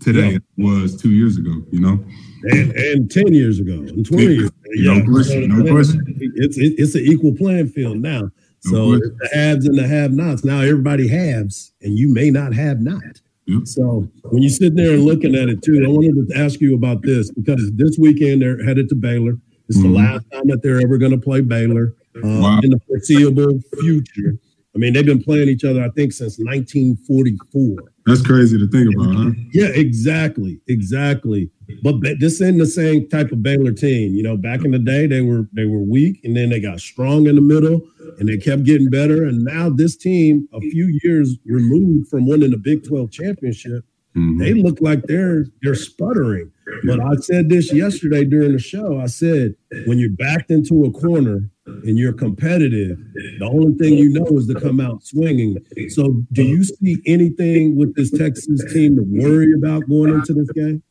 today 0.00 0.32
yeah. 0.32 0.38
was 0.56 1.00
two 1.00 1.10
years 1.10 1.38
ago, 1.38 1.62
you 1.70 1.80
know? 1.80 2.04
And, 2.44 2.72
and 2.72 3.10
10 3.10 3.32
years 3.34 3.60
ago 3.60 3.72
and 3.72 4.04
20 4.04 4.22
years 4.22 4.48
ago. 4.48 4.56
Yeah. 4.74 4.98
No 4.98 5.04
question. 5.04 5.48
No 5.48 5.70
question. 5.70 6.04
It's, 6.18 6.56
it's 6.58 6.94
an 6.94 7.02
equal 7.02 7.34
playing 7.34 7.68
field 7.68 7.98
now. 7.98 8.30
So 8.64 8.92
the 8.92 9.28
haves 9.32 9.66
and 9.66 9.76
the 9.76 9.86
have 9.86 10.12
nots. 10.12 10.44
Now 10.44 10.60
everybody 10.60 11.08
haves, 11.08 11.72
and 11.82 11.98
you 11.98 12.12
may 12.12 12.30
not 12.30 12.54
have 12.54 12.80
not. 12.80 13.20
Yep. 13.46 13.66
So 13.66 14.08
when 14.30 14.42
you 14.42 14.48
sit 14.48 14.76
there 14.76 14.92
and 14.94 15.04
looking 15.04 15.34
at 15.34 15.48
it 15.48 15.62
too, 15.62 15.82
I 15.84 15.88
wanted 15.88 16.28
to 16.28 16.38
ask 16.38 16.60
you 16.60 16.74
about 16.74 17.02
this 17.02 17.30
because 17.32 17.72
this 17.74 17.98
weekend 17.98 18.42
they're 18.42 18.64
headed 18.64 18.88
to 18.90 18.94
Baylor. 18.94 19.36
It's 19.68 19.78
mm-hmm. 19.78 19.92
the 19.92 19.98
last 19.98 20.30
time 20.32 20.46
that 20.46 20.62
they're 20.62 20.80
ever 20.80 20.96
going 20.96 21.10
to 21.10 21.18
play 21.18 21.40
Baylor 21.40 21.94
uh, 22.16 22.20
wow. 22.22 22.60
in 22.62 22.70
the 22.70 22.80
foreseeable 22.86 23.58
future. 23.80 24.38
I 24.74 24.78
mean, 24.78 24.92
they've 24.92 25.04
been 25.04 25.22
playing 25.22 25.48
each 25.48 25.64
other, 25.64 25.82
I 25.82 25.90
think, 25.90 26.12
since 26.12 26.38
1944. 26.38 27.91
That's 28.04 28.22
crazy 28.22 28.58
to 28.58 28.66
think 28.66 28.94
about, 28.94 29.14
huh? 29.14 29.30
Yeah, 29.52 29.68
exactly, 29.68 30.60
exactly. 30.66 31.50
But 31.82 32.00
this 32.18 32.40
isn't 32.40 32.58
the 32.58 32.66
same 32.66 33.08
type 33.08 33.30
of 33.30 33.42
Baylor 33.42 33.72
team. 33.72 34.14
You 34.14 34.22
know, 34.22 34.36
back 34.36 34.64
in 34.64 34.72
the 34.72 34.78
day, 34.78 35.06
they 35.06 35.20
were 35.20 35.48
they 35.52 35.66
were 35.66 35.80
weak, 35.80 36.20
and 36.24 36.36
then 36.36 36.50
they 36.50 36.60
got 36.60 36.80
strong 36.80 37.26
in 37.26 37.36
the 37.36 37.40
middle, 37.40 37.80
and 38.18 38.28
they 38.28 38.36
kept 38.36 38.64
getting 38.64 38.90
better. 38.90 39.24
And 39.24 39.44
now 39.44 39.70
this 39.70 39.96
team, 39.96 40.48
a 40.52 40.60
few 40.60 40.98
years 41.02 41.36
removed 41.46 42.08
from 42.08 42.26
winning 42.26 42.50
the 42.50 42.58
Big 42.58 42.86
12 42.86 43.10
championship, 43.10 43.84
mm-hmm. 44.16 44.38
they 44.38 44.54
look 44.54 44.80
like 44.80 45.02
they're 45.04 45.46
they're 45.62 45.74
sputtering. 45.74 46.50
But 46.84 47.00
I 47.00 47.14
said 47.20 47.48
this 47.48 47.72
yesterday 47.72 48.24
during 48.24 48.52
the 48.52 48.58
show. 48.58 48.98
I 48.98 49.06
said 49.06 49.54
when 49.86 49.98
you're 49.98 50.10
backed 50.10 50.50
into 50.50 50.84
a 50.84 50.90
corner 50.90 51.50
and 51.66 51.98
you're 51.98 52.12
competitive, 52.12 52.98
the 53.38 53.48
only 53.50 53.74
thing 53.74 53.94
you 53.94 54.10
know 54.10 54.26
is 54.36 54.46
to 54.48 54.58
come 54.58 54.80
out 54.80 55.04
swinging. 55.04 55.58
So, 55.88 56.24
do 56.32 56.42
you 56.42 56.64
see 56.64 56.98
anything 57.06 57.76
with 57.76 57.94
this 57.94 58.10
Texas 58.10 58.64
team 58.72 58.96
to 58.96 59.04
worry 59.06 59.52
about 59.56 59.88
going 59.88 60.14
into 60.14 60.32
this 60.32 60.50
game? 60.52 60.82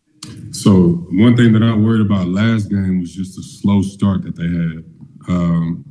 So, 0.51 1.05
one 1.11 1.35
thing 1.35 1.53
that 1.53 1.63
I 1.63 1.73
worried 1.75 2.01
about 2.01 2.27
last 2.27 2.69
game 2.69 2.99
was 2.99 3.13
just 3.13 3.35
the 3.35 3.43
slow 3.43 3.81
start 3.81 4.23
that 4.23 4.35
they 4.35 4.43
had. 4.43 4.83
Um, 5.27 5.85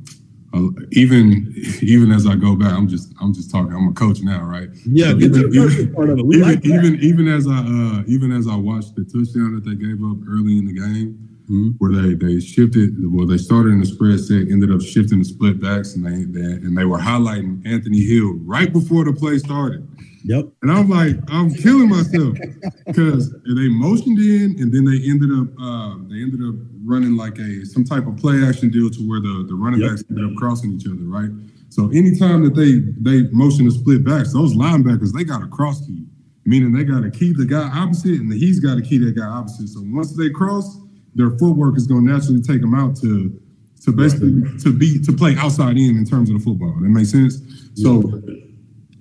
even 0.91 1.53
even 1.81 2.11
as 2.11 2.27
I 2.27 2.35
go 2.35 2.55
back, 2.55 2.73
I'm 2.73 2.87
just 2.87 3.13
I'm 3.21 3.33
just 3.33 3.51
talking. 3.51 3.73
I'm 3.73 3.87
a 3.87 3.93
coach 3.93 4.21
now, 4.21 4.43
right? 4.43 4.69
Yeah, 4.85 5.11
so 5.11 5.17
even, 5.17 5.55
even, 5.55 5.93
part 5.93 6.09
of 6.09 6.19
it. 6.19 6.25
Even, 6.25 6.41
like 6.41 6.65
even, 6.65 6.99
even 7.01 7.27
as 7.27 7.47
I 7.47 7.59
uh, 7.59 8.03
even 8.07 8.31
as 8.31 8.47
I 8.47 8.55
watched 8.55 8.95
the 8.95 9.03
touchdown 9.05 9.55
that 9.55 9.63
they 9.65 9.75
gave 9.75 10.03
up 10.03 10.17
early 10.27 10.57
in 10.57 10.65
the 10.65 10.73
game, 10.73 11.29
mm-hmm. 11.43 11.69
where 11.77 11.91
they 11.91 12.15
they 12.15 12.39
shifted. 12.39 12.91
Well, 12.99 13.27
they 13.27 13.37
started 13.37 13.71
in 13.71 13.79
the 13.79 13.85
spread 13.85 14.19
set, 14.19 14.51
ended 14.51 14.71
up 14.71 14.81
shifting 14.81 15.19
the 15.19 15.25
split 15.25 15.61
backs, 15.61 15.95
and 15.95 16.05
they, 16.05 16.25
they 16.25 16.53
and 16.53 16.77
they 16.77 16.85
were 16.85 16.99
highlighting 16.99 17.65
Anthony 17.65 18.01
Hill 18.01 18.33
right 18.43 18.71
before 18.71 19.05
the 19.05 19.13
play 19.13 19.37
started. 19.37 19.87
Yep. 20.23 20.45
And 20.61 20.71
I'm 20.71 20.89
like, 20.89 21.15
I'm 21.29 21.53
killing 21.53 21.89
myself 21.89 22.37
because 22.85 23.31
they 23.31 23.69
motioned 23.69 24.19
in, 24.19 24.55
and 24.59 24.71
then 24.71 24.85
they 24.85 25.01
ended 25.09 25.31
up 25.31 25.47
uh, 25.59 25.95
they 26.09 26.21
ended 26.21 26.41
up 26.47 26.55
running 26.85 27.15
like 27.17 27.37
a 27.39 27.65
some 27.65 27.83
type 27.83 28.07
of 28.07 28.17
play 28.17 28.43
action 28.43 28.69
deal 28.69 28.89
to 28.89 29.09
where 29.09 29.19
the 29.19 29.45
the 29.47 29.55
running 29.55 29.81
yep. 29.81 29.91
backs 29.91 30.03
ended 30.09 30.25
up 30.25 30.35
crossing 30.35 30.73
each 30.73 30.85
other, 30.85 31.03
right? 31.03 31.29
So 31.69 31.89
anytime 31.89 32.43
that 32.43 32.55
they 32.55 32.79
they 32.99 33.29
motion 33.31 33.65
to 33.65 33.71
split 33.71 34.03
backs, 34.03 34.33
those 34.33 34.53
linebackers 34.53 35.11
they 35.13 35.23
got 35.23 35.41
a 35.41 35.47
cross 35.47 35.85
key, 35.85 36.05
meaning 36.45 36.71
they 36.71 36.83
got 36.83 37.01
to 37.01 37.09
key 37.09 37.33
the 37.33 37.45
guy 37.45 37.69
opposite, 37.73 38.19
and 38.19 38.31
he's 38.31 38.59
got 38.59 38.75
to 38.75 38.81
key 38.81 38.97
that 38.99 39.15
guy 39.15 39.25
opposite. 39.25 39.69
So 39.69 39.81
once 39.85 40.15
they 40.15 40.29
cross, 40.29 40.77
their 41.15 41.31
footwork 41.37 41.77
is 41.77 41.87
going 41.87 42.05
to 42.05 42.11
naturally 42.11 42.41
take 42.41 42.61
them 42.61 42.75
out 42.75 42.95
to 42.97 43.39
to 43.85 43.91
basically 43.91 44.43
to 44.59 44.71
be 44.71 45.01
to 45.03 45.11
play 45.11 45.35
outside 45.37 45.77
in 45.77 45.97
in 45.97 46.05
terms 46.05 46.29
of 46.29 46.37
the 46.37 46.43
football. 46.43 46.75
That 46.81 46.89
makes 46.89 47.11
sense. 47.11 47.41
So 47.75 48.21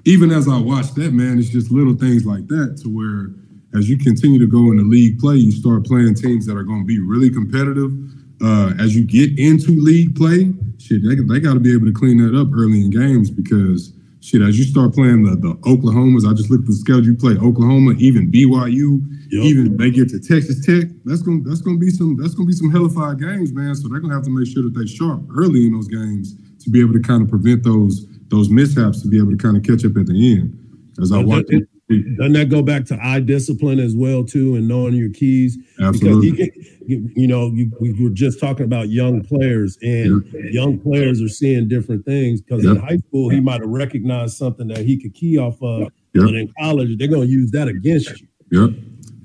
even 0.05 0.31
as 0.31 0.49
I 0.49 0.59
watch 0.59 0.93
that, 0.95 1.13
man, 1.13 1.39
it's 1.39 1.49
just 1.49 1.71
little 1.71 1.95
things 1.95 2.25
like 2.25 2.47
that 2.49 2.79
to 2.83 2.89
where 2.89 3.35
as 3.79 3.89
you 3.89 3.99
continue 3.99 4.39
to 4.39 4.47
go 4.47 4.71
in 4.71 4.79
the 4.79 4.85
league 4.85 5.19
play, 5.19 5.37
you 5.37 5.53
start 5.53 5.87
playing 5.87 6.15
teams 6.15 6.47
that 6.47 6.57
are 6.57 6.63
going 6.63 6.81
to 6.81 6.87
be 6.87 6.99
really 6.99 7.31
competitive. 7.31 7.93
Uh, 8.43 8.73
as 8.81 8.97
you 8.97 9.05
get 9.05 9.39
into 9.39 9.73
league 9.81 10.17
play, 10.17 10.53
shit, 10.79 11.03
they, 11.05 11.15
they 11.15 11.41
got 11.41 11.55
to 11.55 11.61
be 11.61 11.73
able 11.73 11.87
to 11.87 11.93
clean 11.93 12.17
that 12.19 12.39
up 12.39 12.49
early 12.53 12.83
in 12.83 12.91
games 12.91 13.31
because 13.31 13.93
shit, 14.21 14.43
as 14.43 14.59
you 14.59 14.65
start 14.65 14.95
playing 14.95 15.25
the, 15.25 15.37
the 15.37 15.55
Oklahomas, 15.69 16.29
I 16.29 16.35
just 16.35 16.51
looked 16.51 16.65
at 16.65 16.69
the 16.69 16.75
schedule. 16.75 17.05
You 17.05 17.17
play 17.17 17.37
Oklahoma, 17.37 17.95
even 17.99 18.31
BYU, 18.33 19.05
yep. 19.31 19.45
even 19.45 19.77
they 19.77 19.91
get 19.91 20.09
to 20.11 20.19
Texas 20.19 20.65
Tech. 20.65 20.89
That's 21.05 21.23
gonna 21.23 21.43
that's 21.45 21.61
gonna 21.61 21.79
be 21.79 21.91
some 21.91 22.17
that's 22.17 22.35
gonna 22.35 22.47
be 22.47 22.55
some 22.55 22.71
hellified 22.71 23.21
games, 23.21 23.53
man. 23.53 23.75
So 23.75 23.89
they're 23.89 24.01
gonna 24.01 24.15
have 24.15 24.25
to 24.25 24.31
make 24.31 24.49
sure 24.49 24.63
that 24.63 24.75
they 24.75 24.87
sharp 24.87 25.21
early 25.37 25.67
in 25.67 25.75
those 25.75 25.89
games 25.89 26.35
to 26.65 26.71
be 26.71 26.81
able 26.81 26.95
to 26.95 27.01
kind 27.01 27.23
of 27.23 27.29
prevent 27.29 27.63
those 27.63 28.07
those 28.31 28.49
mishaps 28.49 29.03
to 29.03 29.09
be 29.09 29.19
able 29.19 29.31
to 29.31 29.37
kind 29.37 29.57
of 29.57 29.63
catch 29.63 29.85
up 29.85 29.97
at 29.97 30.07
the 30.07 30.33
end. 30.33 30.57
As 31.01 31.13
I 31.13 31.23
watch 31.23 31.47
it, 31.49 31.69
doesn't 32.17 32.35
that 32.35 32.51
go 32.51 32.63
back 32.63 32.85
to 32.87 32.99
eye 33.05 33.21
discipline 33.21 33.81
as 33.81 33.97
well 33.97 34.25
too, 34.25 34.55
and 34.55 34.69
knowing 34.69 34.95
your 34.95 35.11
keys? 35.11 35.59
Absolutely. 35.81 36.31
Because 36.31 36.49
you, 36.87 37.11
you 37.17 37.27
know, 37.27 37.51
you, 37.53 37.71
we 37.81 37.93
were 38.03 38.11
just 38.11 38.39
talking 38.39 38.65
about 38.65 38.91
young 38.91 39.23
players, 39.25 39.77
and 39.83 40.25
young 40.53 40.79
players 40.79 41.21
are 41.21 41.29
seeing 41.29 41.69
different 41.69 42.05
things. 42.05 42.41
Because 42.41 42.65
in 42.65 42.77
high 42.77 42.99
school, 43.09 43.29
he 43.29 43.41
might 43.41 43.61
have 43.61 43.71
recognized 43.71 44.37
something 44.37 44.69
that 44.69 44.79
he 44.79 45.01
could 45.01 45.15
key 45.15 45.39
off 45.39 45.61
of, 45.63 45.89
but 46.15 46.35
in 46.35 46.53
college, 46.61 46.97
they're 46.99 47.09
going 47.09 47.27
to 47.27 47.33
use 47.33 47.51
that 47.53 47.69
against 47.69 48.21
you. 48.21 48.27
Yep. 48.53 48.71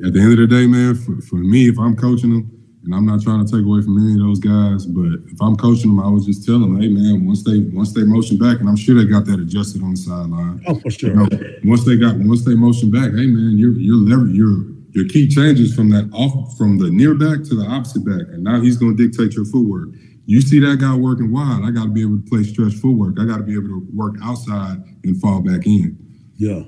At 0.06 0.14
the 0.14 0.20
end 0.20 0.34
of 0.34 0.38
the 0.38 0.48
day, 0.48 0.68
man, 0.68 0.96
for, 0.96 1.22
for 1.22 1.38
me, 1.38 1.70
if 1.70 1.80
I'm 1.80 1.96
coaching 1.96 2.32
them, 2.32 2.55
and 2.86 2.94
I'm 2.94 3.06
not 3.06 3.22
trying 3.22 3.46
to 3.46 3.52
take 3.52 3.66
away 3.66 3.82
from 3.82 3.98
any 3.98 4.14
of 4.14 4.20
those 4.20 4.40
guys, 4.40 4.86
but 4.86 5.20
if 5.26 5.42
I'm 5.42 5.56
coaching 5.56 5.96
them, 5.96 6.00
I 6.00 6.08
would 6.08 6.24
just 6.24 6.46
tell 6.46 6.60
them, 6.60 6.80
hey 6.80 6.88
man, 6.88 7.26
once 7.26 7.44
they 7.44 7.60
once 7.74 7.94
they 7.94 8.04
motion 8.04 8.38
back, 8.38 8.60
and 8.60 8.70
I'm 8.70 8.76
sure 8.76 8.96
they 8.96 9.10
got 9.10 9.26
that 9.26 9.40
adjusted 9.40 9.82
on 9.82 9.92
the 9.92 9.98
sideline. 9.98 10.64
Oh, 10.68 10.76
for 10.80 10.92
sure. 10.92 11.10
You 11.10 11.16
know, 11.16 11.28
once 11.66 11.84
they 11.84 11.98
got 11.98 12.16
once 12.18 12.46
they 12.46 12.56
motion 12.56 12.92
back, 12.92 13.10
hey 13.12 13.26
man, 13.26 13.58
you're 13.58 13.74
you're 13.74 13.98
lever- 13.98 14.30
you're 14.30 14.76
your 14.92 15.08
key 15.10 15.28
changes 15.28 15.76
from 15.76 15.90
that 15.90 16.10
off 16.14 16.58
from 16.58 16.78
the 16.78 16.90
near 16.90 17.16
back 17.16 17.44
to 17.44 17.56
the 17.56 17.66
opposite 17.68 18.06
back, 18.06 18.30
and 18.30 18.44
now 18.44 18.62
he's 18.62 18.78
going 18.78 18.96
to 18.96 19.08
dictate 19.08 19.34
your 19.34 19.46
footwork. 19.46 19.90
You 20.26 20.42
see 20.42 20.60
that 20.60 20.80
guy 20.80 20.96
working 20.96 21.32
wide. 21.32 21.62
I 21.66 21.72
got 21.72 21.84
to 21.84 21.90
be 21.90 22.02
able 22.02 22.18
to 22.18 22.24
play 22.30 22.44
stretch 22.44 22.74
footwork. 22.74 23.20
I 23.20 23.26
got 23.26 23.38
to 23.38 23.44
be 23.44 23.54
able 23.54 23.68
to 23.68 23.88
work 23.94 24.16
outside 24.24 24.78
and 25.04 25.20
fall 25.20 25.42
back 25.42 25.68
in. 25.68 25.98
Yeah. 26.38 26.64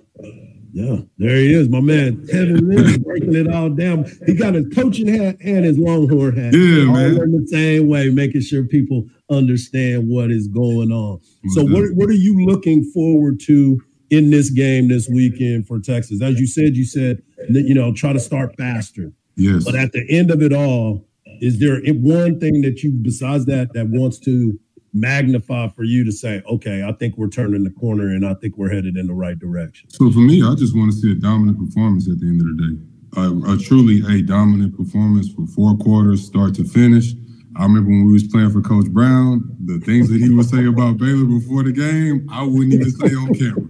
Yeah, 0.78 0.98
there 1.18 1.38
he 1.38 1.56
is, 1.56 1.70
my 1.70 1.80
man. 1.80 2.28
Kevin 2.28 2.70
Lynch 2.70 3.02
breaking 3.04 3.34
it 3.34 3.52
all 3.52 3.72
down. 3.72 4.06
He 4.28 4.36
got 4.36 4.54
his 4.54 4.68
coaching 4.76 5.08
hat 5.08 5.38
and 5.44 5.66
his 5.66 5.80
Longhorn 5.80 6.38
hat. 6.38 6.54
Yeah, 6.54 6.86
all 6.86 6.94
man. 6.94 7.20
in 7.20 7.32
the 7.32 7.48
same 7.48 7.88
way, 7.88 8.12
making 8.12 8.42
sure 8.42 8.64
people 8.64 9.08
understand 9.28 10.08
what 10.08 10.30
is 10.30 10.48
going 10.48 10.92
on. 10.92 11.20
Oh, 11.20 11.50
so, 11.50 11.64
what 11.64 11.90
what 11.96 12.10
are 12.10 12.14
you 12.14 12.46
looking 12.46 12.84
forward 12.94 13.40
to 13.48 13.82
in 14.12 14.30
this 14.30 14.52
game 14.52 14.88
this 14.88 15.10
weekend 15.10 15.66
for 15.66 15.80
Texas? 15.80 16.22
As 16.22 16.40
you 16.40 16.46
said, 16.46 16.78
you 16.78 16.86
said 16.86 17.24
you 17.50 17.74
know 17.74 17.92
try 17.92 18.14
to 18.14 18.20
start 18.20 18.56
faster. 18.56 19.12
Yes. 19.36 19.64
But 19.66 19.74
at 19.74 19.94
the 19.94 20.06
end 20.08 20.30
of 20.30 20.44
it 20.44 20.54
all, 20.54 21.08
is 21.42 21.60
there 21.60 21.82
one 21.86 22.40
thing 22.40 22.62
that 22.62 22.84
you 22.84 22.92
besides 22.92 23.46
that 23.46 23.74
that 23.74 23.88
wants 23.88 24.20
to 24.20 24.60
magnify 24.94 25.70
for 25.70 25.84
you 25.84 26.04
to 26.04 26.12
say, 26.12 26.42
okay, 26.50 26.84
I 26.84 26.92
think 26.94 27.18
we're 27.18 27.30
turning 27.30 27.64
the 27.64 27.70
corner 27.72 28.08
and 28.08 28.26
I 28.26 28.34
think 28.36 28.58
we're 28.58 28.70
headed 28.70 28.98
in 28.98 29.08
the 29.08 29.14
right 29.14 29.38
direction? 29.38 29.90
So 29.90 30.12
for 30.12 30.20
me, 30.20 30.44
I 30.44 30.56
just 30.56 30.76
want 30.76 30.92
to 30.92 30.98
see 30.98 31.12
a 31.12 31.16
dominant 31.16 31.60
performance 31.60 32.08
at 32.10 32.20
the 32.20 32.28
end 32.28 32.42
of 32.42 32.48
the 32.48 32.64
day. 32.64 32.82
A, 33.18 33.54
a 33.54 33.58
truly 33.58 34.04
a 34.14 34.22
dominant 34.22 34.76
performance 34.76 35.30
for 35.30 35.48
four 35.48 35.78
quarters, 35.78 36.26
start 36.26 36.56
to 36.56 36.64
finish. 36.64 37.14
I 37.58 37.64
remember 37.64 37.90
when 37.90 38.06
we 38.06 38.14
was 38.14 38.28
playing 38.28 38.52
for 38.52 38.62
Coach 38.62 38.86
Brown, 38.88 39.56
the 39.66 39.80
things 39.80 40.10
that 40.10 40.22
he 40.22 40.30
would 40.30 40.46
say 40.46 40.66
about 40.66 40.98
Baylor 40.98 41.26
before 41.26 41.64
the 41.64 41.72
game, 41.72 42.28
I 42.32 42.44
wouldn't 42.44 42.74
even 42.74 42.92
say 42.92 43.16
on 43.16 43.34
camera. 43.34 43.70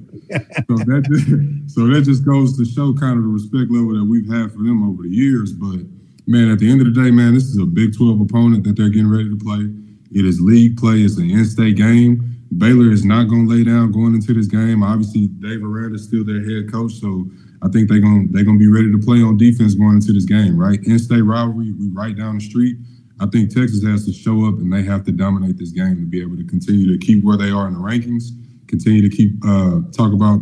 So 0.67 0.75
that 0.75 1.07
just, 1.07 1.75
so 1.75 1.87
that 1.87 2.01
just 2.03 2.25
goes 2.25 2.57
to 2.57 2.65
show 2.65 2.93
kind 2.93 3.17
of 3.17 3.23
the 3.23 3.29
respect 3.29 3.71
level 3.71 3.95
that 3.95 4.03
we've 4.03 4.27
had 4.27 4.51
for 4.51 4.59
them 4.59 4.83
over 4.83 5.03
the 5.03 5.09
years. 5.09 5.53
But 5.53 5.87
man, 6.27 6.51
at 6.51 6.59
the 6.59 6.69
end 6.69 6.81
of 6.81 6.93
the 6.93 7.01
day, 7.01 7.11
man, 7.11 7.33
this 7.33 7.45
is 7.45 7.57
a 7.57 7.65
Big 7.65 7.95
12 7.95 8.19
opponent 8.21 8.65
that 8.65 8.75
they're 8.75 8.89
getting 8.89 9.09
ready 9.09 9.29
to 9.29 9.37
play. 9.37 9.71
It 10.11 10.25
is 10.25 10.39
league 10.39 10.77
play. 10.77 11.01
It's 11.01 11.17
an 11.17 11.29
in-state 11.29 11.75
game. 11.77 12.37
Baylor 12.57 12.91
is 12.91 13.03
not 13.03 13.25
going 13.25 13.47
to 13.47 13.55
lay 13.55 13.63
down 13.63 13.91
going 13.91 14.15
into 14.15 14.33
this 14.33 14.47
game. 14.47 14.81
Obviously, 14.81 15.27
Dave 15.27 15.63
Aranda 15.63 15.95
is 15.95 16.05
still 16.05 16.23
their 16.23 16.41
head 16.41 16.71
coach, 16.71 16.93
so 16.93 17.29
I 17.61 17.67
think 17.67 17.89
they're 17.89 17.99
going 17.99 18.31
they're 18.31 18.45
going 18.45 18.57
to 18.57 18.63
be 18.63 18.71
ready 18.71 18.91
to 18.91 18.97
play 18.97 19.21
on 19.21 19.37
defense 19.37 19.73
going 19.73 19.95
into 19.95 20.13
this 20.13 20.25
game. 20.25 20.57
Right, 20.57 20.79
in-state 20.83 21.21
rivalry, 21.21 21.73
we 21.73 21.89
right 21.91 22.15
down 22.15 22.37
the 22.37 22.43
street. 22.43 22.77
I 23.19 23.25
think 23.25 23.53
Texas 23.53 23.83
has 23.83 24.05
to 24.05 24.13
show 24.13 24.45
up 24.45 24.55
and 24.59 24.71
they 24.71 24.83
have 24.83 25.03
to 25.05 25.11
dominate 25.11 25.57
this 25.57 25.71
game 25.71 25.95
to 25.97 26.05
be 26.05 26.21
able 26.21 26.37
to 26.37 26.45
continue 26.45 26.85
to 26.95 27.03
keep 27.03 27.23
where 27.23 27.37
they 27.37 27.49
are 27.49 27.67
in 27.67 27.73
the 27.73 27.79
rankings, 27.79 28.29
continue 28.67 29.01
to 29.01 29.09
keep 29.09 29.33
uh, 29.43 29.81
talk 29.91 30.13
about, 30.13 30.41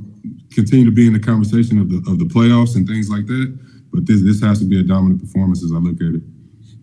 continue 0.54 0.84
to 0.86 0.92
be 0.92 1.08
in 1.08 1.14
the 1.14 1.20
conversation 1.20 1.80
of 1.80 1.90
the 1.90 1.98
of 2.12 2.20
the 2.20 2.26
playoffs 2.26 2.76
and 2.76 2.88
things 2.88 3.10
like 3.10 3.26
that. 3.28 3.58
But 3.92 4.06
this 4.06 4.22
this 4.22 4.42
has 4.42 4.60
to 4.60 4.66
be 4.66 4.80
a 4.80 4.84
dominant 4.84 5.22
performance 5.22 5.64
as 5.64 5.72
I 5.72 5.78
look 5.78 5.96
at 6.02 6.16
it. 6.16 6.35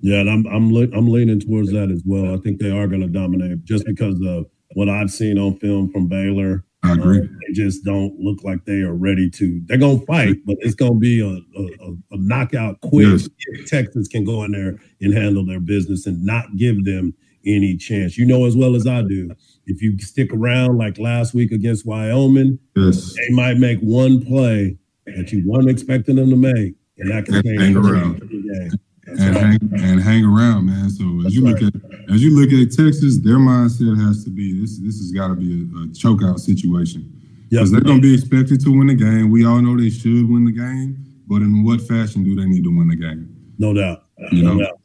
Yeah, 0.03 0.21
and 0.21 0.29
I'm 0.31 0.47
I'm 0.47 0.73
le- 0.73 0.91
I'm 0.97 1.09
leaning 1.11 1.41
towards 1.41 1.71
that 1.73 1.91
as 1.91 2.03
well. 2.05 2.35
I 2.35 2.39
think 2.39 2.59
they 2.61 2.71
are 2.71 2.87
going 2.89 3.03
to 3.03 3.09
dominate 3.09 3.65
just 3.65 3.87
because 3.87 4.21
of 4.27 4.47
what 4.75 4.89
I've 4.89 5.11
seen 5.11 5.39
on 5.39 5.59
film 5.59 5.91
from 5.93 6.09
Baylor. 6.09 6.65
I 6.83 6.93
agree. 6.95 7.21
Uh, 7.21 7.23
they 7.47 7.53
just 7.53 7.85
don't 7.85 8.19
look 8.19 8.43
like 8.43 8.65
they 8.65 8.81
are 8.81 8.95
ready 8.95 9.31
to. 9.31 9.61
They're 9.67 9.79
going 9.79 10.01
to 10.01 10.07
fight, 10.07 10.37
but 10.45 10.57
it's 10.61 10.75
going 10.75 10.95
to 10.95 10.99
be 10.99 11.21
a, 11.21 11.61
a, 11.61 11.93
a 12.11 12.19
knockout 12.19 12.81
quick. 12.81 13.07
Yes. 13.07 13.29
Texas 13.69 14.09
can 14.09 14.25
go 14.25 14.43
in 14.43 14.51
there 14.51 14.75
and 15.01 15.15
handle 15.15 15.47
their 15.47 15.61
business 15.61 16.07
and 16.07 16.25
not 16.27 16.47
give 16.57 16.85
them 16.85 17.15
any 17.47 17.77
chance. 17.77 18.19
You 18.19 18.27
know 18.27 18.45
as 18.47 18.57
well 18.57 18.75
as 18.75 18.89
I 18.89 19.03
do. 19.03 19.31
If 19.67 19.81
you 19.81 19.97
stick 19.99 20.33
around 20.33 20.77
like 20.79 20.99
last 20.99 21.35
week 21.35 21.53
against 21.53 21.87
Wyoming, 21.87 22.59
Yes. 22.75 23.15
they 23.15 23.33
might 23.33 23.59
make 23.59 23.79
one 23.79 24.25
play 24.25 24.77
that 25.07 25.31
you 25.31 25.45
weren't 25.47 25.71
expecting 25.71 26.17
them 26.17 26.31
to 26.31 26.37
make, 26.37 26.75
and 26.99 27.11
that 27.13 27.27
can 27.27 27.35
change 27.45 27.75
the 27.75 28.69
game. 28.71 28.81
That's 29.17 29.21
and 29.23 29.37
hang 29.37 29.59
and 29.91 30.01
hang 30.03 30.25
around, 30.25 30.67
man. 30.67 30.91
So 30.91 31.05
as 31.27 31.35
you 31.35 31.43
look 31.45 31.63
at 31.63 31.73
as 32.13 32.23
you 32.23 32.39
look 32.39 32.53
at 32.53 32.73
Texas, 32.75 33.19
their 33.19 33.37
mindset 33.39 33.97
has 34.07 34.25
to 34.25 34.31
be 34.31 34.61
this. 34.61 34.79
This 34.79 34.99
has 34.99 35.11
got 35.13 35.29
to 35.29 35.35
be 35.35 35.53
a, 35.63 35.83
a 35.83 35.87
chokeout 35.89 36.39
situation 36.41 37.11
Yep. 37.51 37.61
because 37.61 37.71
they're 37.73 37.81
going 37.83 37.99
to 37.99 38.03
be 38.03 38.15
expected 38.15 38.61
to 38.63 38.71
win 38.77 38.87
the 38.87 38.95
game. 38.95 39.31
We 39.31 39.45
all 39.45 39.61
know 39.61 39.77
they 39.77 39.91
should 39.91 40.29
win 40.29 40.45
the 40.47 40.53
game, 40.53 41.05
but 41.27 41.37
in 41.43 41.65
what 41.65 41.81
fashion 41.83 42.25
do 42.25 42.35
they 42.35 42.47
need 42.47 42.65
to 42.65 42.71
win 42.77 42.89
the 42.89 42.97
game? 42.97 43.29
No 43.59 43.75
doubt. 43.75 44.05
You 44.33 44.43
no 44.43 44.55
know? 44.55 44.65
doubt. 44.65 44.79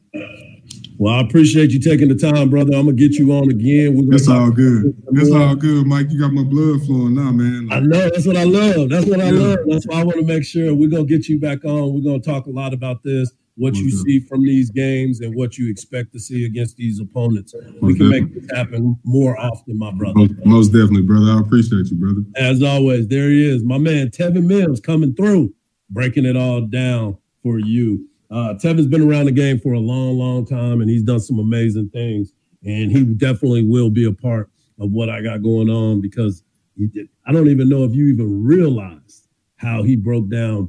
Well, 1.00 1.14
I 1.14 1.20
appreciate 1.20 1.70
you 1.70 1.78
taking 1.78 2.08
the 2.08 2.16
time, 2.16 2.50
brother. 2.50 2.74
I'm 2.74 2.86
gonna 2.86 2.92
get 2.96 3.12
you 3.12 3.30
on 3.32 3.48
again. 3.50 3.94
We're 3.94 4.12
It's 4.14 4.26
all 4.26 4.50
good. 4.50 4.94
It's 5.12 5.30
all 5.30 5.54
good, 5.54 5.86
Mike. 5.86 6.10
You 6.10 6.18
got 6.18 6.32
my 6.32 6.42
blood 6.42 6.82
flowing 6.86 7.14
now, 7.14 7.30
man. 7.30 7.68
I 7.70 7.78
know 7.78 8.10
that's 8.10 8.26
what 8.26 8.36
I 8.36 8.42
love. 8.42 8.88
That's 8.90 9.06
what 9.06 9.20
I 9.20 9.26
Yeah. 9.30 9.38
love. 9.38 9.58
That's 9.68 9.86
why 9.86 10.00
I 10.00 10.04
want 10.04 10.18
to 10.18 10.24
make 10.26 10.44
sure 10.44 10.74
we're 10.74 10.90
gonna 10.90 11.04
get 11.04 11.28
you 11.28 11.38
back 11.38 11.64
on. 11.64 11.94
We're 11.94 12.00
gonna 12.00 12.18
talk 12.18 12.46
a 12.46 12.50
lot 12.50 12.74
about 12.74 13.04
this, 13.04 13.30
what 13.58 13.76
you 13.76 13.86
Mhm. 13.88 14.02
see 14.04 14.20
from 14.20 14.42
these 14.44 14.70
games, 14.70 15.20
and 15.20 15.34
what 15.34 15.58
you 15.58 15.68
expect 15.68 16.12
to 16.12 16.20
see 16.20 16.44
against 16.44 16.76
these 16.76 17.00
opponents. 17.00 17.54
We 17.82 17.88
Most 17.88 17.98
can 17.98 18.08
make 18.08 18.34
this 18.34 18.46
happen 18.54 18.96
more 19.04 19.38
often, 19.38 19.76
my 19.76 19.90
brother. 19.92 20.14
most, 20.20 20.32
most 20.46 20.68
definitely, 20.68 21.02
brother. 21.02 21.32
I 21.32 21.40
appreciate 21.40 21.90
you, 21.90 21.96
brother. 21.96 22.24
As 22.36 22.62
always, 22.62 23.08
there 23.08 23.28
he 23.30 23.44
is, 23.44 23.64
my 23.64 23.78
man 23.78 24.08
Tevin 24.10 24.46
Mims 24.46 24.80
coming 24.80 25.12
through, 25.14 25.52
breaking 25.90 26.24
it 26.24 26.36
all 26.36 26.60
down 26.62 27.16
for 27.42 27.58
you. 27.58 28.06
Uh, 28.30 28.54
Tevin's 28.54 28.86
been 28.86 29.02
around 29.02 29.24
the 29.26 29.32
game 29.32 29.58
for 29.58 29.72
a 29.72 29.80
long, 29.80 30.16
long 30.18 30.46
time, 30.46 30.80
and 30.80 30.88
he's 30.90 31.02
done 31.02 31.20
some 31.20 31.38
amazing 31.38 31.88
things. 31.90 32.32
And 32.64 32.90
he 32.92 33.04
definitely 33.04 33.62
will 33.62 33.90
be 33.90 34.04
a 34.04 34.12
part 34.12 34.50
of 34.78 34.92
what 34.92 35.08
I 35.08 35.22
got 35.22 35.42
going 35.42 35.70
on 35.70 36.00
because 36.00 36.42
he 36.76 36.86
did, 36.86 37.08
I 37.26 37.32
don't 37.32 37.48
even 37.48 37.68
know 37.68 37.84
if 37.84 37.92
you 37.94 38.06
even 38.08 38.42
realized 38.44 39.26
how 39.56 39.82
he 39.82 39.96
broke 39.96 40.28
down 40.28 40.68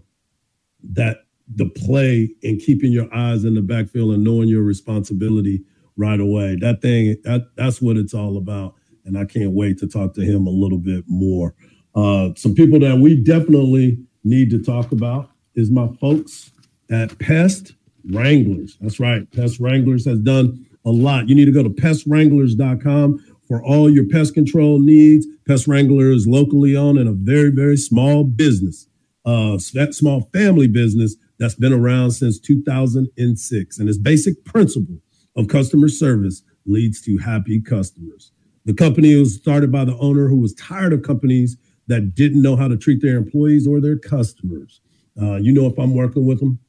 that 0.94 1.26
the 1.56 1.68
play 1.70 2.30
and 2.44 2.60
keeping 2.60 2.92
your 2.92 3.14
eyes 3.14 3.44
in 3.44 3.56
the 3.56 3.62
backfield 3.62 4.14
and 4.14 4.24
knowing 4.24 4.48
your 4.48 4.64
responsibility 4.64 5.64
right 5.98 6.20
away. 6.20 6.56
That 6.56 6.82
thing, 6.82 7.18
that, 7.24 7.56
that's 7.56 7.82
what 7.82 7.98
it's 7.98 8.14
all 8.14 8.38
about. 8.38 8.76
And 9.06 9.18
I 9.18 9.26
can't 9.26 9.52
wait 9.52 9.80
to 9.80 9.88
talk 9.88 10.14
to 10.16 10.22
him 10.22 10.48
a 10.48 10.52
little 10.52 10.78
bit 10.78 11.04
more. 11.08 11.56
Uh, 11.96 12.30
some 12.36 12.54
people 12.54 12.80
that 12.80 12.98
we 13.00 13.16
definitely 13.16 13.98
need 14.24 14.52
to 14.52 14.62
talk 14.62 14.92
about 14.92 15.32
is 15.56 15.72
my 15.72 15.88
folks 16.00 16.52
at 16.92 17.18
Pest 17.20 17.74
Wranglers. 18.12 18.78
That's 18.80 19.00
right. 19.00 19.30
Pest 19.32 19.60
Wranglers 19.60 20.06
has 20.06 20.20
done 20.20 20.66
a 20.86 20.92
lot. 20.92 21.28
You 21.28 21.36
need 21.36 21.46
to 21.46 21.52
go 21.52 21.64
to 21.64 21.70
pestwranglers.com 21.70 23.26
for 23.48 23.64
all 23.64 23.90
your 23.90 24.08
pest 24.08 24.34
control 24.34 24.80
needs. 24.80 25.26
Pest 25.48 25.68
Wrangler 25.68 26.12
is 26.12 26.28
locally 26.28 26.76
owned 26.76 27.00
and 27.00 27.10
a 27.10 27.14
very, 27.14 27.50
very 27.50 27.78
small 27.78 28.24
business, 28.24 28.88
uh, 29.26 29.58
that 29.74 29.96
small 29.96 30.30
family 30.32 30.68
business 30.68 31.16
that's 31.40 31.56
been 31.56 31.74
around 31.74 32.12
since 32.12 32.40
2006. 32.40 33.80
And 33.80 33.90
its 33.90 33.98
basic 33.98 34.44
principle 34.46 35.00
of 35.36 35.48
customer 35.48 35.88
service 35.88 36.44
leads 36.66 37.02
to 37.02 37.18
happy 37.18 37.62
customers. 37.62 38.32
The 38.66 38.74
company 38.74 39.16
was 39.16 39.36
started 39.36 39.72
by 39.72 39.86
the 39.86 39.98
owner 39.98 40.28
who 40.28 40.38
was 40.38 40.54
tired 40.54 40.94
of 40.94 41.02
companies 41.02 41.58
that 41.88 42.14
didn't 42.14 42.42
know 42.42 42.56
how 42.56 42.68
to 42.68 42.78
treat 42.78 43.02
their 43.02 43.18
employees 43.18 43.66
or 43.66 43.82
their 43.82 43.98
customers. 43.98 44.82
Uh, 45.20 45.38
you 45.38 45.52
know, 45.52 45.66
if 45.66 45.78
I'm 45.80 45.96
working 45.96 46.26
with 46.26 46.40
them, 46.40 46.60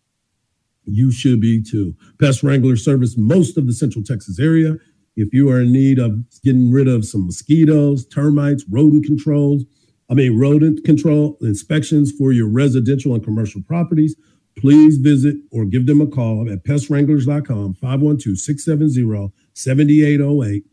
you 0.86 1.12
should 1.12 1.40
be 1.40 1.62
too. 1.62 1.94
Pest 2.18 2.42
Wrangler 2.42 2.76
service 2.76 3.16
most 3.16 3.58
of 3.58 3.66
the 3.66 3.72
Central 3.72 4.02
Texas 4.02 4.38
area. 4.40 4.76
If 5.16 5.34
you 5.34 5.50
are 5.50 5.60
in 5.60 5.72
need 5.72 5.98
of 5.98 6.24
getting 6.42 6.70
rid 6.70 6.88
of 6.88 7.04
some 7.04 7.26
mosquitoes, 7.26 8.06
termites, 8.06 8.64
rodent 8.70 9.04
controls, 9.04 9.64
I 10.08 10.14
mean, 10.14 10.38
rodent 10.38 10.84
control 10.84 11.36
inspections 11.40 12.10
for 12.10 12.32
your 12.32 12.48
residential 12.48 13.14
and 13.14 13.22
commercial 13.22 13.62
properties, 13.62 14.16
please 14.60 14.98
visit 14.98 15.36
or 15.50 15.64
give 15.64 15.86
them 15.86 16.00
a 16.00 16.06
call 16.06 16.48
at 16.50 16.64
pestwranglers.com, 16.64 17.74
512 17.74 18.38
670 18.38 19.32
7808, 19.54 20.64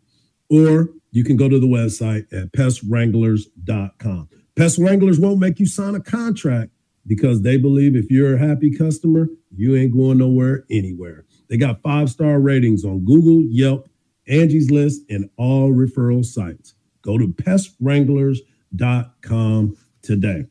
or 0.50 0.90
you 1.12 1.24
can 1.24 1.38
go 1.38 1.48
to 1.50 1.60
the 1.60 1.68
website 1.68 2.26
at 2.34 2.52
pestwranglers.com. 2.52 4.30
Pest 4.56 4.80
Wranglers 4.80 5.20
won't 5.20 5.40
make 5.40 5.60
you 5.60 5.68
sign 5.68 5.94
a 5.96 6.02
contract 6.02 6.72
because 7.06 7.44
they 7.44 7.58
believe 7.58 7.96
if 7.96 8.10
you're 8.10 8.36
a 8.36 8.40
happy 8.40 8.76
customer, 8.76 9.30
you 9.56 9.76
ain't 9.76 9.94
going 9.94 10.18
nowhere 10.18 10.66
anywhere. 10.70 11.26
They 11.50 11.58
got 11.58 11.82
five 11.82 12.10
star 12.10 12.40
ratings 12.40 12.84
on 12.84 13.06
Google, 13.06 13.44
Yelp, 13.44 13.88
Angie's 14.28 14.72
List, 14.72 15.04
and 15.10 15.30
all 15.38 15.72
referral 15.72 16.26
sites. 16.26 16.74
Go 17.02 17.18
to 17.18 17.28
pestwranglers.com 17.28 19.78
today. 20.02 20.46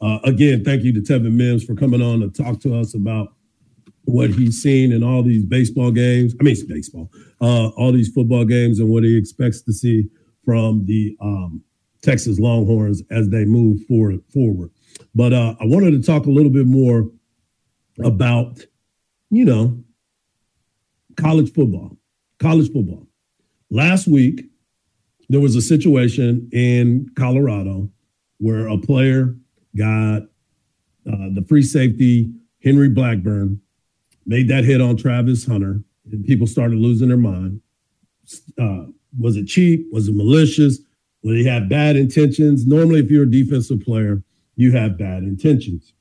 Uh, 0.00 0.18
again, 0.24 0.64
thank 0.64 0.82
you 0.82 0.92
to 0.92 1.00
Tevin 1.00 1.32
Mims 1.32 1.64
for 1.64 1.74
coming 1.74 2.02
on 2.02 2.20
to 2.20 2.30
talk 2.30 2.60
to 2.60 2.74
us 2.74 2.94
about 2.94 3.34
what 4.04 4.30
he's 4.30 4.62
seen 4.62 4.92
in 4.92 5.02
all 5.02 5.22
these 5.22 5.44
baseball 5.44 5.90
games. 5.90 6.34
I 6.40 6.42
mean, 6.42 6.52
it's 6.52 6.62
baseball, 6.62 7.10
uh, 7.40 7.68
all 7.68 7.92
these 7.92 8.08
football 8.08 8.44
games, 8.44 8.78
and 8.78 8.88
what 8.88 9.02
he 9.02 9.16
expects 9.16 9.60
to 9.62 9.72
see 9.72 10.08
from 10.44 10.86
the 10.86 11.16
um, 11.20 11.62
Texas 12.02 12.38
Longhorns 12.38 13.02
as 13.10 13.28
they 13.28 13.44
move 13.44 13.82
forward. 13.86 14.22
forward. 14.32 14.70
But 15.14 15.32
uh, 15.32 15.56
I 15.60 15.66
wanted 15.66 15.90
to 15.90 16.02
talk 16.02 16.26
a 16.26 16.30
little 16.30 16.50
bit 16.50 16.66
more 16.66 17.10
about, 18.02 18.64
you 19.30 19.44
know, 19.44 19.82
college 21.16 21.52
football. 21.52 21.96
College 22.38 22.72
football. 22.72 23.06
Last 23.70 24.06
week, 24.06 24.46
there 25.28 25.40
was 25.40 25.56
a 25.56 25.60
situation 25.60 26.48
in 26.52 27.10
Colorado 27.16 27.90
where 28.38 28.68
a 28.68 28.78
player 28.78 29.36
got 29.78 30.22
uh, 31.10 31.28
the 31.34 31.44
free 31.48 31.62
safety 31.62 32.30
Henry 32.62 32.88
Blackburn 32.88 33.60
made 34.26 34.48
that 34.48 34.64
hit 34.64 34.80
on 34.80 34.96
Travis 34.96 35.46
Hunter, 35.46 35.82
and 36.10 36.24
people 36.24 36.46
started 36.46 36.78
losing 36.78 37.08
their 37.08 37.16
mind. 37.16 37.60
Uh, 38.58 38.86
was 39.18 39.36
it 39.36 39.46
cheap? 39.46 39.86
Was 39.90 40.08
it 40.08 40.14
malicious? 40.14 40.80
Well, 41.22 41.34
he 41.34 41.44
had 41.44 41.68
bad 41.68 41.96
intentions. 41.96 42.66
Normally, 42.66 43.00
if 43.00 43.10
you're 43.10 43.24
a 43.24 43.30
defensive 43.30 43.80
player, 43.80 44.22
you 44.56 44.72
have 44.72 44.98
bad 44.98 45.22
intentions. 45.22 45.92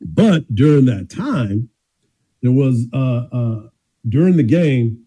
But 0.00 0.54
during 0.54 0.86
that 0.86 1.08
time, 1.08 1.68
there 2.42 2.52
was 2.52 2.86
uh, 2.92 3.26
uh, 3.32 3.68
during 4.08 4.36
the 4.36 4.42
game, 4.42 5.04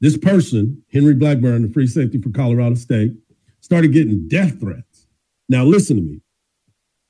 this 0.00 0.16
person, 0.16 0.82
Henry 0.92 1.14
Blackburn, 1.14 1.62
the 1.62 1.72
free 1.72 1.86
safety 1.86 2.20
for 2.20 2.30
Colorado 2.30 2.74
State, 2.74 3.12
started 3.60 3.92
getting 3.92 4.28
death 4.28 4.60
threats. 4.60 5.06
Now, 5.48 5.64
listen 5.64 5.96
to 5.96 6.02
me. 6.02 6.20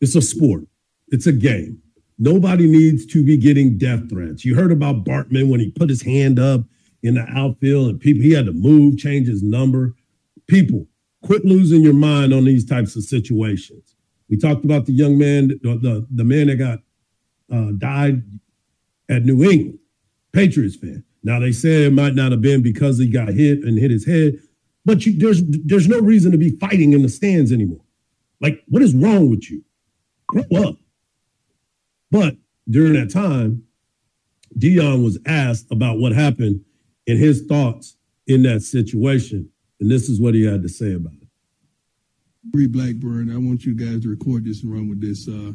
It's 0.01 0.15
a 0.15 0.23
sport. 0.23 0.65
It's 1.09 1.27
a 1.27 1.33
game. 1.33 1.83
Nobody 2.19 2.67
needs 2.67 3.07
to 3.07 3.25
be 3.25 3.37
getting 3.37 3.79
death 3.79 4.11
threats. 4.11 4.45
You 4.45 4.57
heard 4.57 4.73
about 4.73 5.05
Bartman 5.05 5.49
when 5.49 5.61
he 5.61 5.71
put 5.71 5.89
his 5.89 6.03
hand 6.03 6.39
up 6.39 6.63
in 7.03 7.15
the 7.15 7.27
outfield 7.29 7.89
and 7.89 8.01
people 8.01 8.23
he 8.23 8.33
had 8.33 8.47
to 8.47 8.53
move, 8.53 8.99
change 8.99 9.29
his 9.29 9.43
number. 9.43 9.95
People, 10.49 10.87
quit 11.23 11.45
losing 11.45 11.83
your 11.83 11.95
mind 11.95 12.33
on 12.33 12.45
these 12.45 12.65
types 12.65 12.97
of 12.97 13.05
situations. 13.05 13.95
We 14.29 14.37
talked 14.37 14.65
about 14.65 14.87
the 14.87 14.93
young 14.93 15.17
man, 15.17 15.49
the, 15.49 15.79
the, 15.81 16.07
the 16.11 16.25
man 16.25 16.49
that 16.49 16.57
got 16.57 16.81
uh, 17.53 17.73
died 17.79 18.23
at 19.09 19.25
New 19.25 19.43
England, 19.43 19.79
Patriots 20.33 20.77
fan. 20.77 21.05
Now 21.23 21.39
they 21.41 21.53
say 21.53 21.85
it 21.85 21.93
might 21.93 22.15
not 22.15 22.33
have 22.33 22.43
been 22.43 22.63
because 22.63 22.99
he 22.99 23.09
got 23.09 23.29
hit 23.29 23.61
and 23.61 23.79
hit 23.79 23.91
his 23.91 24.07
head, 24.07 24.39
but 24.85 25.05
you, 25.05 25.19
there's 25.19 25.43
there's 25.45 25.89
no 25.89 26.01
reason 26.01 26.33
to 26.33 26.39
be 26.39 26.57
fighting 26.59 26.93
in 26.93 27.03
the 27.03 27.09
stands 27.09 27.53
anymore. 27.53 27.85
Like, 28.41 28.63
what 28.69 28.83
is 28.83 28.95
wrong 28.95 29.29
with 29.31 29.51
you? 29.51 29.65
Grow 30.29 30.45
up. 30.57 30.77
But 32.11 32.37
during 32.71 32.95
that 32.95 33.11
time, 33.11 33.65
Deion 34.57 35.03
was 35.05 35.19
asked 35.27 35.67
about 35.71 35.99
what 35.99 36.13
happened 36.13 36.65
and 37.07 37.19
his 37.19 37.45
thoughts 37.47 37.97
in 38.27 38.43
that 38.43 38.63
situation. 38.63 39.51
And 39.81 39.91
this 39.91 40.09
is 40.09 40.21
what 40.21 40.35
he 40.35 40.45
had 40.45 40.63
to 40.63 40.69
say 40.69 40.93
about 40.93 41.15
it. 41.15 41.29
Henry 42.53 42.69
Blackburn, 42.69 43.31
I 43.33 43.37
want 43.37 43.65
you 43.65 43.75
guys 43.75 44.03
to 44.03 44.09
record 44.09 44.45
this 44.45 44.63
and 44.63 44.73
run 44.73 44.89
with 44.89 45.01
this. 45.01 45.29
Uh, 45.29 45.53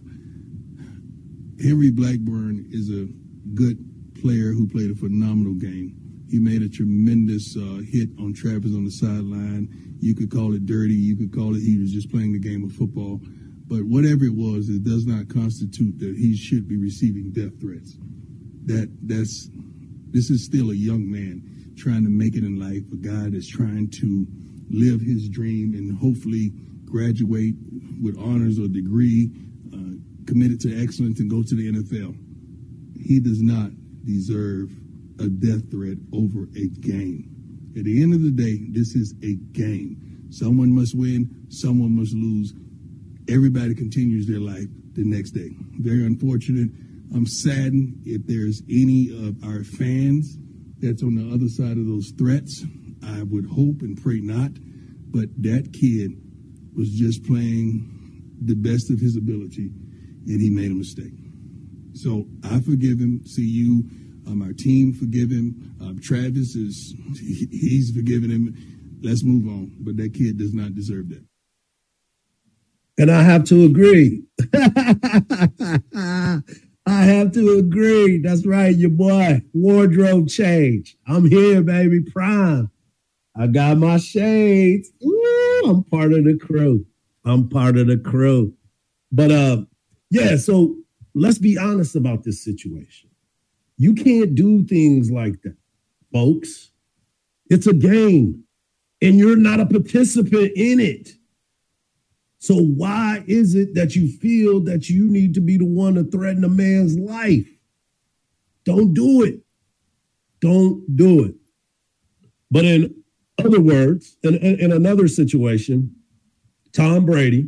Henry 1.64 1.92
Blackburn 1.92 2.68
is 2.72 2.90
a 2.90 3.08
good 3.54 3.78
player 4.22 4.52
who 4.52 4.68
played 4.68 4.92
a 4.92 4.96
phenomenal 4.96 5.54
game. 5.54 5.96
He 6.30 6.40
made 6.40 6.62
a 6.62 6.70
tremendous 6.70 7.56
uh, 7.56 7.82
hit 7.86 8.10
on 8.20 8.34
Travis 8.34 8.74
on 8.74 8.86
the 8.86 8.92
sideline. 8.92 9.70
You 10.00 10.16
could 10.16 10.32
call 10.32 10.54
it 10.56 10.66
dirty. 10.66 10.94
You 10.94 11.16
could 11.16 11.34
call 11.34 11.56
it 11.56 11.62
he 11.62 11.78
was 11.78 11.92
just 11.92 12.12
playing 12.12 12.34
the 12.34 12.40
game 12.40 12.64
of 12.64 12.72
football. 12.72 13.22
But 13.68 13.84
whatever 13.86 14.26
it 14.26 14.36
was, 14.36 14.70
it 14.70 14.84
does 14.84 15.06
not 15.06 15.30
constitute 15.30 16.00
that 16.00 16.16
he 16.16 16.36
should 16.36 16.68
be 16.68 16.78
receiving 16.78 17.32
death 17.32 17.60
threats. 17.62 17.96
That 18.66 18.92
that's 19.04 19.50
this 20.12 20.30
is 20.30 20.46
still 20.46 20.72
a 20.72 20.76
young 20.76 21.10
man 21.10 21.74
trying 21.76 22.04
to 22.04 22.10
make 22.10 22.36
it 22.36 22.44
in 22.44 22.60
life, 22.60 22.84
a 22.92 22.98
guy 22.98 23.30
that's 23.30 23.48
trying 23.48 23.90
to 23.90 24.28
live 24.70 25.02
his 25.02 25.28
dream 25.30 25.74
and 25.74 25.98
hopefully 25.98 26.52
graduate 26.86 27.56
with 28.02 28.18
honors 28.20 28.60
or 28.60 28.68
degree, 28.68 29.32
uh, 29.74 29.98
committed 30.28 30.60
to 30.62 30.82
excellence 30.82 31.20
and 31.20 31.30
go 31.30 31.42
to 31.42 31.56
the 31.56 31.72
NFL. 31.72 32.16
He 33.02 33.20
does 33.20 33.42
not 33.42 33.72
deserve 34.06 34.72
a 35.20 35.28
death 35.28 35.72
threat 35.72 35.98
over 36.14 36.44
a 36.56 36.68
game. 36.80 37.30
At 37.76 37.86
the 37.86 38.04
end 38.04 38.14
of 38.14 38.22
the 38.22 38.32
day, 38.32 38.60
this 38.70 38.96
is 38.96 39.16
a 39.24 39.36
game. 39.58 40.28
Someone 40.30 40.72
must 40.74 40.96
win, 40.96 41.46
someone 41.50 41.96
must 41.96 42.14
lose. 42.14 42.54
Everybody 43.30 43.74
continues 43.76 44.28
their 44.28 44.40
life 44.40 44.68
the 44.94 45.04
next 45.04 45.32
day. 45.32 45.50
Very 45.80 46.06
unfortunate. 46.06 46.70
I'm 47.14 47.26
saddened 47.26 48.02
if 48.06 48.26
there's 48.26 48.62
any 48.70 49.10
of 49.28 49.44
our 49.44 49.64
fans 49.64 50.38
that's 50.80 51.04
on 51.04 51.16
the 51.16 51.34
other 51.34 51.48
side 51.48 51.78
of 51.78 51.88
those 51.88 52.12
threats. 52.18 52.66
I 53.06 53.24
would 53.24 53.46
hope 53.46 53.82
and 53.82 54.02
pray 54.02 54.20
not, 54.20 54.52
but 55.12 55.30
that 55.44 55.72
kid 55.74 56.12
was 56.76 56.90
just 56.90 57.24
playing 57.26 57.90
the 58.42 58.56
best 58.56 58.90
of 58.90 59.00
his 59.00 59.16
ability 59.16 59.70
and 60.28 60.42
he 60.42 60.50
made 60.50 60.72
a 60.72 60.76
mistake. 60.76 61.14
So 61.94 62.26
I 62.44 62.60
forgive 62.62 63.00
him. 63.00 63.22
See 63.26 63.48
you. 63.48 63.84
Um, 64.28 64.42
our 64.42 64.54
team 64.54 64.94
forgive 64.94 65.30
him. 65.30 65.76
Um, 65.82 66.00
Travis 66.02 66.56
is 66.56 66.96
he's 67.20 67.92
forgiven 67.96 68.32
him. 68.32 69.00
Let's 69.02 69.24
move 69.24 69.48
on. 69.48 69.76
But 69.80 69.98
that 69.98 70.14
kid 70.14 70.38
does 70.38 70.54
not 70.54 70.76
deserve 70.76 71.10
that. 71.10 71.24
And 72.98 73.10
I 73.10 73.24
have 73.24 73.44
to 73.46 73.66
agree. 73.66 74.24
I 76.86 77.04
have 77.04 77.32
to 77.34 77.58
agree. 77.58 78.20
That's 78.20 78.46
right, 78.46 78.76
your 78.76 78.90
boy. 78.90 79.42
Wardrobe 79.54 80.28
change. 80.28 80.96
I'm 81.08 81.30
here, 81.30 81.62
baby. 81.62 82.02
Prime. 82.02 82.70
I 83.36 83.48
got 83.48 83.78
my 83.78 83.98
shades. 83.98 84.92
Ooh, 85.04 85.64
I'm 85.66 85.84
part 85.86 86.14
of 86.14 86.24
the 86.26 86.38
crew. 86.38 86.86
I'm 87.26 87.50
part 87.50 87.78
of 87.78 87.88
the 87.88 87.98
crew. 87.98 88.54
But 89.12 89.32
uh, 89.32 89.64
yeah, 90.10 90.36
so 90.36 90.76
let's 91.16 91.40
be 91.40 91.58
honest 91.58 91.96
about 91.96 92.24
this 92.24 92.44
situation. 92.44 93.10
You 93.78 93.96
can't 93.96 94.36
do 94.36 94.66
things 94.66 95.10
like 95.10 95.42
that, 95.44 95.58
folks. 96.12 96.72
It's 97.48 97.68
a 97.68 97.74
game, 97.74 98.44
and 99.02 99.18
you're 99.18 99.36
not 99.36 99.60
a 99.60 99.66
participant 99.66 100.52
in 100.56 100.80
it. 100.80 101.10
So 102.44 102.58
why 102.58 103.24
is 103.26 103.56
it 103.56 103.74
that 103.76 103.96
you 103.96 104.10
feel 104.18 104.60
that 104.66 104.90
you 104.90 105.10
need 105.10 105.34
to 105.36 105.40
be 105.40 105.56
the 105.56 105.64
one 105.64 105.96
to 105.96 106.04
threaten 106.04 106.44
a 106.44 106.50
man's 106.50 107.00
life? 107.00 107.48
Don't 108.66 108.94
do 108.94 109.24
it. 109.24 109.40
Don't 110.42 110.84
do 110.94 111.24
it. 111.24 111.36
But 112.52 112.66
in 112.66 113.02
other 113.40 113.62
words, 113.62 114.18
in, 114.24 114.36
in, 114.36 114.60
in 114.60 114.72
another 114.74 115.08
situation, 115.08 115.96
Tom 116.74 117.06
Brady, 117.06 117.48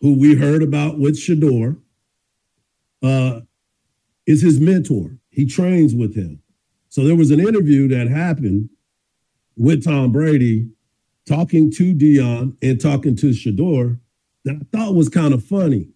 who 0.00 0.18
we 0.18 0.34
heard 0.34 0.62
about 0.62 0.98
with 0.98 1.18
Shedeur, 1.18 1.78
uh, 3.02 3.40
is 4.24 4.40
his 4.40 4.58
mentor. 4.58 5.18
He 5.28 5.44
trains 5.44 5.94
with 5.94 6.16
him. 6.16 6.40
So 6.88 7.04
there 7.04 7.16
was 7.16 7.30
an 7.30 7.40
interview 7.40 7.86
that 7.88 8.08
happened 8.08 8.70
with 9.58 9.84
Tom 9.84 10.10
Brady 10.10 10.70
talking 11.28 11.70
to 11.72 11.94
Deion 11.94 12.56
and 12.62 12.80
talking 12.80 13.14
to 13.16 13.32
Shedeur 13.32 13.98
that 14.44 14.56
I 14.56 14.76
thought 14.76 14.94
was 14.94 15.08
kind 15.08 15.34
of 15.34 15.44
funny. 15.44 15.88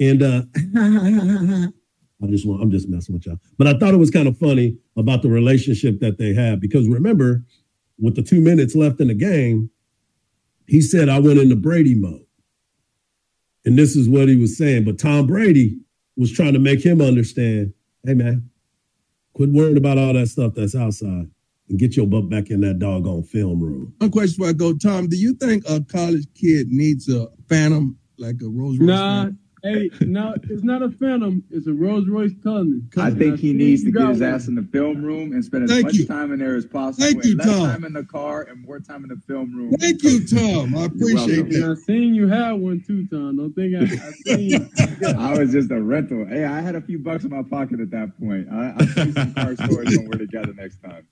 And 0.00 0.22
uh, 0.22 0.42
I 2.22 2.26
just 2.28 2.46
want, 2.46 2.62
I'm 2.62 2.70
just 2.70 2.88
messing 2.88 3.14
with 3.14 3.26
y'all. 3.26 3.40
But 3.58 3.66
I 3.66 3.78
thought 3.78 3.94
it 3.94 3.98
was 3.98 4.10
kind 4.10 4.28
of 4.28 4.38
funny 4.38 4.78
about 4.96 5.22
the 5.22 5.28
relationship 5.30 6.00
that 6.00 6.18
they 6.18 6.34
have 6.34 6.60
because 6.60 6.88
remember, 6.88 7.44
with 7.98 8.16
the 8.16 8.22
two 8.22 8.40
minutes 8.40 8.74
left 8.74 9.00
in 9.00 9.08
the 9.08 9.14
game, 9.14 9.70
he 10.66 10.80
said, 10.80 11.08
I 11.08 11.18
went 11.18 11.38
into 11.38 11.56
Brady 11.56 11.94
mode. 11.94 12.24
And 13.64 13.78
this 13.78 13.94
is 13.94 14.08
what 14.08 14.28
he 14.28 14.36
was 14.36 14.56
saying. 14.56 14.84
But 14.84 14.98
Tom 14.98 15.26
Brady 15.26 15.78
was 16.16 16.32
trying 16.32 16.52
to 16.52 16.58
make 16.58 16.84
him 16.84 17.00
understand 17.00 17.74
hey, 18.04 18.14
man, 18.14 18.50
quit 19.34 19.50
worrying 19.50 19.76
about 19.76 19.98
all 19.98 20.12
that 20.12 20.26
stuff 20.26 20.54
that's 20.54 20.74
outside 20.74 21.30
and 21.72 21.80
get 21.80 21.96
your 21.96 22.06
butt 22.06 22.28
back 22.28 22.50
in 22.50 22.60
that 22.60 22.78
doggone 22.78 23.22
film 23.22 23.58
room. 23.58 23.94
One 23.96 24.10
question 24.10 24.36
before 24.36 24.50
I 24.50 24.52
go, 24.52 24.76
Tom. 24.76 25.08
Do 25.08 25.16
you 25.16 25.32
think 25.34 25.64
a 25.66 25.80
college 25.80 26.26
kid 26.34 26.68
needs 26.68 27.08
a 27.08 27.28
phantom 27.48 27.98
like 28.18 28.36
a 28.42 28.48
Rolls 28.48 28.78
Royce? 28.78 28.88
Nah, 28.88 29.30
hey, 29.62 29.88
no, 30.02 30.34
it's 30.50 30.62
not 30.62 30.82
a 30.82 30.90
phantom. 30.90 31.42
It's 31.50 31.66
a 31.66 31.72
Rolls 31.72 32.06
Royce 32.08 32.32
Cullinan. 32.42 32.90
I 32.98 33.10
think 33.10 33.38
he 33.40 33.54
needs 33.54 33.84
to 33.84 33.90
get 33.90 34.06
his 34.06 34.20
ass 34.20 34.48
in 34.48 34.54
the 34.54 34.68
film 34.70 35.02
room 35.02 35.32
and 35.32 35.42
spend 35.42 35.64
as 35.64 35.70
Thank 35.70 35.84
much 35.84 35.94
you. 35.94 36.06
time 36.06 36.30
in 36.30 36.40
there 36.40 36.56
as 36.56 36.66
possible. 36.66 37.06
Thank 37.06 37.24
you, 37.24 37.30
and 37.30 37.38
less 37.38 37.48
Tom. 37.48 37.66
time 37.70 37.84
in 37.84 37.94
the 37.94 38.04
car 38.04 38.42
and 38.42 38.62
more 38.66 38.78
time 38.78 39.04
in 39.04 39.08
the 39.08 39.20
film 39.26 39.56
room. 39.56 39.72
Thank 39.80 40.02
you, 40.02 40.26
Tom. 40.26 40.76
I 40.76 40.84
appreciate 40.84 41.44
welcome. 41.44 41.64
I 41.64 41.68
that. 41.68 41.82
seen 41.86 42.14
you 42.14 42.28
had 42.28 42.52
one 42.52 42.84
too, 42.86 43.06
Tom. 43.06 43.38
Don't 43.38 43.54
think 43.54 43.76
I, 43.76 43.94
I 43.94 44.36
seen. 44.36 44.70
I 45.18 45.38
was 45.38 45.52
just 45.52 45.70
a 45.70 45.80
rental. 45.80 46.26
Hey, 46.26 46.44
I 46.44 46.60
had 46.60 46.76
a 46.76 46.82
few 46.82 46.98
bucks 46.98 47.24
in 47.24 47.30
my 47.30 47.42
pocket 47.42 47.80
at 47.80 47.90
that 47.92 48.18
point. 48.20 48.48
I, 48.52 48.74
I'll 48.78 48.86
see 48.88 49.04
you 49.04 49.12
some 49.12 49.32
car 49.32 49.56
stories 49.56 49.96
when 49.96 50.10
we're 50.10 50.18
together 50.18 50.52
next 50.52 50.82
time. 50.82 51.06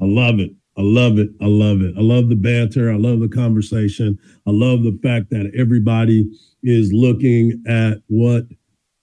I 0.00 0.06
love 0.06 0.40
it. 0.40 0.50
I 0.76 0.82
love 0.82 1.18
it. 1.18 1.30
I 1.40 1.46
love 1.46 1.82
it. 1.82 1.94
I 1.96 2.00
love 2.00 2.28
the 2.28 2.36
banter. 2.36 2.90
I 2.92 2.96
love 2.96 3.20
the 3.20 3.28
conversation. 3.28 4.18
I 4.46 4.50
love 4.50 4.82
the 4.82 4.98
fact 5.02 5.30
that 5.30 5.52
everybody 5.56 6.28
is 6.62 6.92
looking 6.92 7.62
at 7.68 7.98
what 8.08 8.44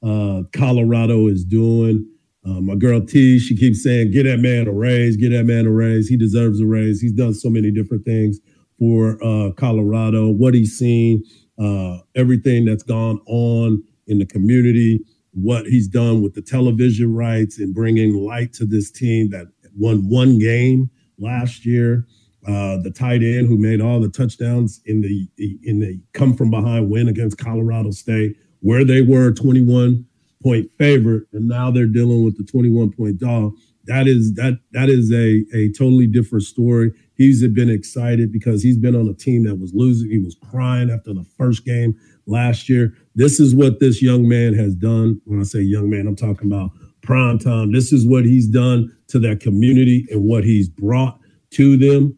uh, 0.04 0.44
Colorado 0.54 1.28
is 1.28 1.46
doing. 1.46 2.06
Uh, 2.46 2.60
my 2.60 2.76
girl 2.76 3.00
T, 3.06 3.40
she 3.40 3.56
keeps 3.56 3.84
saying, 3.84 4.12
"Get 4.12 4.24
that 4.24 4.40
man 4.40 4.68
a 4.68 4.72
raise. 4.72 5.16
Get 5.16 5.30
that 5.30 5.46
man 5.46 5.66
a 5.66 5.72
raise. 5.72 6.10
He 6.10 6.18
deserves 6.18 6.60
a 6.60 6.66
raise. 6.66 7.00
He's 7.00 7.14
done 7.14 7.34
so 7.34 7.50
many 7.50 7.72
different 7.72 8.04
things 8.04 8.40
for 8.80 9.24
uh, 9.24 9.52
Colorado. 9.52 10.30
What 10.30 10.56
he's 10.56 10.78
seen, 10.78 11.24
uh, 11.62 12.00
everything 12.16 12.66
that's 12.66 12.84
gone 12.84 13.22
on 13.28 13.84
in 14.08 14.18
the 14.18 14.26
community, 14.26 15.00
what 15.34 15.68
he's 15.68 15.88
done 15.88 16.22
with 16.24 16.34
the 16.34 16.42
television 16.42 17.14
rights 17.14 17.60
and 17.60 17.74
bringing 17.76 18.16
light 18.16 18.54
to 18.54 18.66
this 18.66 18.92
team 18.92 19.30
that 19.30 19.48
won 19.78 20.10
one 20.10 20.40
game 20.40 20.90
last 21.18 21.66
year. 21.66 22.06
Uh, 22.48 22.78
the 22.82 22.92
tight 22.92 23.22
end 23.22 23.48
who 23.48 23.58
made 23.58 23.80
all 23.82 24.00
the 24.00 24.10
touchdowns 24.10 24.82
in 24.86 25.02
the 25.02 25.28
in 25.64 25.80
the 25.80 26.00
come 26.14 26.34
from 26.36 26.50
behind 26.50 26.90
win 26.90 27.08
against 27.08 27.38
Colorado 27.38 27.92
State, 27.92 28.36
where 28.62 28.84
they 28.84 29.02
were 29.02 29.32
21 29.32 30.06
point 30.42 30.72
favorite, 30.80 31.24
and 31.34 31.48
now 31.48 31.70
they're 31.70 31.86
dealing 31.86 32.26
with 32.26 32.38
the 32.38 32.44
21 32.44 32.94
point 32.94 33.20
dog. 33.20 33.54
That 33.86 34.08
is 34.08 34.34
that 34.36 34.60
that 34.72 34.90
is 34.90 35.12
a 35.12 35.46
a 35.56 35.72
totally 35.74 36.08
different 36.08 36.44
story. 36.44 36.92
He's 37.14 37.48
been 37.48 37.70
excited 37.70 38.32
because 38.32 38.64
he's 38.64 38.78
been 38.78 38.96
on 38.96 39.08
a 39.08 39.14
team 39.14 39.44
that 39.44 39.60
was 39.60 39.74
losing. 39.76 40.10
He 40.10 40.18
was 40.18 40.36
crying 40.50 40.90
after 40.90 41.14
the 41.14 41.26
first 41.38 41.64
game 41.64 41.96
last 42.26 42.70
year. 42.70 42.96
This 43.14 43.40
is 43.40 43.54
what 43.54 43.80
this 43.80 44.02
young 44.02 44.28
man 44.28 44.56
has 44.56 44.74
done. 44.74 45.22
When 45.26 45.40
I 45.40 45.44
say 45.44 45.62
young 45.62 45.92
man, 45.92 46.08
I'm 46.08 46.16
talking 46.16 46.48
about 46.48 46.72
prime 47.02 47.40
time. 47.40 47.72
This 47.72 47.92
is 47.92 48.06
what 48.06 48.26
he's 48.26 48.48
done 48.48 48.96
to 49.08 49.20
that 49.20 49.40
community 49.40 50.06
and 50.12 50.24
what 50.24 50.44
he's 50.44 50.70
brought 50.70 51.20
to 51.52 51.78
them. 51.78 52.18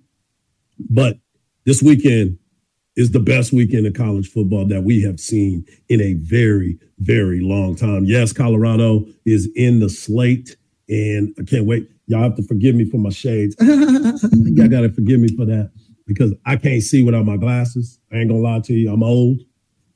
But 0.89 1.17
this 1.65 1.81
weekend 1.81 2.37
is 2.95 3.11
the 3.11 3.19
best 3.19 3.53
weekend 3.53 3.87
of 3.87 3.93
college 3.93 4.29
football 4.29 4.65
that 4.67 4.83
we 4.83 5.01
have 5.01 5.19
seen 5.19 5.65
in 5.89 6.01
a 6.01 6.13
very, 6.13 6.77
very 6.99 7.41
long 7.41 7.75
time. 7.75 8.05
Yes, 8.05 8.33
Colorado 8.33 9.05
is 9.25 9.49
in 9.55 9.79
the 9.79 9.89
slate, 9.89 10.55
and 10.87 11.33
I 11.39 11.43
can't 11.43 11.65
wait. 11.65 11.89
Y'all 12.05 12.21
have 12.21 12.35
to 12.35 12.43
forgive 12.43 12.75
me 12.75 12.85
for 12.85 12.97
my 12.97 13.09
shades. 13.09 13.55
Y'all 13.61 14.67
got 14.67 14.81
to 14.81 14.91
forgive 14.93 15.19
me 15.19 15.29
for 15.35 15.45
that 15.45 15.71
because 16.05 16.33
I 16.45 16.57
can't 16.57 16.83
see 16.83 17.01
without 17.01 17.25
my 17.25 17.37
glasses. 17.37 17.99
I 18.11 18.17
ain't 18.17 18.29
gonna 18.29 18.41
lie 18.41 18.59
to 18.59 18.73
you. 18.73 18.91
I'm 18.91 19.03
old. 19.03 19.39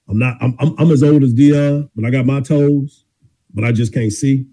I'm 0.08 0.18
not. 0.18 0.38
I'm, 0.42 0.56
I'm, 0.60 0.74
I'm 0.80 0.92
as 0.92 1.04
old 1.04 1.24
as 1.24 1.34
Deion, 1.34 1.90
but 1.96 2.06
I 2.06 2.10
got 2.10 2.26
my 2.26 2.40
toes, 2.40 3.06
but 3.54 3.64
I 3.64 3.72
just 3.72 3.94
can't 3.94 4.12
see. 4.12 4.48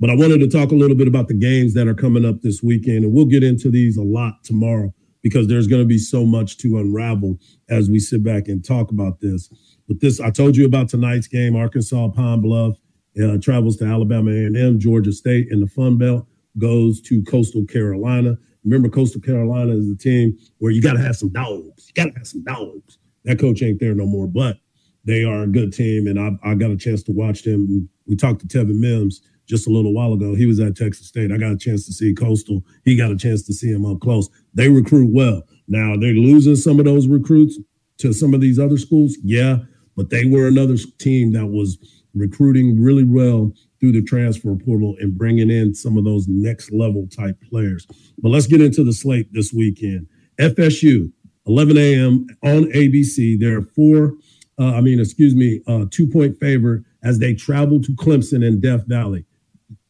But 0.00 0.10
I 0.10 0.14
wanted 0.14 0.38
to 0.38 0.48
talk 0.48 0.70
a 0.70 0.76
little 0.76 0.96
bit 0.96 1.08
about 1.08 1.28
the 1.28 1.34
games 1.34 1.74
that 1.74 1.88
are 1.88 1.94
coming 1.94 2.24
up 2.24 2.40
this 2.42 2.62
weekend, 2.62 3.04
and 3.04 3.12
we'll 3.12 3.26
get 3.26 3.42
into 3.42 3.70
these 3.70 3.96
a 3.96 4.02
lot 4.02 4.44
tomorrow 4.44 4.94
because 5.22 5.48
there's 5.48 5.66
going 5.66 5.82
to 5.82 5.88
be 5.88 5.98
so 5.98 6.24
much 6.24 6.58
to 6.58 6.78
unravel 6.78 7.36
as 7.68 7.90
we 7.90 7.98
sit 7.98 8.22
back 8.22 8.46
and 8.46 8.64
talk 8.64 8.90
about 8.90 9.20
this. 9.20 9.48
But 9.88 10.00
this, 10.00 10.20
I 10.20 10.30
told 10.30 10.56
you 10.56 10.66
about 10.66 10.88
tonight's 10.88 11.26
game. 11.26 11.56
Arkansas 11.56 12.08
Pine 12.10 12.40
Bluff 12.40 12.76
uh, 13.20 13.38
travels 13.38 13.76
to 13.78 13.86
Alabama 13.86 14.30
A&M, 14.30 14.78
Georgia 14.78 15.12
State, 15.12 15.50
and 15.50 15.62
the 15.62 15.66
Fun 15.66 15.98
Belt 15.98 16.26
goes 16.58 17.00
to 17.02 17.22
Coastal 17.24 17.64
Carolina. 17.64 18.36
Remember, 18.64 18.88
Coastal 18.88 19.20
Carolina 19.20 19.72
is 19.72 19.88
the 19.88 19.96
team 19.96 20.38
where 20.58 20.70
you 20.70 20.80
got 20.80 20.92
to 20.92 21.00
have 21.00 21.16
some 21.16 21.30
dogs. 21.30 21.88
You 21.88 22.04
got 22.04 22.12
to 22.12 22.18
have 22.18 22.26
some 22.26 22.44
dogs. 22.44 22.98
That 23.24 23.40
coach 23.40 23.62
ain't 23.62 23.80
there 23.80 23.94
no 23.94 24.06
more, 24.06 24.28
but 24.28 24.58
they 25.04 25.24
are 25.24 25.42
a 25.42 25.48
good 25.48 25.72
team, 25.72 26.06
and 26.06 26.20
I, 26.20 26.38
I 26.48 26.54
got 26.54 26.70
a 26.70 26.76
chance 26.76 27.02
to 27.04 27.12
watch 27.12 27.42
them. 27.42 27.88
We 28.06 28.14
talked 28.14 28.40
to 28.40 28.46
Tevin 28.46 28.78
Mims 28.78 29.22
just 29.48 29.66
a 29.66 29.70
little 29.70 29.94
while 29.94 30.12
ago. 30.12 30.34
He 30.34 30.46
was 30.46 30.60
at 30.60 30.76
Texas 30.76 31.08
State. 31.08 31.32
I 31.32 31.38
got 31.38 31.52
a 31.52 31.56
chance 31.56 31.86
to 31.86 31.92
see 31.92 32.14
Coastal. 32.14 32.62
He 32.84 32.96
got 32.96 33.10
a 33.10 33.16
chance 33.16 33.42
to 33.46 33.54
see 33.54 33.70
him 33.70 33.86
up 33.86 34.00
close. 34.00 34.28
They 34.54 34.68
recruit 34.68 35.10
well. 35.12 35.42
Now 35.66 35.96
they're 35.96 36.12
losing 36.12 36.56
some 36.56 36.78
of 36.78 36.84
those 36.84 37.08
recruits 37.08 37.58
to 37.98 38.12
some 38.12 38.34
of 38.34 38.40
these 38.40 38.58
other 38.58 38.76
schools. 38.76 39.16
Yeah, 39.22 39.58
but 39.96 40.10
they 40.10 40.26
were 40.26 40.46
another 40.46 40.76
team 40.98 41.32
that 41.32 41.46
was 41.46 41.78
recruiting 42.14 42.80
really 42.80 43.04
well 43.04 43.52
through 43.80 43.92
the 43.92 44.02
transfer 44.02 44.54
portal 44.56 44.96
and 45.00 45.16
bringing 45.16 45.50
in 45.50 45.74
some 45.74 45.96
of 45.96 46.04
those 46.04 46.26
next 46.28 46.72
level 46.72 47.06
type 47.08 47.36
players. 47.48 47.86
But 48.18 48.30
let's 48.30 48.46
get 48.46 48.60
into 48.60 48.84
the 48.84 48.92
slate 48.92 49.32
this 49.32 49.52
weekend. 49.52 50.06
FSU, 50.38 51.12
11 51.46 51.78
a.m. 51.78 52.26
on 52.42 52.64
ABC. 52.72 53.38
There 53.38 53.58
are 53.58 53.62
four, 53.62 54.14
uh, 54.58 54.74
I 54.74 54.80
mean, 54.80 55.00
excuse 55.00 55.34
me, 55.34 55.62
uh, 55.66 55.86
two 55.90 56.06
point 56.06 56.38
favorite 56.38 56.84
as 57.02 57.18
they 57.18 57.34
travel 57.34 57.80
to 57.82 57.92
Clemson 57.92 58.46
and 58.46 58.60
Death 58.60 58.86
Valley 58.86 59.24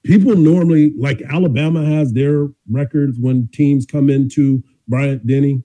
people 0.09 0.35
normally 0.37 0.95
like 0.99 1.21
Alabama 1.31 1.85
has 1.85 2.15
their 2.15 2.49
records 2.71 3.19
when 3.21 3.47
teams 3.53 3.85
come 3.85 4.09
into 4.09 4.65
Bryant 4.89 5.27
Denny. 5.27 5.63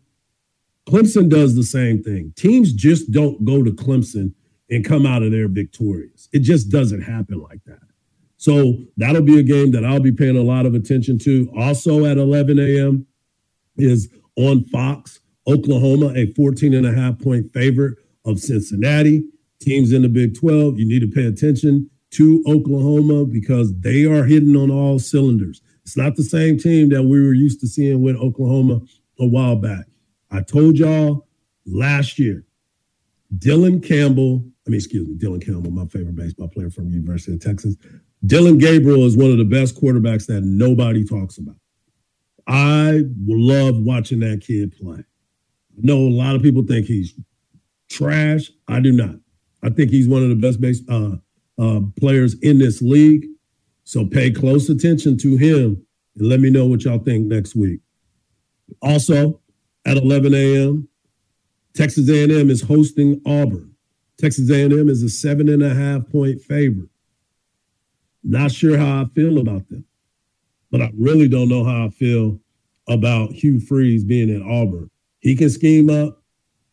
Clemson 0.85 1.29
does 1.29 1.55
the 1.55 1.63
same 1.63 2.03
thing. 2.03 2.33
Teams 2.35 2.73
just 2.73 3.09
don't 3.09 3.45
go 3.45 3.63
to 3.63 3.71
Clemson 3.71 4.33
and 4.69 4.83
come 4.83 5.05
out 5.05 5.23
of 5.23 5.31
there 5.31 5.47
victorious. 5.47 6.27
It 6.33 6.39
just 6.39 6.69
doesn't 6.69 7.03
happen 7.03 7.39
like 7.39 7.63
that. 7.65 7.79
So 8.35 8.79
that'll 8.97 9.21
be 9.21 9.39
a 9.39 9.43
game 9.43 9.71
that 9.71 9.85
I'll 9.85 10.01
be 10.01 10.11
paying 10.11 10.37
a 10.37 10.43
lot 10.43 10.65
of 10.65 10.75
attention 10.75 11.17
to. 11.19 11.49
Also 11.57 12.05
at 12.05 12.17
11 12.17 12.59
a.m. 12.59 13.07
is 13.77 14.09
on 14.35 14.65
Fox, 14.65 15.21
Oklahoma, 15.47 16.11
a 16.17 16.33
14 16.33 16.73
and 16.73 16.85
a 16.85 16.91
half 16.91 17.17
point 17.17 17.53
favorite 17.53 17.97
of 18.25 18.41
Cincinnati. 18.41 19.23
Teams 19.61 19.93
in 19.93 20.01
the 20.01 20.09
Big 20.09 20.37
12, 20.37 20.79
you 20.79 20.85
need 20.85 20.99
to 20.99 21.07
pay 21.07 21.25
attention 21.25 21.89
to 22.13 22.43
Oklahoma 22.47 23.25
because 23.25 23.73
they 23.79 24.05
are 24.05 24.23
hitting 24.25 24.55
on 24.55 24.71
all 24.71 24.99
cylinders. 24.99 25.61
It's 25.83 25.97
not 25.97 26.15
the 26.15 26.23
same 26.23 26.57
team 26.57 26.89
that 26.89 27.03
we 27.03 27.21
were 27.21 27.33
used 27.33 27.59
to 27.61 27.67
seeing 27.67 28.01
with 28.01 28.15
Oklahoma 28.15 28.81
a 29.19 29.27
while 29.27 29.55
back. 29.55 29.85
I 30.31 30.41
told 30.41 30.77
y'all 30.77 31.27
last 31.65 32.17
year, 32.19 32.45
Dylan 33.37 33.85
Campbell, 33.85 34.45
I 34.65 34.69
mean, 34.69 34.77
excuse 34.77 35.07
me, 35.07 35.15
Dylan 35.15 35.45
Campbell, 35.45 35.71
my 35.71 35.85
favorite 35.85 36.15
baseball 36.15 36.47
player 36.47 36.69
from 36.69 36.89
University 36.89 37.33
of 37.33 37.41
Texas. 37.41 37.75
Dillon 38.25 38.57
Gabriel 38.57 39.05
is 39.05 39.17
one 39.17 39.31
of 39.31 39.37
the 39.37 39.43
best 39.43 39.75
quarterbacks 39.75 40.27
that 40.27 40.41
nobody 40.41 41.03
talks 41.05 41.37
about. 41.37 41.55
I 42.47 43.03
love 43.25 43.77
watching 43.77 44.19
that 44.19 44.41
kid 44.45 44.75
play. 44.79 44.99
I 44.99 45.81
know 45.81 45.97
a 45.97 46.09
lot 46.09 46.35
of 46.35 46.41
people 46.41 46.63
think 46.63 46.85
he's 46.85 47.13
trash. 47.89 48.51
I 48.67 48.79
do 48.79 48.91
not. 48.91 49.15
I 49.61 49.69
think 49.69 49.91
he's 49.91 50.07
one 50.07 50.23
of 50.23 50.29
the 50.29 50.35
best 50.35 50.61
base, 50.61 50.81
uh, 50.89 51.15
uh, 51.57 51.81
players 51.99 52.35
in 52.41 52.59
this 52.59 52.81
league. 52.81 53.25
So 53.83 54.05
pay 54.05 54.31
close 54.31 54.69
attention 54.69 55.17
to 55.19 55.35
him 55.37 55.85
and 56.15 56.27
let 56.27 56.39
me 56.39 56.49
know 56.49 56.65
what 56.65 56.83
y'all 56.83 56.99
think 56.99 57.27
next 57.27 57.55
week. 57.55 57.79
Also, 58.81 59.41
at 59.85 59.97
11 59.97 60.33
a.m., 60.33 60.87
Texas 61.73 62.09
A&M 62.09 62.49
is 62.49 62.61
hosting 62.61 63.21
Auburn. 63.25 63.73
Texas 64.17 64.49
A&M 64.49 64.89
is 64.89 65.03
a 65.03 65.09
seven 65.09 65.49
and 65.49 65.63
a 65.63 65.73
half 65.73 66.07
point 66.09 66.39
favorite. 66.41 66.89
Not 68.23 68.51
sure 68.51 68.77
how 68.77 69.01
I 69.01 69.05
feel 69.15 69.39
about 69.39 69.67
them, 69.69 69.83
but 70.71 70.81
I 70.81 70.91
really 70.97 71.27
don't 71.27 71.49
know 71.49 71.63
how 71.63 71.87
I 71.87 71.89
feel 71.89 72.39
about 72.87 73.31
Hugh 73.31 73.59
Freeze 73.59 74.03
being 74.03 74.33
at 74.33 74.41
Auburn. 74.41 74.89
He 75.19 75.35
can 75.35 75.49
scheme 75.49 75.89
up, 75.89 76.21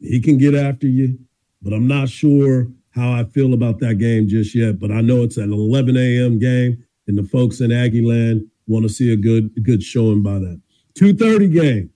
he 0.01 0.21
can 0.21 0.39
get 0.39 0.55
after 0.55 0.87
you, 0.87 1.19
but 1.63 1.73
I'm 1.73 1.89
not 1.89 2.09
sure 2.09 2.69
how 2.91 3.13
I 3.13 3.25
feel 3.25 3.55
about 3.55 3.79
that 3.81 3.97
game 3.97 4.29
just 4.29 4.55
yet, 4.55 4.79
but 4.79 4.91
I 4.91 5.01
know 5.01 5.23
it's 5.23 5.37
an 5.37 5.53
11 5.53 5.97
a.m. 5.97 6.39
game, 6.39 6.85
and 7.07 7.17
the 7.17 7.23
folks 7.23 7.61
in 7.61 7.73
Aggie 7.73 8.05
Land 8.05 8.47
want 8.67 8.85
to 8.85 8.89
see 8.89 9.13
a 9.13 9.17
good 9.17 9.51
good 9.63 9.83
showing 9.83 10.23
by 10.23 10.39
that. 10.39 10.61
2:30 10.95 11.53
game, 11.53 11.91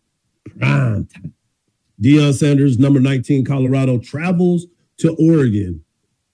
prime 0.59 1.07
time. 1.07 1.35
Deion 2.03 2.35
Sanders, 2.35 2.79
number 2.79 3.01
19, 3.01 3.45
Colorado, 3.45 3.99
travels 3.99 4.67
to 4.99 5.15
Oregon 5.15 5.85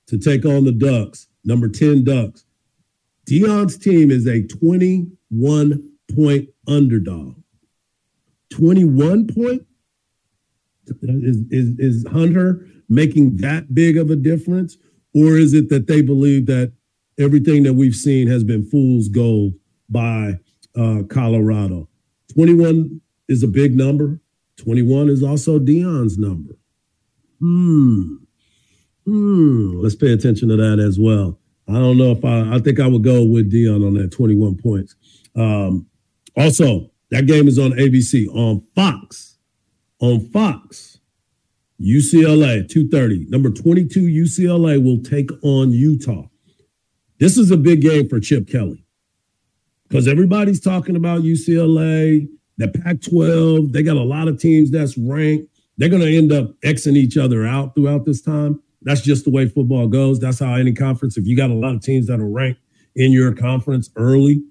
to 0.06 0.18
take 0.18 0.44
on 0.44 0.64
the 0.64 0.72
Ducks, 0.72 1.28
number 1.44 1.68
10 1.68 2.04
Ducks. 2.04 2.44
Deion's 3.26 3.78
team 3.78 4.10
is 4.10 4.26
a 4.26 4.42
21 4.42 5.90
point 6.14 6.48
underdog. 6.66 7.36
21 8.50 9.28
point? 9.28 9.66
Is, 11.02 11.44
is, 11.50 11.78
is 11.78 12.06
Hunter 12.10 12.66
making 12.90 13.38
that 13.38 13.74
big 13.74 13.96
of 13.96 14.10
a 14.10 14.16
difference? 14.16 14.76
Or 15.14 15.36
is 15.38 15.54
it 15.54 15.70
that 15.70 15.86
they 15.86 16.02
believe 16.02 16.46
that 16.46 16.72
everything 17.18 17.62
that 17.62 17.74
we've 17.74 17.94
seen 17.94 18.28
has 18.28 18.44
been 18.44 18.64
fool's 18.64 19.08
gold 19.08 19.54
by 19.88 20.34
uh, 20.76 21.04
Colorado? 21.08 21.88
21 22.34 23.00
is 23.28 23.42
a 23.42 23.48
big 23.48 23.74
number. 23.74 24.20
21 24.56 25.08
is 25.08 25.22
also 25.22 25.58
Deion's 25.58 26.18
number. 26.18 26.54
Hmm. 27.38 28.16
Hmm. 29.06 29.80
Let's 29.80 29.94
pay 29.94 30.12
attention 30.12 30.48
to 30.50 30.56
that 30.56 30.78
as 30.78 30.98
well. 30.98 31.38
I 31.68 31.74
don't 31.74 31.96
know 31.96 32.10
if 32.10 32.24
I, 32.24 32.56
I 32.56 32.58
think 32.58 32.80
I 32.80 32.86
would 32.86 33.04
go 33.04 33.24
with 33.24 33.50
Dion 33.50 33.84
on 33.84 33.94
that 33.94 34.12
21 34.12 34.56
points. 34.56 34.96
Um, 35.36 35.86
also, 36.36 36.90
that 37.10 37.26
game 37.26 37.48
is 37.48 37.58
on 37.58 37.72
ABC 37.72 38.26
on 38.34 38.62
Fox. 38.74 39.38
On 40.00 40.20
Fox. 40.30 40.89
UCLA, 41.80 42.68
230. 42.68 43.26
Number 43.28 43.50
22, 43.50 44.02
UCLA 44.02 44.82
will 44.82 45.02
take 45.02 45.30
on 45.42 45.72
Utah. 45.72 46.26
This 47.18 47.38
is 47.38 47.50
a 47.50 47.56
big 47.56 47.80
game 47.80 48.08
for 48.08 48.20
Chip 48.20 48.48
Kelly 48.48 48.84
because 49.88 50.06
everybody's 50.06 50.60
talking 50.60 50.96
about 50.96 51.22
UCLA, 51.22 52.28
the 52.58 52.68
Pac 52.68 53.00
12. 53.00 53.72
They 53.72 53.82
got 53.82 53.96
a 53.96 54.02
lot 54.02 54.28
of 54.28 54.38
teams 54.38 54.70
that's 54.70 54.96
ranked. 54.96 55.48
They're 55.78 55.88
going 55.88 56.02
to 56.02 56.16
end 56.16 56.32
up 56.32 56.58
Xing 56.60 56.96
each 56.96 57.16
other 57.16 57.46
out 57.46 57.74
throughout 57.74 58.04
this 58.04 58.20
time. 58.20 58.62
That's 58.82 59.00
just 59.00 59.24
the 59.24 59.30
way 59.30 59.48
football 59.48 59.88
goes. 59.88 60.20
That's 60.20 60.38
how 60.38 60.54
any 60.54 60.72
conference, 60.72 61.16
if 61.16 61.26
you 61.26 61.36
got 61.36 61.50
a 61.50 61.54
lot 61.54 61.74
of 61.74 61.82
teams 61.82 62.06
that 62.06 62.20
are 62.20 62.28
ranked 62.28 62.60
in 62.94 63.12
your 63.12 63.34
conference 63.34 63.90
early, 63.96 64.42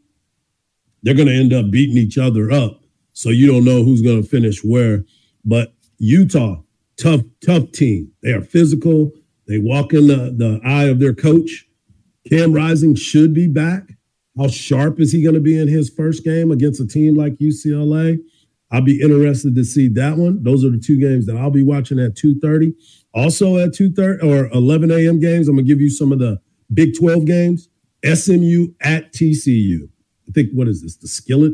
they're 1.03 1.15
going 1.15 1.27
to 1.27 1.35
end 1.35 1.53
up 1.53 1.71
beating 1.71 1.97
each 1.97 2.17
other 2.17 2.51
up. 2.51 2.81
So 3.13 3.29
you 3.29 3.47
don't 3.47 3.65
know 3.65 3.83
who's 3.83 4.01
going 4.01 4.21
to 4.21 4.27
finish 4.27 4.63
where. 4.63 5.05
But 5.45 5.73
Utah, 5.97 6.61
tough, 6.99 7.21
tough 7.45 7.71
team. 7.71 8.11
They 8.21 8.31
are 8.31 8.41
physical. 8.41 9.11
They 9.47 9.57
walk 9.57 9.93
in 9.93 10.07
the, 10.07 10.33
the 10.35 10.59
eye 10.63 10.85
of 10.85 10.99
their 10.99 11.13
coach. 11.13 11.67
Cam 12.29 12.53
Rising 12.53 12.95
should 12.95 13.33
be 13.33 13.47
back. 13.47 13.93
How 14.37 14.47
sharp 14.47 14.99
is 14.99 15.11
he 15.11 15.23
going 15.23 15.35
to 15.35 15.41
be 15.41 15.57
in 15.57 15.67
his 15.67 15.89
first 15.89 16.23
game 16.23 16.51
against 16.51 16.79
a 16.79 16.87
team 16.87 17.15
like 17.15 17.37
UCLA? 17.37 18.19
I'll 18.71 18.81
be 18.81 19.01
interested 19.01 19.55
to 19.55 19.63
see 19.63 19.87
that 19.89 20.17
one. 20.17 20.43
Those 20.43 20.63
are 20.63 20.69
the 20.69 20.77
two 20.79 20.99
games 20.99 21.25
that 21.25 21.35
I'll 21.35 21.49
be 21.49 21.63
watching 21.63 21.99
at 21.99 22.15
2:30. 22.15 22.75
Also 23.13 23.57
at 23.57 23.73
2:30 23.73 24.23
or 24.23 24.47
11 24.53 24.91
a.m. 24.91 25.19
games, 25.19 25.47
I'm 25.47 25.55
gonna 25.55 25.67
give 25.67 25.81
you 25.81 25.89
some 25.89 26.11
of 26.11 26.19
the 26.19 26.39
Big 26.71 26.95
12 26.97 27.25
games. 27.25 27.67
SMU 28.05 28.67
at 28.81 29.11
TCU. 29.11 29.89
I 30.27 30.31
think 30.31 30.51
what 30.53 30.67
is 30.67 30.83
this? 30.83 30.95
The 30.95 31.07
skillet 31.07 31.53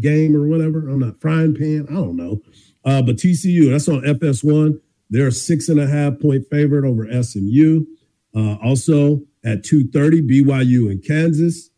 game 0.00 0.34
or 0.34 0.48
whatever? 0.48 0.88
I'm 0.88 0.98
not 0.98 1.20
frying 1.20 1.54
pan. 1.54 1.86
I 1.90 1.94
don't 1.94 2.16
know. 2.16 2.40
Uh, 2.86 3.02
but 3.02 3.16
TCU, 3.16 3.70
that's 3.70 3.88
on 3.88 4.02
FS1. 4.02 4.80
They're 5.10 5.26
a 5.26 5.32
six 5.32 5.68
and 5.68 5.80
a 5.80 5.86
half 5.86 6.20
point 6.20 6.46
favorite 6.50 6.86
over 6.86 7.06
SMU. 7.22 7.84
Uh, 8.34 8.54
also 8.62 9.22
at 9.44 9.62
2:30, 9.62 10.22
BYU 10.22 10.90
and 10.90 11.04
Kansas. 11.04 11.70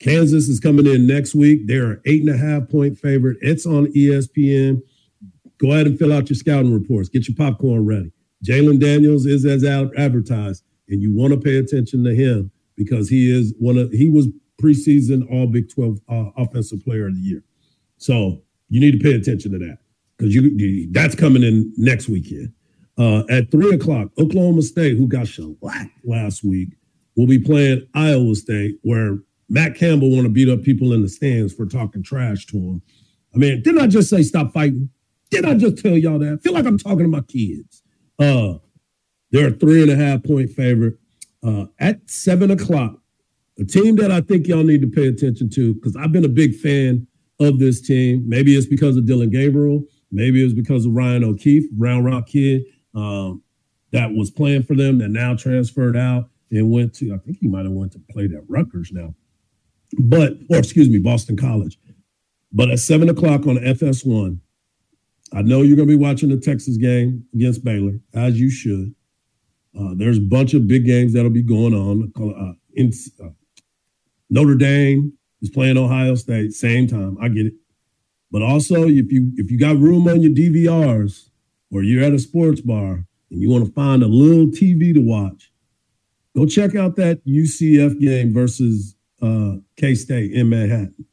Kansas 0.00 0.48
is 0.48 0.60
coming 0.60 0.86
in 0.86 1.06
next 1.06 1.34
week. 1.34 1.66
They're 1.66 1.92
an 1.92 2.00
eight 2.04 2.20
and 2.20 2.30
a 2.30 2.36
half 2.36 2.68
point 2.68 2.98
favorite. 2.98 3.38
It's 3.40 3.64
on 3.64 3.86
ESPN. 3.92 4.82
Go 5.58 5.72
ahead 5.72 5.86
and 5.86 5.98
fill 5.98 6.12
out 6.12 6.28
your 6.28 6.36
scouting 6.36 6.72
reports. 6.72 7.08
Get 7.08 7.28
your 7.28 7.36
popcorn 7.36 7.86
ready. 7.86 8.12
Jalon 8.44 8.78
Daniels 8.78 9.24
is 9.24 9.46
as 9.46 9.64
advertised, 9.64 10.62
and 10.88 11.00
you 11.00 11.14
want 11.14 11.32
to 11.32 11.40
pay 11.40 11.56
attention 11.56 12.04
to 12.04 12.14
him 12.14 12.50
because 12.76 13.08
he 13.08 13.30
is 13.30 13.54
one 13.58 13.78
of 13.78 13.90
he 13.92 14.10
was 14.10 14.28
preseason 14.60 15.30
All 15.30 15.46
Big 15.46 15.72
Twelve 15.72 16.00
uh, 16.08 16.30
Offensive 16.36 16.84
Player 16.84 17.06
of 17.06 17.14
the 17.14 17.20
Year. 17.20 17.42
So 17.96 18.42
you 18.68 18.80
need 18.80 18.92
to 18.92 18.98
pay 18.98 19.14
attention 19.14 19.52
to 19.52 19.58
that 19.58 19.78
because 20.16 20.34
you, 20.34 20.42
you, 20.56 20.88
that's 20.92 21.14
coming 21.14 21.42
in 21.42 21.72
next 21.76 22.08
weekend. 22.08 22.52
Uh, 22.98 23.24
at 23.28 23.50
three 23.50 23.74
o'clock, 23.74 24.08
Oklahoma 24.18 24.62
State, 24.62 24.96
who 24.96 25.06
got 25.06 25.28
shellacked 25.28 25.90
last 26.04 26.42
week, 26.42 26.70
will 27.16 27.26
be 27.26 27.38
playing 27.38 27.86
Iowa 27.94 28.34
State, 28.34 28.78
where 28.82 29.18
Matt 29.48 29.74
Campbell 29.74 30.10
want 30.10 30.24
to 30.24 30.30
beat 30.30 30.48
up 30.48 30.62
people 30.62 30.92
in 30.92 31.02
the 31.02 31.08
stands 31.08 31.52
for 31.52 31.66
talking 31.66 32.02
trash 32.02 32.46
to 32.46 32.56
him. 32.56 32.82
I 33.34 33.38
mean, 33.38 33.62
didn't 33.62 33.82
I 33.82 33.86
just 33.86 34.08
say 34.08 34.22
stop 34.22 34.52
fighting? 34.52 34.88
Didn't 35.30 35.50
I 35.50 35.54
just 35.54 35.82
tell 35.82 35.96
y'all 35.96 36.18
that? 36.18 36.32
I 36.32 36.36
feel 36.36 36.52
like 36.52 36.66
I'm 36.66 36.78
talking 36.78 37.00
to 37.00 37.08
my 37.08 37.20
kids. 37.20 37.82
Uh, 38.18 38.54
they're 39.30 39.48
a 39.48 39.52
three 39.52 39.82
and 39.82 39.90
a 39.90 39.96
half 39.96 40.22
point 40.22 40.50
favorite. 40.50 40.94
Uh, 41.42 41.66
at 41.78 42.08
seven 42.08 42.50
o'clock, 42.50 42.98
a 43.58 43.64
team 43.64 43.96
that 43.96 44.10
I 44.10 44.20
think 44.20 44.46
y'all 44.46 44.64
need 44.64 44.80
to 44.80 44.88
pay 44.88 45.06
attention 45.06 45.50
to, 45.50 45.74
because 45.74 45.96
I've 45.96 46.12
been 46.12 46.24
a 46.24 46.28
big 46.28 46.54
fan 46.54 47.06
of 47.38 47.58
this 47.58 47.80
team. 47.80 48.24
Maybe 48.26 48.56
it's 48.56 48.66
because 48.66 48.96
of 48.96 49.06
Dillon 49.06 49.30
Gabriel. 49.30 49.84
Maybe 50.10 50.40
it 50.40 50.44
was 50.44 50.54
because 50.54 50.86
of 50.86 50.92
Ryan 50.92 51.24
O'Keefe, 51.24 51.64
Round 51.76 52.04
Rock 52.04 52.28
kid, 52.28 52.62
um, 52.94 53.42
that 53.92 54.12
was 54.12 54.30
playing 54.30 54.62
for 54.62 54.74
them 54.74 54.98
that 54.98 55.08
now 55.08 55.34
transferred 55.34 55.96
out 55.96 56.28
and 56.50 56.70
went 56.70 56.94
to, 56.94 57.14
I 57.14 57.18
think 57.18 57.38
he 57.40 57.48
might 57.48 57.64
have 57.64 57.72
went 57.72 57.92
to 57.92 58.00
play 58.10 58.24
at 58.24 58.48
Rutgers 58.48 58.90
now. 58.92 59.14
But, 59.98 60.34
or 60.50 60.58
excuse 60.58 60.88
me, 60.88 60.98
Boston 60.98 61.36
College. 61.36 61.78
But 62.52 62.70
at 62.70 62.78
seven 62.78 63.08
o'clock 63.08 63.46
on 63.46 63.56
FS1, 63.56 64.38
I 65.32 65.42
know 65.42 65.62
you're 65.62 65.76
going 65.76 65.88
to 65.88 65.96
be 65.96 66.02
watching 66.02 66.28
the 66.28 66.36
Texas 66.38 66.76
game 66.76 67.24
against 67.34 67.64
Baylor, 67.64 68.00
as 68.14 68.38
you 68.40 68.50
should. 68.50 68.94
Uh, 69.78 69.94
there's 69.94 70.18
a 70.18 70.22
bunch 70.22 70.54
of 70.54 70.66
big 70.66 70.86
games 70.86 71.12
that'll 71.12 71.30
be 71.30 71.42
going 71.42 71.74
on. 71.74 72.12
Uh, 72.16 72.52
in, 72.74 72.92
uh, 73.22 73.28
Notre 74.30 74.54
Dame 74.54 75.12
is 75.42 75.50
playing 75.50 75.76
Ohio 75.76 76.14
State, 76.14 76.52
same 76.52 76.86
time. 76.86 77.18
I 77.20 77.28
get 77.28 77.46
it. 77.46 77.54
But 78.30 78.42
also, 78.42 78.88
if 78.88 79.12
you 79.12 79.32
if 79.36 79.50
you 79.50 79.58
got 79.58 79.78
room 79.78 80.08
on 80.08 80.20
your 80.20 80.32
DVRs 80.32 81.30
or 81.70 81.82
you're 81.82 82.02
at 82.02 82.12
a 82.12 82.18
sports 82.18 82.60
bar 82.60 83.06
and 83.30 83.40
you 83.40 83.48
want 83.48 83.66
to 83.66 83.72
find 83.72 84.02
a 84.02 84.08
little 84.08 84.46
TV 84.46 84.92
to 84.94 85.00
watch, 85.00 85.52
go 86.36 86.46
check 86.46 86.74
out 86.74 86.96
that 86.96 87.24
UCF 87.24 88.00
game 88.00 88.34
versus 88.34 88.96
uh, 89.22 89.56
K 89.76 89.94
State 89.94 90.32
in 90.32 90.48
Manhattan. 90.48 91.06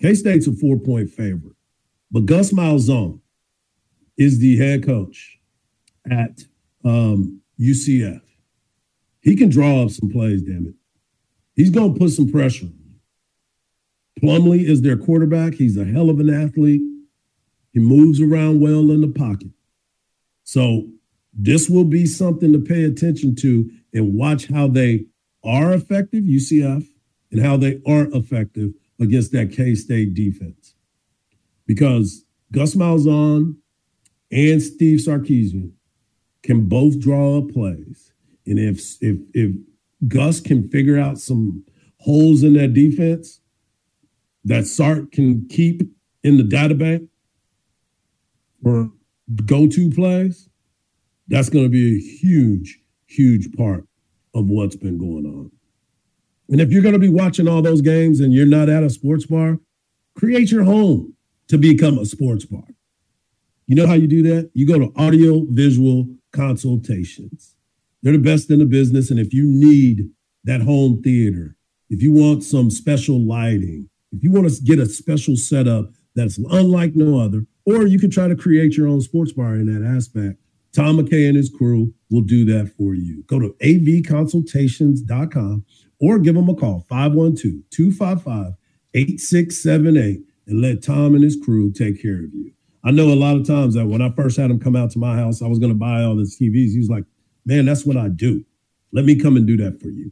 K 0.00 0.14
State's 0.14 0.46
a 0.46 0.52
four 0.52 0.78
point 0.78 1.10
favorite, 1.10 1.56
but 2.10 2.26
Gus 2.26 2.52
Malzahn 2.52 3.20
is 4.16 4.38
the 4.38 4.56
head 4.56 4.84
coach 4.84 5.38
at 6.10 6.44
um, 6.84 7.40
UCF. 7.60 8.20
He 9.20 9.36
can 9.36 9.48
draw 9.48 9.82
up 9.82 9.90
some 9.90 10.10
plays, 10.10 10.42
damn 10.42 10.66
it. 10.66 10.74
He's 11.54 11.70
going 11.70 11.94
to 11.94 11.98
put 11.98 12.10
some 12.10 12.30
pressure 12.30 12.68
Plumlee 14.24 14.64
is 14.64 14.82
their 14.82 14.96
quarterback. 14.96 15.54
He's 15.54 15.76
a 15.76 15.84
hell 15.84 16.08
of 16.08 16.18
an 16.18 16.30
athlete. 16.30 16.82
He 17.72 17.80
moves 17.80 18.20
around 18.20 18.60
well 18.60 18.90
in 18.90 19.00
the 19.00 19.08
pocket. 19.08 19.50
So 20.44 20.88
this 21.32 21.68
will 21.68 21.84
be 21.84 22.06
something 22.06 22.52
to 22.52 22.58
pay 22.58 22.84
attention 22.84 23.34
to 23.36 23.70
and 23.92 24.14
watch 24.14 24.46
how 24.46 24.68
they 24.68 25.06
are 25.42 25.72
effective, 25.74 26.24
UCF, 26.24 26.86
and 27.30 27.42
how 27.42 27.56
they 27.56 27.80
aren't 27.86 28.14
effective 28.14 28.72
against 29.00 29.32
that 29.32 29.52
K 29.52 29.74
State 29.74 30.14
defense. 30.14 30.74
Because 31.66 32.24
Gus 32.52 32.74
Malzahn 32.74 33.56
and 34.30 34.62
Steve 34.62 35.00
Sarkisian 35.00 35.72
can 36.42 36.66
both 36.66 36.98
draw 37.00 37.38
up 37.38 37.52
plays. 37.52 38.12
And 38.46 38.58
if 38.58 38.80
if 39.02 39.18
if 39.34 39.54
Gus 40.06 40.40
can 40.40 40.68
figure 40.68 40.98
out 40.98 41.18
some 41.18 41.64
holes 41.98 42.42
in 42.42 42.52
that 42.54 42.74
defense 42.74 43.40
that 44.44 44.66
Sark 44.66 45.12
can 45.12 45.46
keep 45.48 45.82
in 46.22 46.36
the 46.36 46.42
data 46.42 46.74
bank 46.74 47.08
for 48.62 48.90
go-to 49.44 49.90
plays, 49.90 50.48
that's 51.28 51.48
going 51.48 51.64
to 51.64 51.70
be 51.70 51.96
a 51.96 52.00
huge, 52.00 52.80
huge 53.06 53.52
part 53.56 53.86
of 54.34 54.46
what's 54.48 54.76
been 54.76 54.98
going 54.98 55.26
on. 55.26 55.50
And 56.48 56.60
if 56.60 56.70
you're 56.70 56.82
going 56.82 56.94
to 56.94 56.98
be 56.98 57.08
watching 57.08 57.48
all 57.48 57.62
those 57.62 57.80
games 57.80 58.20
and 58.20 58.32
you're 58.32 58.46
not 58.46 58.68
at 58.68 58.82
a 58.82 58.90
sports 58.90 59.26
bar, 59.26 59.58
create 60.14 60.50
your 60.50 60.64
home 60.64 61.14
to 61.48 61.56
become 61.56 61.98
a 61.98 62.04
sports 62.04 62.44
bar. 62.44 62.64
You 63.66 63.76
know 63.76 63.86
how 63.86 63.94
you 63.94 64.06
do 64.06 64.22
that? 64.24 64.50
You 64.52 64.66
go 64.66 64.78
to 64.78 64.92
audio 64.96 65.46
visual 65.48 66.06
consultations. 66.32 67.54
They're 68.02 68.12
the 68.12 68.18
best 68.18 68.50
in 68.50 68.58
the 68.58 68.66
business. 68.66 69.10
And 69.10 69.18
if 69.18 69.32
you 69.32 69.44
need 69.46 70.10
that 70.44 70.60
home 70.60 71.00
theater, 71.02 71.56
if 71.88 72.02
you 72.02 72.12
want 72.12 72.44
some 72.44 72.70
special 72.70 73.18
lighting, 73.18 73.88
if 74.14 74.22
you 74.22 74.30
want 74.30 74.48
to 74.48 74.62
get 74.62 74.78
a 74.78 74.86
special 74.86 75.36
setup 75.36 75.90
that's 76.14 76.38
unlike 76.50 76.94
no 76.94 77.18
other, 77.18 77.44
or 77.66 77.86
you 77.86 77.98
can 77.98 78.10
try 78.10 78.28
to 78.28 78.36
create 78.36 78.76
your 78.76 78.88
own 78.88 79.00
sports 79.00 79.32
bar 79.32 79.56
in 79.56 79.66
that 79.66 79.82
aspect, 79.86 80.38
Tom 80.74 80.98
McKay 80.98 81.28
and 81.28 81.36
his 81.36 81.50
crew 81.50 81.92
will 82.10 82.22
do 82.22 82.44
that 82.46 82.72
for 82.76 82.94
you. 82.94 83.22
Go 83.26 83.38
to 83.38 83.54
avconsultations.com 83.62 85.64
or 86.00 86.18
give 86.18 86.34
them 86.34 86.48
a 86.48 86.54
call 86.54 86.84
512 86.88 87.62
255 87.70 88.54
8678 88.94 90.20
and 90.46 90.60
let 90.60 90.82
Tom 90.82 91.14
and 91.14 91.24
his 91.24 91.38
crew 91.42 91.72
take 91.72 92.02
care 92.02 92.24
of 92.24 92.34
you. 92.34 92.52
I 92.84 92.90
know 92.90 93.06
a 93.06 93.14
lot 93.14 93.36
of 93.36 93.46
times 93.46 93.74
that 93.74 93.86
when 93.86 94.02
I 94.02 94.10
first 94.10 94.36
had 94.36 94.50
him 94.50 94.60
come 94.60 94.76
out 94.76 94.90
to 94.90 94.98
my 94.98 95.16
house, 95.16 95.40
I 95.40 95.46
was 95.46 95.58
going 95.58 95.72
to 95.72 95.78
buy 95.78 96.02
all 96.02 96.16
these 96.16 96.38
TVs. 96.38 96.72
He 96.72 96.78
was 96.78 96.90
like, 96.90 97.04
man, 97.46 97.64
that's 97.64 97.86
what 97.86 97.96
I 97.96 98.08
do. 98.08 98.44
Let 98.92 99.04
me 99.04 99.18
come 99.18 99.36
and 99.36 99.46
do 99.46 99.56
that 99.58 99.80
for 99.80 99.88
you. 99.88 100.10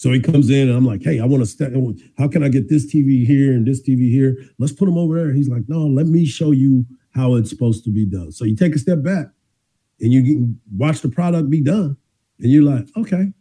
So 0.00 0.10
he 0.12 0.18
comes 0.18 0.48
in 0.48 0.66
and 0.66 0.74
I'm 0.74 0.86
like, 0.86 1.02
hey, 1.02 1.20
I 1.20 1.26
want 1.26 1.42
to 1.42 1.46
step. 1.46 1.74
How 2.16 2.26
can 2.26 2.42
I 2.42 2.48
get 2.48 2.70
this 2.70 2.90
TV 2.90 3.26
here 3.26 3.52
and 3.52 3.66
this 3.66 3.86
TV 3.86 4.10
here? 4.10 4.34
Let's 4.58 4.72
put 4.72 4.86
them 4.86 4.96
over 4.96 5.22
there. 5.22 5.34
He's 5.34 5.50
like, 5.50 5.64
no, 5.68 5.86
let 5.86 6.06
me 6.06 6.24
show 6.24 6.52
you 6.52 6.86
how 7.10 7.34
it's 7.34 7.50
supposed 7.50 7.84
to 7.84 7.90
be 7.90 8.06
done. 8.06 8.32
So 8.32 8.46
you 8.46 8.56
take 8.56 8.74
a 8.74 8.78
step 8.78 9.02
back 9.02 9.26
and 10.00 10.10
you 10.10 10.54
watch 10.74 11.02
the 11.02 11.10
product 11.10 11.50
be 11.50 11.60
done. 11.60 11.98
And 12.38 12.50
you're 12.50 12.62
like, 12.62 12.86
okay, 12.96 13.34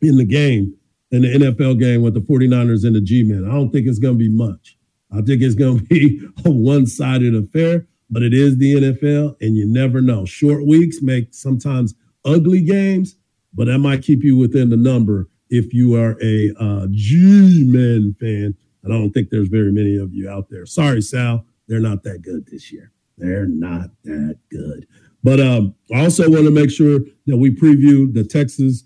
in 0.00 0.16
the 0.16 0.24
game, 0.24 0.74
in 1.10 1.22
the 1.22 1.28
NFL 1.28 1.78
game 1.78 2.00
with 2.00 2.14
the 2.14 2.20
49ers 2.20 2.86
and 2.86 2.96
the 2.96 3.02
G-Men. 3.02 3.44
I 3.46 3.52
don't 3.52 3.70
think 3.70 3.86
it's 3.86 3.98
going 3.98 4.14
to 4.14 4.18
be 4.18 4.30
much. 4.30 4.78
I 5.12 5.20
think 5.20 5.42
it's 5.42 5.54
going 5.54 5.78
to 5.80 5.84
be 5.84 6.26
a 6.44 6.50
one-sided 6.50 7.34
affair, 7.34 7.86
but 8.08 8.22
it 8.22 8.32
is 8.32 8.56
the 8.56 8.74
NFL, 8.74 9.36
and 9.42 9.56
you 9.56 9.66
never 9.66 10.00
know. 10.00 10.24
Short 10.24 10.66
weeks 10.66 11.02
make 11.02 11.34
sometimes 11.34 11.94
ugly 12.24 12.62
games, 12.62 13.16
but 13.52 13.66
that 13.66 13.78
might 13.78 14.02
keep 14.02 14.22
you 14.22 14.38
within 14.38 14.70
the 14.70 14.76
number 14.76 15.28
if 15.50 15.74
you 15.74 15.96
are 15.96 16.16
a 16.22 16.52
uh, 16.58 16.86
G-Men 16.90 18.16
fan. 18.18 18.54
And 18.82 18.94
I 18.94 18.98
don't 18.98 19.10
think 19.10 19.28
there's 19.30 19.48
very 19.48 19.72
many 19.72 19.96
of 19.96 20.14
you 20.14 20.30
out 20.30 20.48
there. 20.48 20.64
Sorry, 20.64 21.02
Sal. 21.02 21.44
They're 21.68 21.80
not 21.80 22.04
that 22.04 22.22
good 22.22 22.46
this 22.46 22.72
year. 22.72 22.92
They're 23.18 23.46
not 23.46 23.90
that 24.04 24.38
good. 24.50 24.86
But 25.26 25.40
um, 25.40 25.74
I 25.92 26.04
also 26.04 26.30
want 26.30 26.44
to 26.44 26.52
make 26.52 26.70
sure 26.70 27.00
that 27.26 27.36
we 27.36 27.50
preview 27.50 28.14
the 28.14 28.22
Texas 28.22 28.84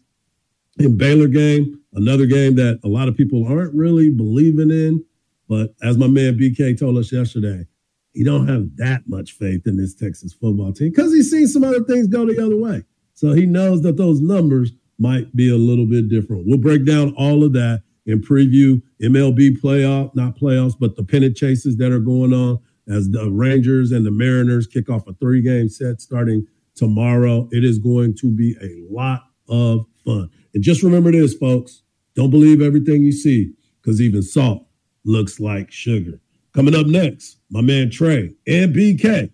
and 0.79 0.97
Baylor 0.97 1.29
game, 1.29 1.83
another 1.93 2.25
game 2.25 2.55
that 2.55 2.81
a 2.83 2.89
lot 2.89 3.09
of 3.09 3.15
people 3.15 3.47
aren't 3.47 3.75
really 3.75 4.09
believing 4.09 4.71
in. 4.71 5.05
But 5.51 5.75
as 5.83 5.99
my 5.99 6.07
man 6.07 6.39
BK 6.39 6.81
told 6.81 6.97
us 6.97 7.13
yesterday, 7.13 7.67
he 8.15 8.25
don't 8.25 8.49
have 8.49 8.75
that 8.77 9.03
much 9.07 9.33
faith 9.33 9.67
in 9.67 9.77
this 9.77 9.95
Texas 9.95 10.33
football 10.33 10.73
team 10.73 10.89
because 10.89 11.13
he's 11.13 11.31
seen 11.31 11.47
some 11.47 11.63
other 11.63 11.85
things 11.85 12.07
go 12.07 12.25
the 12.25 12.43
other 12.43 12.57
way. 12.57 12.85
So 13.13 13.35
he 13.35 13.45
knows 13.45 13.83
that 13.83 13.99
those 13.99 14.23
numbers 14.23 14.73
might 14.99 15.37
be 15.37 15.51
a 15.51 15.59
little 15.59 15.85
bit 15.85 16.09
different. 16.09 16.45
We'll 16.47 16.57
break 16.57 16.87
down 16.87 17.13
all 17.19 17.45
of 17.45 17.53
that 17.53 17.83
and 18.07 18.27
preview 18.27 18.81
MLB 19.03 19.61
playoff, 19.61 20.17
not 20.17 20.39
playoffs, 20.39 20.73
but 20.81 20.97
the 20.97 21.05
pennant 21.05 21.37
chases 21.37 21.77
that 21.77 21.93
are 21.93 22.01
going 22.01 22.33
on 22.33 22.61
as 22.91 23.11
the 23.11 23.31
Rangers 23.31 23.93
and 23.93 24.05
the 24.05 24.11
Mariners 24.11 24.67
kick 24.67 24.89
off 24.91 25.07
a 25.07 25.15
three 25.15 25.43
game 25.43 25.69
set 25.69 26.01
starting 26.01 26.47
tomorrow. 26.75 27.49
It 27.53 27.65
is 27.65 27.79
going 27.79 28.17
to 28.17 28.31
be 28.31 28.57
a 28.61 28.93
lot 28.93 29.23
of 29.49 29.87
fun. 30.05 30.31
And 30.55 30.63
just 30.63 30.83
remember 30.83 31.13
this, 31.13 31.35
folks. 31.35 31.83
Don't 32.17 32.31
believe 32.31 32.61
everything 32.61 33.03
you 33.03 33.13
see, 33.13 33.53
because 33.81 34.01
even 34.01 34.23
salt 34.23 34.67
looks 35.05 35.39
like 35.41 35.71
sugar. 35.71 36.21
Coming 36.53 36.75
up 36.75 36.87
next, 36.87 37.39
my 37.51 37.61
man 37.61 37.91
Trey 37.91 38.35
and 38.47 38.75
BK 38.75 39.31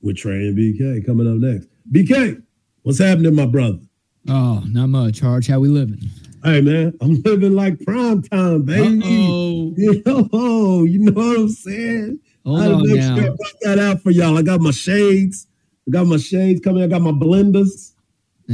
with 0.00 0.16
Trey 0.16 0.48
and 0.48 0.56
BK 0.56 1.04
coming 1.04 1.30
up 1.30 1.38
next. 1.38 1.68
BK, 1.92 2.42
what's 2.82 2.98
happening, 2.98 3.34
my 3.34 3.46
brother? 3.46 3.80
Oh, 4.28 4.62
not 4.66 4.86
much. 4.86 5.20
Harge, 5.20 5.46
how 5.48 5.60
we 5.60 5.68
living? 5.68 6.00
Hey 6.42 6.60
man, 6.60 6.92
I'm 7.00 7.22
living 7.22 7.54
like 7.54 7.80
prime 7.84 8.22
time, 8.22 8.62
baby. 8.64 9.00
Uh-oh. 9.02 9.74
Yo, 10.32 10.84
you 10.84 10.98
know 10.98 11.12
what 11.12 11.38
I'm 11.38 11.48
saying? 11.48 12.20
Hold 12.44 12.60
I 12.60 12.66
on 12.72 12.82
now. 12.88 13.16
sure 13.16 13.24
I 13.24 13.26
brought 13.28 13.60
that 13.62 13.78
out 13.78 14.00
for 14.02 14.10
y'all. 14.10 14.36
I 14.36 14.42
got 14.42 14.60
my 14.60 14.70
shades. 14.70 15.46
I 15.88 15.90
got 15.90 16.06
my 16.06 16.16
shades 16.18 16.60
coming. 16.60 16.82
I 16.82 16.86
got 16.86 17.02
my 17.02 17.12
blenders. 17.12 17.92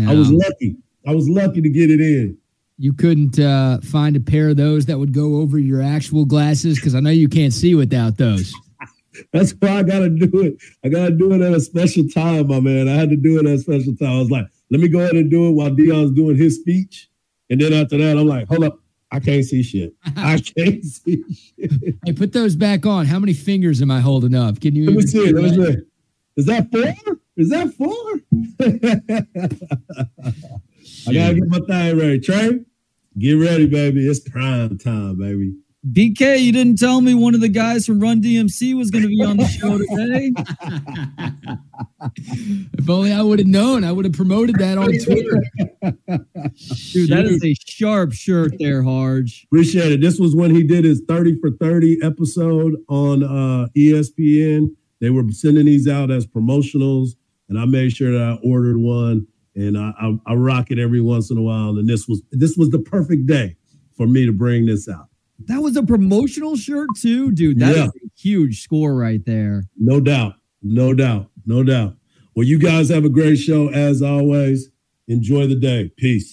I 0.07 0.15
was 0.15 0.31
lucky. 0.31 0.77
I 1.07 1.15
was 1.15 1.29
lucky 1.29 1.61
to 1.61 1.69
get 1.69 1.91
it 1.91 2.01
in. 2.01 2.37
you 2.79 2.93
couldn't 2.93 3.39
uh, 3.41 3.79
find 3.83 4.15
a 4.17 4.21
pair 4.21 4.49
of 4.51 4.57
those 4.57 4.87
that 4.87 4.99
would 4.99 5.13
go 5.13 5.37
over 5.37 5.59
your 5.59 5.83
actual 5.83 6.25
glasses 6.25 6.77
because 6.77 6.95
I 6.95 7.01
know 7.01 7.11
you 7.11 7.29
can't 7.29 7.53
see 7.53 7.75
without 7.75 8.17
those. 8.17 8.53
That's 9.33 9.51
why 9.59 9.79
I 9.79 9.83
gotta 9.83 10.09
do 10.09 10.41
it. 10.43 10.57
I 10.85 10.89
gotta 10.89 11.11
do 11.11 11.33
it 11.33 11.41
at 11.43 11.53
a 11.53 11.61
special 11.61 12.09
time, 12.09 12.47
my 12.47 12.61
man. 12.61 12.89
I 12.89 12.93
had 12.95 13.11
to 13.11 13.17
do 13.17 13.39
it 13.39 13.47
at 13.47 13.55
a 13.55 13.59
special 13.59 13.95
time. 13.97 14.11
I 14.17 14.19
was 14.19 14.31
like, 14.31 14.47
let 14.71 14.81
me 14.81 14.89
go 14.89 15.01
ahead 15.01 15.15
and 15.15 15.31
do 15.31 15.49
it 15.49 15.53
while 15.53 15.71
Deion's 15.71 16.13
doing 16.13 16.37
his 16.37 16.57
speech. 16.61 17.09
And 17.51 17.61
then 17.61 17.73
after 17.73 17.99
that, 17.99 18.17
I'm 18.17 18.27
like, 18.29 18.47
hold 18.47 18.65
up, 18.65 18.79
I 19.13 19.21
can't 19.21 19.45
see 19.45 19.63
shit. 19.63 19.95
I 20.17 20.39
can't 20.39 20.85
see 20.85 21.23
shit. 21.33 21.73
Hey, 22.05 22.13
put 22.13 22.33
those 22.33 22.57
back 22.57 22.87
on. 22.87 23.07
How 23.07 23.19
many 23.19 23.35
fingers 23.35 23.83
am 23.83 23.91
I 23.91 24.01
holding 24.01 24.35
up? 24.35 24.61
Can 24.61 24.75
you? 24.75 24.87
Let 24.87 24.93
me 24.93 24.99
even 24.99 25.09
see 25.09 25.19
it. 25.19 25.35
Let 25.35 25.45
me 25.45 25.51
that? 25.51 25.67
see. 25.67 25.73
it. 25.73 25.87
Is 26.37 26.47
that 26.47 26.71
four? 26.71 26.95
Is 27.37 27.51
that 27.51 27.75
four? 27.75 28.21
I 31.09 31.13
gotta 31.13 31.35
get 31.35 31.49
my 31.49 31.59
thing 31.61 31.99
ready. 31.99 32.21
Trey, 32.21 32.61
get 33.19 33.35
ready, 33.35 33.67
baby. 33.67 34.07
It's 34.07 34.21
prime 34.21 34.79
time, 34.79 35.19
baby. 35.19 35.55
BK, 35.89 36.41
you 36.43 36.53
didn't 36.53 36.79
tell 36.79 37.01
me 37.01 37.15
one 37.15 37.35
of 37.35 37.41
the 37.41 37.49
guys 37.49 37.87
from 37.87 38.01
Run 38.01 38.21
DMC 38.21 38.77
was 38.77 38.91
going 38.91 39.03
to 39.03 39.09
be 39.09 39.23
on 39.25 39.39
the 39.39 39.47
show 39.47 39.79
today. 39.79 40.33
If 42.79 42.89
only 42.89 43.13
I 43.13 43.21
would 43.21 43.39
have 43.39 43.49
known, 43.49 43.85
I 43.85 43.93
would 43.93 44.07
have 44.07 44.15
promoted 44.15 44.57
that 44.57 44.79
on 44.79 44.87
Twitter. 44.87 45.43
Dude, 46.93 47.11
that 47.11 47.27
is 47.27 47.45
a 47.45 47.55
sharp 47.67 48.13
shirt 48.13 48.55
there, 48.59 48.83
Hardge. 48.83 49.45
Appreciate 49.45 49.93
it. 49.93 50.01
This 50.01 50.19
was 50.19 50.35
when 50.35 50.55
he 50.55 50.63
did 50.63 50.85
his 50.85 51.03
30 51.07 51.39
for 51.41 51.51
30 51.51 51.99
episode 52.03 52.77
on 52.89 53.23
uh, 53.23 53.69
ESPN. 53.77 54.75
They 55.01 55.11
were 55.11 55.25
sending 55.31 55.67
these 55.67 55.87
out 55.87 56.11
as 56.11 56.27
promotionals, 56.27 57.11
and 57.51 57.59
I 57.59 57.67
made 57.67 57.93
sure 57.93 58.13
that 58.13 58.23
I 58.23 58.39
ordered 58.43 58.79
one, 58.79 59.27
and 59.55 59.77
I, 59.77 59.93
I, 60.01 60.19
I 60.27 60.35
rock 60.35 60.71
it 60.71 60.79
every 60.79 61.03
once 61.03 61.31
in 61.31 61.37
a 61.37 61.43
while. 61.43 61.77
And 61.77 61.87
this 61.87 62.09
was 62.09 62.23
this 62.33 62.57
was 62.57 62.71
the 62.71 62.79
perfect 62.79 63.27
day 63.27 63.57
for 63.95 64.07
me 64.07 64.25
to 64.25 64.33
bring 64.33 64.65
this 64.67 64.89
out. 64.89 65.10
That 65.47 65.63
was 65.63 65.77
a 65.77 65.83
promotional 65.83 66.57
shirt 66.57 66.89
too, 66.97 67.33
dude. 67.33 67.59
That's 67.59 67.77
Yeah. 67.77 67.87
a 67.87 67.91
huge 68.19 68.63
score 68.63 68.95
right 68.95 69.25
there. 69.25 69.65
No 69.79 70.01
doubt. 70.01 70.35
No 70.63 70.93
doubt. 70.95 71.31
No 71.47 71.63
doubt. 71.65 71.97
Well, 72.37 72.47
you 72.47 72.59
guys 72.59 72.89
have 72.91 73.05
a 73.05 73.09
great 73.09 73.37
show 73.37 73.69
as 73.69 74.03
always. 74.03 74.71
Enjoy 75.09 75.47
the 75.47 75.57
day. 75.57 75.91
Peace. 75.97 76.29